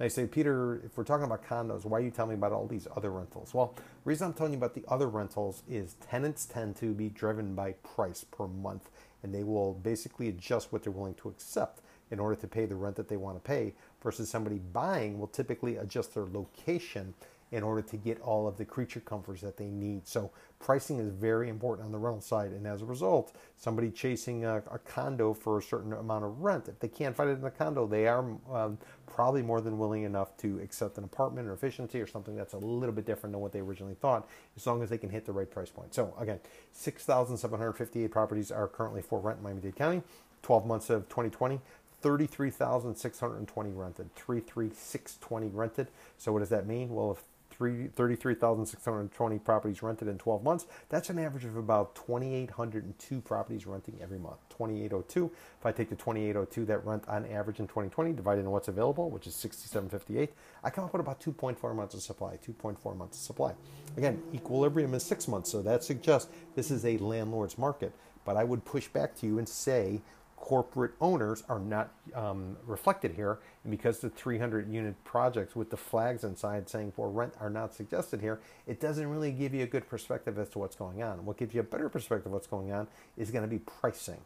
They 0.00 0.08
say, 0.08 0.26
Peter, 0.26 0.80
if 0.82 0.96
we're 0.96 1.04
talking 1.04 1.26
about 1.26 1.44
condos, 1.44 1.84
why 1.84 1.98
are 1.98 2.00
you 2.00 2.10
telling 2.10 2.30
me 2.30 2.36
about 2.36 2.52
all 2.52 2.66
these 2.66 2.88
other 2.96 3.10
rentals? 3.10 3.52
Well, 3.52 3.74
the 3.76 3.82
reason 4.06 4.28
I'm 4.28 4.32
telling 4.32 4.54
you 4.54 4.58
about 4.58 4.72
the 4.72 4.82
other 4.88 5.08
rentals 5.08 5.62
is 5.68 5.96
tenants 6.00 6.46
tend 6.46 6.76
to 6.76 6.94
be 6.94 7.10
driven 7.10 7.54
by 7.54 7.72
price 7.72 8.24
per 8.24 8.46
month, 8.46 8.88
and 9.22 9.34
they 9.34 9.44
will 9.44 9.74
basically 9.74 10.28
adjust 10.28 10.72
what 10.72 10.82
they're 10.82 10.90
willing 10.90 11.16
to 11.16 11.28
accept 11.28 11.82
in 12.10 12.18
order 12.18 12.34
to 12.34 12.48
pay 12.48 12.64
the 12.64 12.76
rent 12.76 12.96
that 12.96 13.08
they 13.08 13.18
want 13.18 13.36
to 13.36 13.46
pay, 13.46 13.74
versus 14.02 14.30
somebody 14.30 14.56
buying 14.56 15.18
will 15.18 15.26
typically 15.26 15.76
adjust 15.76 16.14
their 16.14 16.24
location 16.24 17.12
in 17.52 17.62
order 17.62 17.82
to 17.82 17.96
get 17.96 18.20
all 18.20 18.46
of 18.46 18.56
the 18.56 18.64
creature 18.64 19.00
comforts 19.00 19.40
that 19.40 19.56
they 19.56 19.66
need. 19.66 20.06
So 20.06 20.30
pricing 20.58 20.98
is 20.98 21.10
very 21.10 21.48
important 21.48 21.86
on 21.86 21.92
the 21.92 21.98
rental 21.98 22.20
side, 22.20 22.52
and 22.52 22.66
as 22.66 22.82
a 22.82 22.84
result, 22.84 23.34
somebody 23.56 23.90
chasing 23.90 24.44
a, 24.44 24.58
a 24.70 24.78
condo 24.78 25.34
for 25.34 25.58
a 25.58 25.62
certain 25.62 25.92
amount 25.92 26.24
of 26.24 26.40
rent, 26.40 26.68
if 26.68 26.78
they 26.78 26.88
can't 26.88 27.16
find 27.16 27.30
it 27.30 27.34
in 27.34 27.40
the 27.40 27.50
condo, 27.50 27.86
they 27.86 28.06
are 28.06 28.24
um, 28.52 28.78
probably 29.06 29.42
more 29.42 29.60
than 29.60 29.78
willing 29.78 30.04
enough 30.04 30.36
to 30.38 30.60
accept 30.60 30.98
an 30.98 31.04
apartment 31.04 31.48
or 31.48 31.52
efficiency 31.52 32.00
or 32.00 32.06
something 32.06 32.36
that's 32.36 32.52
a 32.52 32.58
little 32.58 32.94
bit 32.94 33.04
different 33.04 33.32
than 33.32 33.40
what 33.40 33.52
they 33.52 33.60
originally 33.60 33.94
thought, 33.94 34.28
as 34.56 34.66
long 34.66 34.82
as 34.82 34.90
they 34.90 34.98
can 34.98 35.10
hit 35.10 35.26
the 35.26 35.32
right 35.32 35.50
price 35.50 35.70
point. 35.70 35.92
So 35.94 36.14
again, 36.18 36.38
6,758 36.72 38.10
properties 38.10 38.52
are 38.52 38.68
currently 38.68 39.02
for 39.02 39.18
rent 39.18 39.38
in 39.38 39.44
Miami-Dade 39.44 39.76
County. 39.76 40.02
12 40.42 40.66
months 40.66 40.90
of 40.90 41.08
2020, 41.08 41.60
33,620 42.00 43.70
rented, 43.72 44.14
33,620 44.14 45.48
rented. 45.48 45.88
So 46.16 46.32
what 46.32 46.38
does 46.40 46.48
that 46.48 46.66
mean? 46.66 46.90
Well, 46.90 47.12
if 47.12 47.22
33,620 47.60 49.38
properties 49.38 49.82
rented 49.82 50.08
in 50.08 50.18
12 50.18 50.42
months. 50.42 50.66
That's 50.88 51.10
an 51.10 51.18
average 51.18 51.44
of 51.44 51.56
about 51.56 51.94
2,802 51.94 53.20
properties 53.20 53.66
renting 53.66 53.98
every 54.02 54.18
month. 54.18 54.38
2,802. 54.50 55.30
If 55.58 55.66
I 55.66 55.72
take 55.72 55.90
the 55.90 55.96
2,802 55.96 56.64
that 56.66 56.84
rent 56.84 57.04
on 57.08 57.26
average 57.26 57.60
in 57.60 57.66
2020, 57.66 58.12
divided 58.12 58.40
into 58.40 58.50
what's 58.50 58.68
available, 58.68 59.10
which 59.10 59.26
is 59.26 59.34
6,758, 59.34 60.32
I 60.64 60.70
come 60.70 60.84
up 60.84 60.92
with 60.92 61.00
about 61.00 61.20
2.4 61.20 61.74
months 61.74 61.94
of 61.94 62.02
supply. 62.02 62.38
2.4 62.46 62.96
months 62.96 63.18
of 63.18 63.22
supply. 63.22 63.54
Again, 63.96 64.22
equilibrium 64.34 64.94
is 64.94 65.02
six 65.02 65.28
months, 65.28 65.50
so 65.50 65.62
that 65.62 65.84
suggests 65.84 66.30
this 66.54 66.70
is 66.70 66.84
a 66.84 66.96
landlord's 66.98 67.58
market. 67.58 67.92
But 68.24 68.36
I 68.36 68.44
would 68.44 68.64
push 68.64 68.88
back 68.88 69.16
to 69.16 69.26
you 69.26 69.38
and 69.38 69.48
say 69.48 70.00
corporate 70.40 70.92
owners 71.00 71.44
are 71.48 71.60
not 71.60 71.92
um, 72.14 72.56
reflected 72.66 73.12
here. 73.12 73.38
And 73.64 73.70
because 73.70 73.98
the 73.98 74.08
300 74.08 74.72
unit 74.72 75.02
projects 75.04 75.54
with 75.54 75.70
the 75.70 75.76
flags 75.76 76.24
inside 76.24 76.68
saying 76.68 76.92
for 76.92 77.10
rent 77.10 77.34
are 77.40 77.50
not 77.50 77.74
suggested 77.74 78.20
here, 78.20 78.40
it 78.66 78.80
doesn't 78.80 79.06
really 79.06 79.32
give 79.32 79.52
you 79.52 79.64
a 79.64 79.66
good 79.66 79.86
perspective 79.88 80.38
as 80.38 80.48
to 80.50 80.58
what's 80.58 80.76
going 80.76 81.02
on. 81.02 81.26
What 81.26 81.36
gives 81.36 81.54
you 81.54 81.60
a 81.60 81.64
better 81.64 81.88
perspective 81.88 82.26
of 82.26 82.32
what's 82.32 82.46
going 82.46 82.72
on 82.72 82.88
is 83.18 83.30
going 83.30 83.42
to 83.42 83.48
be 83.48 83.58
pricing. 83.58 84.16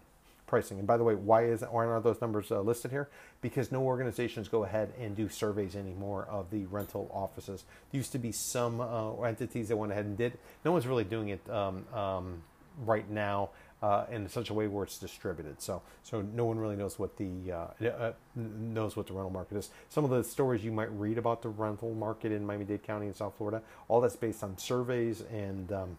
Pricing. 0.47 0.79
And 0.79 0.87
by 0.87 0.97
the 0.97 1.03
way, 1.03 1.17
why 1.17 1.47
is 1.47 1.63
why 1.63 1.85
aren't 1.85 2.05
those 2.05 2.21
numbers 2.21 2.53
uh, 2.53 2.61
listed 2.61 2.93
here? 2.93 3.09
Because 3.41 3.73
no 3.73 3.83
organizations 3.83 4.47
go 4.47 4.63
ahead 4.63 4.93
and 5.01 5.17
do 5.17 5.29
surveys 5.29 5.75
anymore 5.75 6.29
of 6.31 6.51
the 6.51 6.67
rental 6.67 7.11
offices. 7.13 7.65
There 7.91 7.99
used 7.99 8.13
to 8.13 8.19
be 8.19 8.31
some 8.31 8.81
uh, 8.81 9.21
entities 9.23 9.69
that 9.69 9.77
went 9.77 9.91
ahead 9.91 10.05
and 10.05 10.17
did. 10.17 10.39
No 10.65 10.71
one's 10.71 10.87
really 10.87 11.03
doing 11.03 11.31
it 11.31 11.51
um, 11.51 11.85
um, 11.93 12.43
right 12.85 13.09
now 13.11 13.51
uh, 13.85 14.07
in 14.11 14.27
such 14.31 14.49
a 14.49 14.55
way 14.55 14.67
where 14.67 14.85
it's 14.85 14.97
distributed. 14.97 15.61
So 15.61 15.83
so 16.03 16.23
no 16.23 16.47
one 16.47 16.59
really 16.59 16.77
knows 16.77 16.99
what 16.99 17.19
the 17.19 17.53
uh, 17.53 17.87
uh, 17.87 18.13
knows 18.35 18.97
what 18.97 19.07
the 19.07 19.13
rental 19.13 19.31
market 19.31 19.59
is. 19.59 19.69
Some 19.91 20.05
of 20.05 20.11
the 20.11 20.25
stories 20.25 20.65
you 20.65 20.73
might 20.73 20.91
read 20.93 21.19
about 21.19 21.43
the 21.43 21.51
rental 21.51 21.93
market 21.93 22.33
in 22.33 22.47
Miami-Dade 22.47 22.83
County 22.83 23.09
in 23.09 23.15
South 23.15 23.35
Florida, 23.37 23.61
all 23.89 24.01
that's 24.01 24.17
based 24.17 24.43
on 24.43 24.57
surveys 24.57 25.21
and 25.31 25.71
um, 25.71 25.99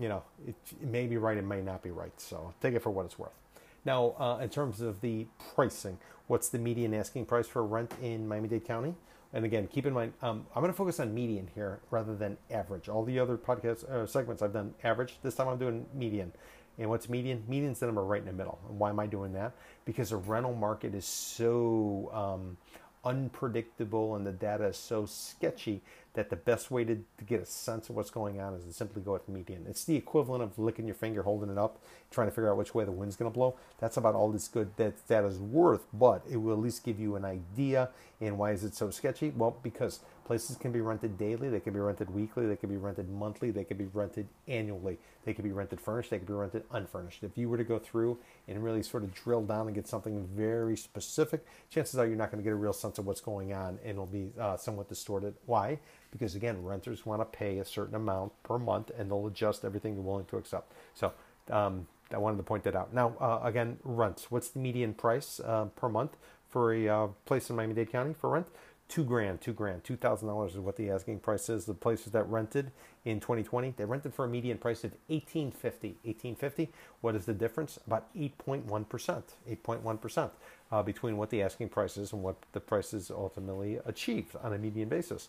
you 0.00 0.08
know 0.08 0.24
it, 0.48 0.56
it, 0.82 0.88
may 0.88 1.06
be 1.06 1.16
right, 1.16 1.36
it 1.36 1.44
may 1.44 1.62
not 1.62 1.80
be 1.80 1.92
right. 1.92 2.20
So 2.20 2.52
take 2.60 2.74
it 2.74 2.82
for 2.82 2.90
what 2.90 3.06
it's 3.06 3.16
worth. 3.16 3.38
Now, 3.84 4.16
uh, 4.18 4.38
in 4.42 4.48
terms 4.48 4.80
of 4.80 5.00
the 5.00 5.28
pricing, 5.54 5.98
what's 6.26 6.48
the 6.48 6.58
median 6.58 6.92
asking 6.92 7.26
price 7.26 7.46
for 7.46 7.64
rent 7.64 7.92
in 8.02 8.26
Miami-Dade 8.26 8.64
County? 8.64 8.96
And 9.32 9.44
again, 9.44 9.68
keep 9.68 9.86
in 9.86 9.92
mind, 9.92 10.12
um, 10.22 10.46
I'm 10.56 10.62
going 10.62 10.72
to 10.72 10.76
focus 10.76 10.98
on 10.98 11.14
median 11.14 11.50
here 11.54 11.78
rather 11.90 12.16
than 12.16 12.36
average. 12.50 12.88
All 12.88 13.04
the 13.04 13.20
other 13.20 13.36
podcast 13.36 13.84
uh, 13.88 14.06
segments 14.06 14.42
I've 14.42 14.52
done 14.52 14.74
average. 14.82 15.18
This 15.22 15.36
time 15.36 15.46
I'm 15.46 15.58
doing 15.58 15.86
median. 15.94 16.32
And 16.78 16.90
what's 16.90 17.08
median? 17.08 17.44
Median's 17.48 17.80
the 17.80 17.86
number 17.86 18.04
right 18.04 18.20
in 18.20 18.26
the 18.26 18.32
middle. 18.32 18.58
And 18.68 18.78
why 18.78 18.90
am 18.90 19.00
I 19.00 19.06
doing 19.06 19.32
that? 19.32 19.52
Because 19.84 20.10
the 20.10 20.16
rental 20.16 20.54
market 20.54 20.94
is 20.94 21.06
so 21.06 22.10
um, 22.12 22.56
unpredictable 23.04 24.16
and 24.16 24.26
the 24.26 24.32
data 24.32 24.64
is 24.64 24.76
so 24.76 25.06
sketchy 25.06 25.80
that 26.14 26.30
the 26.30 26.36
best 26.36 26.70
way 26.70 26.82
to, 26.82 26.96
to 27.18 27.24
get 27.24 27.40
a 27.40 27.46
sense 27.46 27.88
of 27.88 27.94
what's 27.94 28.10
going 28.10 28.40
on 28.40 28.54
is 28.54 28.64
to 28.64 28.72
simply 28.72 29.02
go 29.02 29.12
with 29.12 29.28
median. 29.28 29.64
It's 29.68 29.84
the 29.84 29.96
equivalent 29.96 30.42
of 30.42 30.58
licking 30.58 30.86
your 30.86 30.94
finger, 30.94 31.22
holding 31.22 31.50
it 31.50 31.58
up, 31.58 31.78
trying 32.10 32.26
to 32.26 32.30
figure 32.30 32.50
out 32.50 32.56
which 32.56 32.74
way 32.74 32.84
the 32.84 32.90
wind's 32.90 33.16
going 33.16 33.30
to 33.30 33.34
blow. 33.34 33.54
That's 33.78 33.96
about 33.96 34.14
all 34.14 34.30
this 34.30 34.48
good 34.48 34.70
that 34.76 35.06
data 35.06 35.26
is 35.26 35.38
worth, 35.38 35.84
but 35.92 36.22
it 36.28 36.38
will 36.38 36.54
at 36.54 36.58
least 36.58 36.84
give 36.84 36.98
you 36.98 37.16
an 37.16 37.24
idea. 37.24 37.90
And 38.20 38.38
why 38.38 38.52
is 38.52 38.64
it 38.64 38.74
so 38.74 38.90
sketchy? 38.90 39.30
Well, 39.36 39.56
because 39.62 40.00
places 40.26 40.56
can 40.56 40.72
be 40.72 40.80
rented 40.80 41.16
daily, 41.16 41.48
they 41.48 41.60
can 41.60 41.72
be 41.72 41.78
rented 41.80 42.10
weekly, 42.10 42.46
they 42.46 42.56
can 42.56 42.68
be 42.68 42.76
rented 42.76 43.08
monthly, 43.08 43.50
they 43.50 43.64
can 43.64 43.76
be 43.76 43.86
rented 43.94 44.26
annually, 44.48 44.98
they 45.24 45.32
can 45.32 45.44
be 45.44 45.52
rented 45.52 45.80
furnished, 45.80 46.10
they 46.10 46.18
can 46.18 46.26
be 46.26 46.32
rented 46.32 46.64
unfurnished. 46.72 47.22
If 47.22 47.38
you 47.38 47.48
were 47.48 47.56
to 47.56 47.64
go 47.64 47.78
through 47.78 48.18
and 48.48 48.62
really 48.62 48.82
sort 48.82 49.04
of 49.04 49.14
drill 49.14 49.42
down 49.42 49.66
and 49.66 49.74
get 49.74 49.86
something 49.86 50.28
very 50.34 50.76
specific, 50.76 51.46
chances 51.70 51.98
are 51.98 52.06
you're 52.06 52.16
not 52.16 52.30
going 52.30 52.42
to 52.42 52.44
get 52.44 52.52
a 52.52 52.56
real 52.56 52.72
sense 52.72 52.98
of 52.98 53.06
what's 53.06 53.20
going 53.20 53.52
on 53.54 53.78
and 53.82 53.90
it'll 53.90 54.06
be 54.06 54.32
uh, 54.38 54.56
somewhat 54.56 54.88
distorted. 54.88 55.34
Why? 55.46 55.78
because 56.18 56.34
again, 56.34 56.62
renters 56.62 57.04
want 57.04 57.20
to 57.20 57.24
pay 57.24 57.58
a 57.58 57.64
certain 57.64 57.94
amount 57.94 58.32
per 58.42 58.58
month, 58.58 58.90
and 58.98 59.10
they'll 59.10 59.26
adjust 59.26 59.64
everything 59.64 59.94
they're 59.94 60.02
willing 60.02 60.24
to 60.26 60.36
accept. 60.36 60.72
So 60.94 61.12
um, 61.50 61.86
I 62.12 62.18
wanted 62.18 62.38
to 62.38 62.42
point 62.42 62.64
that 62.64 62.76
out. 62.76 62.92
Now, 62.92 63.14
uh, 63.20 63.40
again, 63.42 63.78
rents. 63.84 64.30
What's 64.30 64.48
the 64.48 64.58
median 64.60 64.94
price 64.94 65.40
uh, 65.40 65.66
per 65.76 65.88
month 65.88 66.16
for 66.48 66.72
a 66.72 66.88
uh, 66.88 67.06
place 67.24 67.50
in 67.50 67.56
Miami-Dade 67.56 67.90
County 67.90 68.14
for 68.14 68.30
rent? 68.30 68.46
Two 68.88 69.04
grand, 69.04 69.40
two 69.40 69.52
grand, 69.52 69.82
two 69.82 69.96
thousand 69.96 70.28
dollars 70.28 70.52
is 70.52 70.58
what 70.58 70.76
the 70.76 70.90
asking 70.90 71.18
price 71.18 71.48
is. 71.48 71.64
The 71.64 71.74
places 71.74 72.12
that 72.12 72.28
rented 72.28 72.70
in 73.04 73.18
2020, 73.18 73.74
they 73.76 73.84
rented 73.84 74.14
for 74.14 74.24
a 74.24 74.28
median 74.28 74.58
price 74.58 74.84
of 74.84 74.92
1850. 75.08 75.88
1850. 76.04 76.70
What 77.00 77.16
is 77.16 77.26
the 77.26 77.34
difference? 77.34 77.78
About 77.86 78.06
8.1 78.14 78.88
percent. 78.88 79.34
8.1 79.50 80.00
percent 80.00 80.30
uh, 80.70 80.82
between 80.82 81.16
what 81.16 81.30
the 81.30 81.42
asking 81.42 81.68
price 81.68 81.96
is 81.96 82.12
and 82.12 82.22
what 82.22 82.36
the 82.52 82.60
prices 82.60 83.10
ultimately 83.10 83.78
achieved 83.84 84.36
on 84.42 84.52
a 84.52 84.58
median 84.58 84.88
basis. 84.88 85.28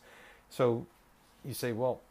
So 0.50 0.86
you 1.44 1.54
say, 1.54 1.72
well, 1.72 2.02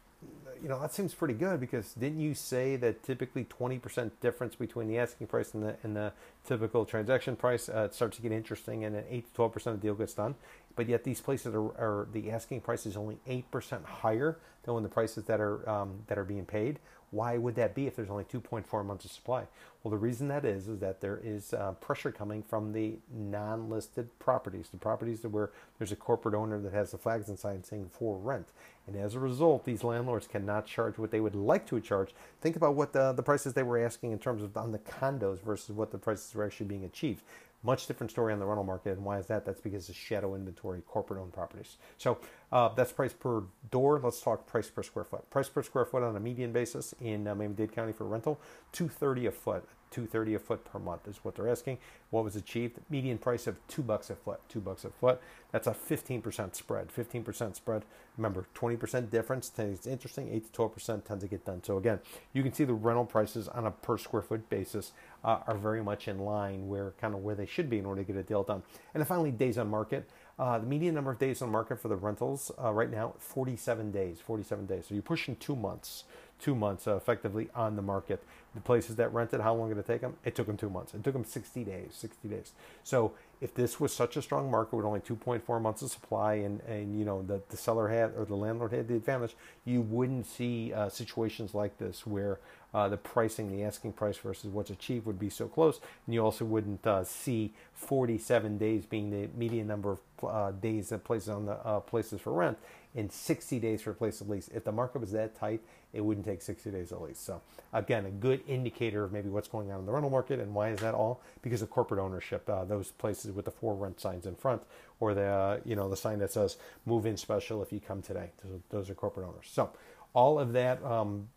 you 0.62 0.68
know, 0.68 0.80
that 0.80 0.94
seems 0.94 1.14
pretty 1.14 1.34
good 1.34 1.60
because 1.60 1.92
didn't 1.94 2.20
you 2.20 2.34
say 2.34 2.76
that 2.76 3.02
typically 3.02 3.44
20% 3.44 4.10
difference 4.20 4.54
between 4.54 4.88
the 4.88 4.98
asking 4.98 5.26
price 5.26 5.52
and 5.54 5.62
the, 5.62 5.76
and 5.82 5.94
the 5.94 6.12
typical 6.46 6.84
transaction 6.84 7.36
price 7.36 7.68
uh, 7.68 7.90
starts 7.90 8.16
to 8.16 8.22
get 8.22 8.32
interesting 8.32 8.84
and 8.84 8.94
then 8.94 9.04
8 9.10 9.34
to 9.34 9.40
12% 9.40 9.54
of 9.54 9.62
the 9.80 9.86
deal 9.86 9.94
gets 9.94 10.14
done? 10.14 10.34
But 10.76 10.88
yet 10.88 11.04
these 11.04 11.20
places 11.20 11.54
are, 11.54 11.64
are 11.78 12.08
the 12.12 12.30
asking 12.30 12.60
price 12.60 12.86
is 12.86 12.96
only 12.96 13.18
8% 13.26 13.84
higher 13.84 14.38
than 14.62 14.74
when 14.74 14.82
the 14.82 14.88
prices 14.88 15.24
that 15.24 15.40
are, 15.40 15.68
um, 15.68 16.02
that 16.06 16.18
are 16.18 16.24
being 16.24 16.44
paid. 16.44 16.78
Why 17.10 17.38
would 17.38 17.54
that 17.54 17.74
be 17.74 17.86
if 17.86 17.96
there's 17.96 18.10
only 18.10 18.24
2.4 18.24 18.84
months 18.84 19.04
of 19.04 19.12
supply? 19.12 19.44
Well, 19.82 19.90
the 19.90 19.96
reason 19.96 20.28
that 20.28 20.44
is 20.44 20.66
is 20.66 20.80
that 20.80 21.00
there 21.00 21.20
is 21.22 21.54
uh, 21.54 21.72
pressure 21.80 22.10
coming 22.10 22.42
from 22.42 22.72
the 22.72 22.96
non-listed 23.14 24.18
properties, 24.18 24.68
the 24.68 24.76
properties 24.76 25.20
that 25.20 25.28
where 25.28 25.50
there's 25.78 25.92
a 25.92 25.96
corporate 25.96 26.34
owner 26.34 26.60
that 26.60 26.72
has 26.72 26.90
the 26.90 26.98
flags 26.98 27.28
and 27.28 27.38
signs 27.38 27.68
saying 27.68 27.90
for 27.92 28.18
rent, 28.18 28.48
and 28.86 28.96
as 28.96 29.14
a 29.14 29.20
result, 29.20 29.64
these 29.64 29.82
landlords 29.82 30.26
cannot 30.26 30.66
charge 30.66 30.98
what 30.98 31.10
they 31.10 31.20
would 31.20 31.34
like 31.34 31.66
to 31.68 31.80
charge. 31.80 32.14
Think 32.40 32.56
about 32.56 32.74
what 32.74 32.92
the, 32.92 33.12
the 33.12 33.22
prices 33.22 33.52
they 33.52 33.62
were 33.62 33.78
asking 33.78 34.12
in 34.12 34.18
terms 34.18 34.42
of 34.42 34.56
on 34.56 34.72
the 34.72 34.78
condos 34.78 35.40
versus 35.40 35.74
what 35.74 35.90
the 35.90 35.98
prices 35.98 36.34
were 36.34 36.44
actually 36.44 36.66
being 36.66 36.84
achieved. 36.84 37.22
Much 37.66 37.88
different 37.88 38.12
story 38.12 38.32
on 38.32 38.38
the 38.38 38.46
rental 38.46 38.64
market. 38.64 38.92
And 38.92 39.04
why 39.04 39.18
is 39.18 39.26
that? 39.26 39.44
That's 39.44 39.60
because 39.60 39.88
of 39.88 39.96
shadow 39.96 40.36
inventory, 40.36 40.82
corporate 40.86 41.20
owned 41.20 41.32
properties. 41.32 41.78
So 41.98 42.18
uh, 42.52 42.68
that's 42.68 42.92
price 42.92 43.12
per 43.12 43.42
door. 43.72 44.00
Let's 44.02 44.20
talk 44.20 44.46
price 44.46 44.70
per 44.70 44.84
square 44.84 45.04
foot. 45.04 45.28
Price 45.30 45.48
per 45.48 45.64
square 45.64 45.84
foot 45.84 46.04
on 46.04 46.14
a 46.14 46.20
median 46.20 46.52
basis 46.52 46.94
in 47.00 47.26
uh, 47.26 47.34
Miami-Dade 47.34 47.72
County 47.72 47.92
for 47.92 48.04
rental, 48.04 48.40
230 48.70 49.26
a 49.26 49.32
foot. 49.32 49.64
230 49.96 50.34
a 50.34 50.38
foot 50.38 50.62
per 50.62 50.78
month 50.78 51.08
is 51.08 51.20
what 51.22 51.34
they're 51.34 51.48
asking. 51.48 51.78
What 52.10 52.22
was 52.22 52.36
achieved? 52.36 52.78
Median 52.90 53.16
price 53.16 53.46
of 53.46 53.56
two 53.66 53.80
bucks 53.80 54.10
a 54.10 54.14
foot. 54.14 54.40
Two 54.46 54.60
bucks 54.60 54.84
a 54.84 54.90
foot. 54.90 55.22
That's 55.52 55.66
a 55.66 55.70
15% 55.70 56.54
spread. 56.54 56.88
15% 56.94 57.56
spread. 57.56 57.82
Remember, 58.18 58.44
20% 58.54 59.10
difference. 59.10 59.50
It's 59.56 59.86
interesting. 59.86 60.28
8 60.34 60.52
to 60.52 60.60
12% 60.60 61.04
tends 61.06 61.24
to 61.24 61.28
get 61.28 61.46
done. 61.46 61.64
So 61.64 61.78
again, 61.78 62.00
you 62.34 62.42
can 62.42 62.52
see 62.52 62.64
the 62.64 62.74
rental 62.74 63.06
prices 63.06 63.48
on 63.48 63.64
a 63.64 63.70
per 63.70 63.96
square 63.96 64.20
foot 64.20 64.50
basis 64.50 64.92
uh, 65.24 65.38
are 65.46 65.56
very 65.56 65.82
much 65.82 66.08
in 66.08 66.18
line 66.18 66.68
where 66.68 66.92
kind 67.00 67.14
of 67.14 67.20
where 67.20 67.34
they 67.34 67.46
should 67.46 67.70
be 67.70 67.78
in 67.78 67.86
order 67.86 68.02
to 68.02 68.12
get 68.12 68.20
a 68.20 68.22
deal 68.22 68.42
done. 68.42 68.62
And 68.92 69.00
then 69.00 69.06
finally, 69.06 69.30
days 69.30 69.56
on 69.56 69.70
market. 69.70 70.10
Uh, 70.38 70.58
the 70.58 70.66
median 70.66 70.94
number 70.94 71.10
of 71.10 71.18
days 71.18 71.40
on 71.40 71.50
market 71.50 71.80
for 71.80 71.88
the 71.88 71.96
rentals 71.96 72.52
uh, 72.62 72.70
right 72.70 72.90
now, 72.90 73.14
47 73.18 73.90
days. 73.90 74.20
47 74.20 74.66
days. 74.66 74.84
So 74.88 74.94
you're 74.94 75.02
pushing 75.02 75.36
two 75.36 75.56
months 75.56 76.04
two 76.38 76.54
months 76.54 76.86
uh, 76.86 76.96
effectively 76.96 77.48
on 77.54 77.76
the 77.76 77.82
market. 77.82 78.22
The 78.54 78.60
places 78.60 78.96
that 78.96 79.12
rented, 79.12 79.40
how 79.40 79.54
long 79.54 79.68
did 79.68 79.78
it 79.78 79.86
take 79.86 80.00
them? 80.00 80.16
It 80.24 80.34
took 80.34 80.46
them 80.46 80.56
two 80.56 80.70
months. 80.70 80.94
It 80.94 81.04
took 81.04 81.12
them 81.12 81.24
60 81.24 81.62
days, 81.64 81.90
60 81.92 82.28
days. 82.28 82.52
So 82.84 83.12
if 83.40 83.54
this 83.54 83.78
was 83.78 83.94
such 83.94 84.16
a 84.16 84.22
strong 84.22 84.50
market 84.50 84.76
with 84.76 84.86
only 84.86 85.00
2.4 85.00 85.60
months 85.60 85.82
of 85.82 85.90
supply 85.90 86.34
and, 86.34 86.60
and 86.62 86.98
you 86.98 87.04
know, 87.04 87.22
the, 87.22 87.42
the 87.50 87.56
seller 87.56 87.88
had 87.88 88.14
or 88.16 88.24
the 88.24 88.34
landlord 88.34 88.72
had 88.72 88.88
the 88.88 88.94
advantage, 88.94 89.36
you 89.66 89.82
wouldn't 89.82 90.26
see 90.26 90.72
uh, 90.72 90.88
situations 90.88 91.54
like 91.54 91.76
this 91.76 92.06
where 92.06 92.38
uh, 92.72 92.88
the 92.88 92.96
pricing, 92.96 93.50
the 93.50 93.62
asking 93.62 93.92
price 93.92 94.16
versus 94.16 94.50
what's 94.50 94.70
achieved 94.70 95.06
would 95.06 95.18
be 95.18 95.30
so 95.30 95.48
close. 95.48 95.80
And 96.06 96.14
you 96.14 96.24
also 96.24 96.44
wouldn't 96.44 96.86
uh, 96.86 97.04
see 97.04 97.52
47 97.74 98.58
days 98.58 98.86
being 98.86 99.10
the 99.10 99.28
median 99.36 99.66
number 99.66 99.92
of 99.92 100.00
uh, 100.26 100.50
days 100.52 100.88
that 100.88 101.04
places 101.04 101.28
on 101.28 101.46
the 101.46 101.52
uh, 101.52 101.80
places 101.80 102.20
for 102.20 102.32
rent 102.32 102.58
in 102.96 103.10
60 103.10 103.60
days 103.60 103.82
for 103.82 103.90
a 103.90 103.94
place 103.94 104.20
of 104.20 104.28
lease. 104.28 104.48
If 104.52 104.64
the 104.64 104.72
market 104.72 105.00
was 105.00 105.12
that 105.12 105.36
tight, 105.36 105.60
it 105.92 106.00
wouldn't 106.00 106.26
take 106.26 106.42
60 106.42 106.70
days 106.70 106.92
at 106.92 107.00
least. 107.00 107.24
So 107.24 107.42
again, 107.72 108.06
a 108.06 108.10
good 108.10 108.40
indicator 108.48 109.04
of 109.04 109.12
maybe 109.12 109.28
what's 109.28 109.48
going 109.48 109.70
on 109.70 109.80
in 109.80 109.86
the 109.86 109.92
rental 109.92 110.10
market 110.10 110.40
and 110.40 110.54
why 110.54 110.70
is 110.70 110.80
that 110.80 110.94
all? 110.94 111.20
Because 111.42 111.60
of 111.62 111.70
corporate 111.70 112.00
ownership. 112.00 112.48
Uh, 112.48 112.64
those 112.64 112.90
places 112.92 113.32
with 113.32 113.44
the 113.44 113.50
four 113.50 113.74
rent 113.74 114.00
signs 114.00 114.26
in 114.26 114.34
front, 114.34 114.62
or 114.98 115.14
the 115.14 115.26
uh, 115.26 115.60
you 115.64 115.76
know 115.76 115.88
the 115.88 115.96
sign 115.96 116.18
that 116.20 116.32
says 116.32 116.56
"Move 116.86 117.06
in 117.06 117.16
special 117.16 117.62
if 117.62 117.70
you 117.72 117.80
come 117.80 118.02
today." 118.02 118.30
Those, 118.42 118.60
those 118.70 118.90
are 118.90 118.94
corporate 118.94 119.28
owners. 119.28 119.46
So 119.50 119.70
all 120.14 120.38
of 120.38 120.54
that, 120.54 120.82
um, 120.82 121.28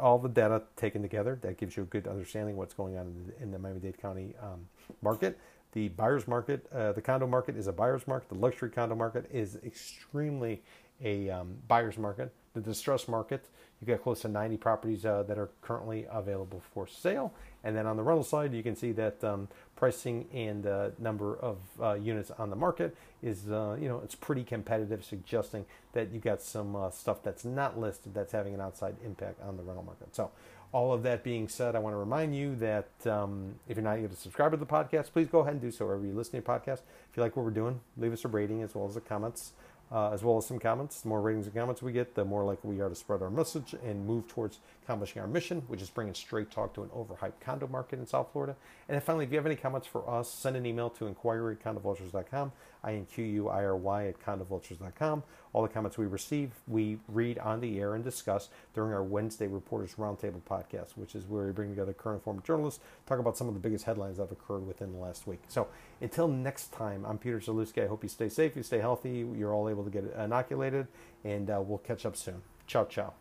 all 0.00 0.18
the 0.18 0.28
data 0.28 0.62
taken 0.76 1.02
together, 1.02 1.36
that 1.42 1.56
gives 1.56 1.76
you 1.76 1.82
a 1.82 1.86
good 1.86 2.06
understanding 2.06 2.56
what's 2.56 2.72
going 2.72 2.96
on 2.96 3.06
in 3.06 3.26
the, 3.26 3.42
in 3.42 3.50
the 3.50 3.58
Miami-Dade 3.58 4.00
County 4.00 4.34
um, 4.40 4.68
market. 5.02 5.36
The 5.72 5.88
buyer's 5.88 6.26
market, 6.26 6.66
uh, 6.72 6.92
the 6.92 7.02
condo 7.02 7.26
market 7.26 7.56
is 7.56 7.66
a 7.66 7.72
buyer's 7.72 8.06
market. 8.06 8.28
The 8.28 8.34
luxury 8.34 8.70
condo 8.70 8.94
market 8.94 9.28
is 9.32 9.58
extremely 9.64 10.62
a 11.02 11.30
um, 11.30 11.56
buyer's 11.68 11.96
market. 11.96 12.32
The 12.54 12.60
distressed 12.60 13.08
market, 13.08 13.46
you 13.80 13.86
got 13.86 14.02
close 14.02 14.22
to 14.22 14.28
90 14.28 14.56
properties 14.56 15.06
uh, 15.06 15.22
that 15.24 15.38
are 15.38 15.50
currently 15.62 16.06
available 16.10 16.60
for 16.74 16.86
sale. 16.88 17.32
And 17.62 17.76
then 17.76 17.86
on 17.86 17.96
the 17.96 18.02
rental 18.02 18.24
side, 18.24 18.52
you 18.52 18.62
can 18.62 18.74
see 18.74 18.90
that 18.92 19.22
um, 19.22 19.48
pricing 19.76 20.26
and 20.34 20.66
uh, 20.66 20.90
number 20.98 21.36
of 21.36 21.58
uh, 21.80 21.94
units 21.94 22.32
on 22.32 22.50
the 22.50 22.56
market 22.56 22.96
is, 23.22 23.50
uh, 23.50 23.76
you 23.80 23.88
know, 23.88 24.00
it's 24.02 24.16
pretty 24.16 24.42
competitive, 24.42 25.04
suggesting 25.04 25.64
that 25.92 26.10
you 26.10 26.18
got 26.18 26.42
some 26.42 26.74
uh, 26.74 26.90
stuff 26.90 27.22
that's 27.22 27.44
not 27.44 27.78
listed 27.78 28.14
that's 28.14 28.32
having 28.32 28.54
an 28.54 28.60
outside 28.60 28.96
impact 29.04 29.40
on 29.42 29.56
the 29.56 29.62
rental 29.62 29.84
market. 29.84 30.14
So 30.14 30.32
all 30.72 30.92
of 30.92 31.02
that 31.02 31.24
being 31.24 31.48
said, 31.48 31.74
I 31.74 31.80
want 31.80 31.94
to 31.94 31.98
remind 31.98 32.36
you 32.36 32.54
that 32.56 32.88
um, 33.06 33.54
if 33.68 33.76
you're 33.76 33.84
not 33.84 34.00
yet 34.00 34.12
a 34.12 34.16
subscriber 34.16 34.56
to 34.56 34.56
the 34.56 34.66
podcast, 34.66 35.12
please 35.12 35.26
go 35.26 35.40
ahead 35.40 35.54
and 35.54 35.60
do 35.60 35.70
so 35.70 35.84
wherever 35.86 36.06
you 36.06 36.12
listen 36.12 36.32
to 36.32 36.36
your 36.36 36.58
podcast. 36.58 36.82
If 37.10 37.16
you 37.16 37.22
like 37.22 37.36
what 37.36 37.44
we're 37.44 37.50
doing, 37.50 37.80
leave 37.96 38.12
us 38.12 38.24
a 38.24 38.28
rating 38.28 38.62
as 38.62 38.74
well 38.74 38.86
as 38.86 38.94
the 38.94 39.00
comments 39.00 39.52
uh, 39.92 40.10
as 40.10 40.22
well 40.22 40.38
as 40.38 40.46
some 40.46 40.58
comments. 40.58 41.00
The 41.00 41.08
more 41.08 41.20
ratings 41.20 41.46
and 41.46 41.54
comments 41.54 41.82
we 41.82 41.92
get, 41.92 42.14
the 42.14 42.24
more 42.24 42.44
likely 42.44 42.74
we 42.74 42.80
are 42.80 42.88
to 42.88 42.94
spread 42.94 43.22
our 43.22 43.30
message 43.30 43.74
and 43.84 44.06
move 44.06 44.28
towards 44.28 44.58
accomplishing 44.84 45.20
our 45.20 45.28
mission, 45.28 45.62
which 45.66 45.82
is 45.82 45.90
bringing 45.90 46.14
straight 46.14 46.50
talk 46.50 46.74
to 46.74 46.82
an 46.82 46.88
overhyped 46.90 47.40
condo 47.40 47.66
market 47.66 47.98
in 47.98 48.06
South 48.06 48.28
Florida. 48.32 48.54
And 48.88 48.94
then 48.94 49.00
finally, 49.00 49.24
if 49.24 49.32
you 49.32 49.36
have 49.36 49.46
any 49.46 49.56
comments 49.56 49.86
for 49.86 50.08
us, 50.08 50.28
send 50.28 50.56
an 50.56 50.64
email 50.64 50.90
to 50.90 51.06
inquiry 51.06 51.56
at 51.60 51.64
condovultures.com, 51.64 52.52
I-N-Q-U-I-R-Y 52.84 54.06
at 54.06 54.20
condovultures.com. 54.20 55.22
All 55.52 55.62
the 55.62 55.68
comments 55.68 55.98
we 55.98 56.06
receive, 56.06 56.52
we 56.68 56.98
read 57.08 57.38
on 57.38 57.60
the 57.60 57.80
air 57.80 57.94
and 57.96 58.04
discuss 58.04 58.48
during 58.74 58.92
our 58.92 59.02
Wednesday 59.02 59.48
Reporters 59.48 59.94
Roundtable 59.98 60.42
podcast, 60.48 60.90
which 60.96 61.16
is 61.16 61.26
where 61.26 61.46
we 61.46 61.52
bring 61.52 61.70
together 61.70 61.92
current 61.92 62.16
and 62.16 62.22
former 62.22 62.42
journalists, 62.42 62.80
talk 63.06 63.18
about 63.18 63.36
some 63.36 63.48
of 63.48 63.54
the 63.54 63.60
biggest 63.60 63.84
headlines 63.84 64.18
that 64.18 64.24
have 64.24 64.32
occurred 64.32 64.66
within 64.66 64.92
the 64.92 64.98
last 64.98 65.26
week. 65.26 65.40
So 65.48 65.66
until 66.00 66.28
next 66.28 66.72
time, 66.72 67.04
I'm 67.06 67.18
Peter 67.18 67.38
Zalewski. 67.38 67.84
I 67.84 67.86
hope 67.86 68.02
you 68.02 68.08
stay 68.08 68.28
safe, 68.28 68.56
you 68.56 68.62
stay 68.62 68.78
healthy, 68.78 69.26
you're 69.36 69.54
all 69.54 69.68
able 69.68 69.84
to 69.84 69.90
get 69.90 70.04
inoculated, 70.18 70.86
and 71.24 71.50
uh, 71.50 71.60
we'll 71.64 71.78
catch 71.78 72.06
up 72.06 72.16
soon. 72.16 72.42
Ciao, 72.66 72.84
ciao. 72.84 73.14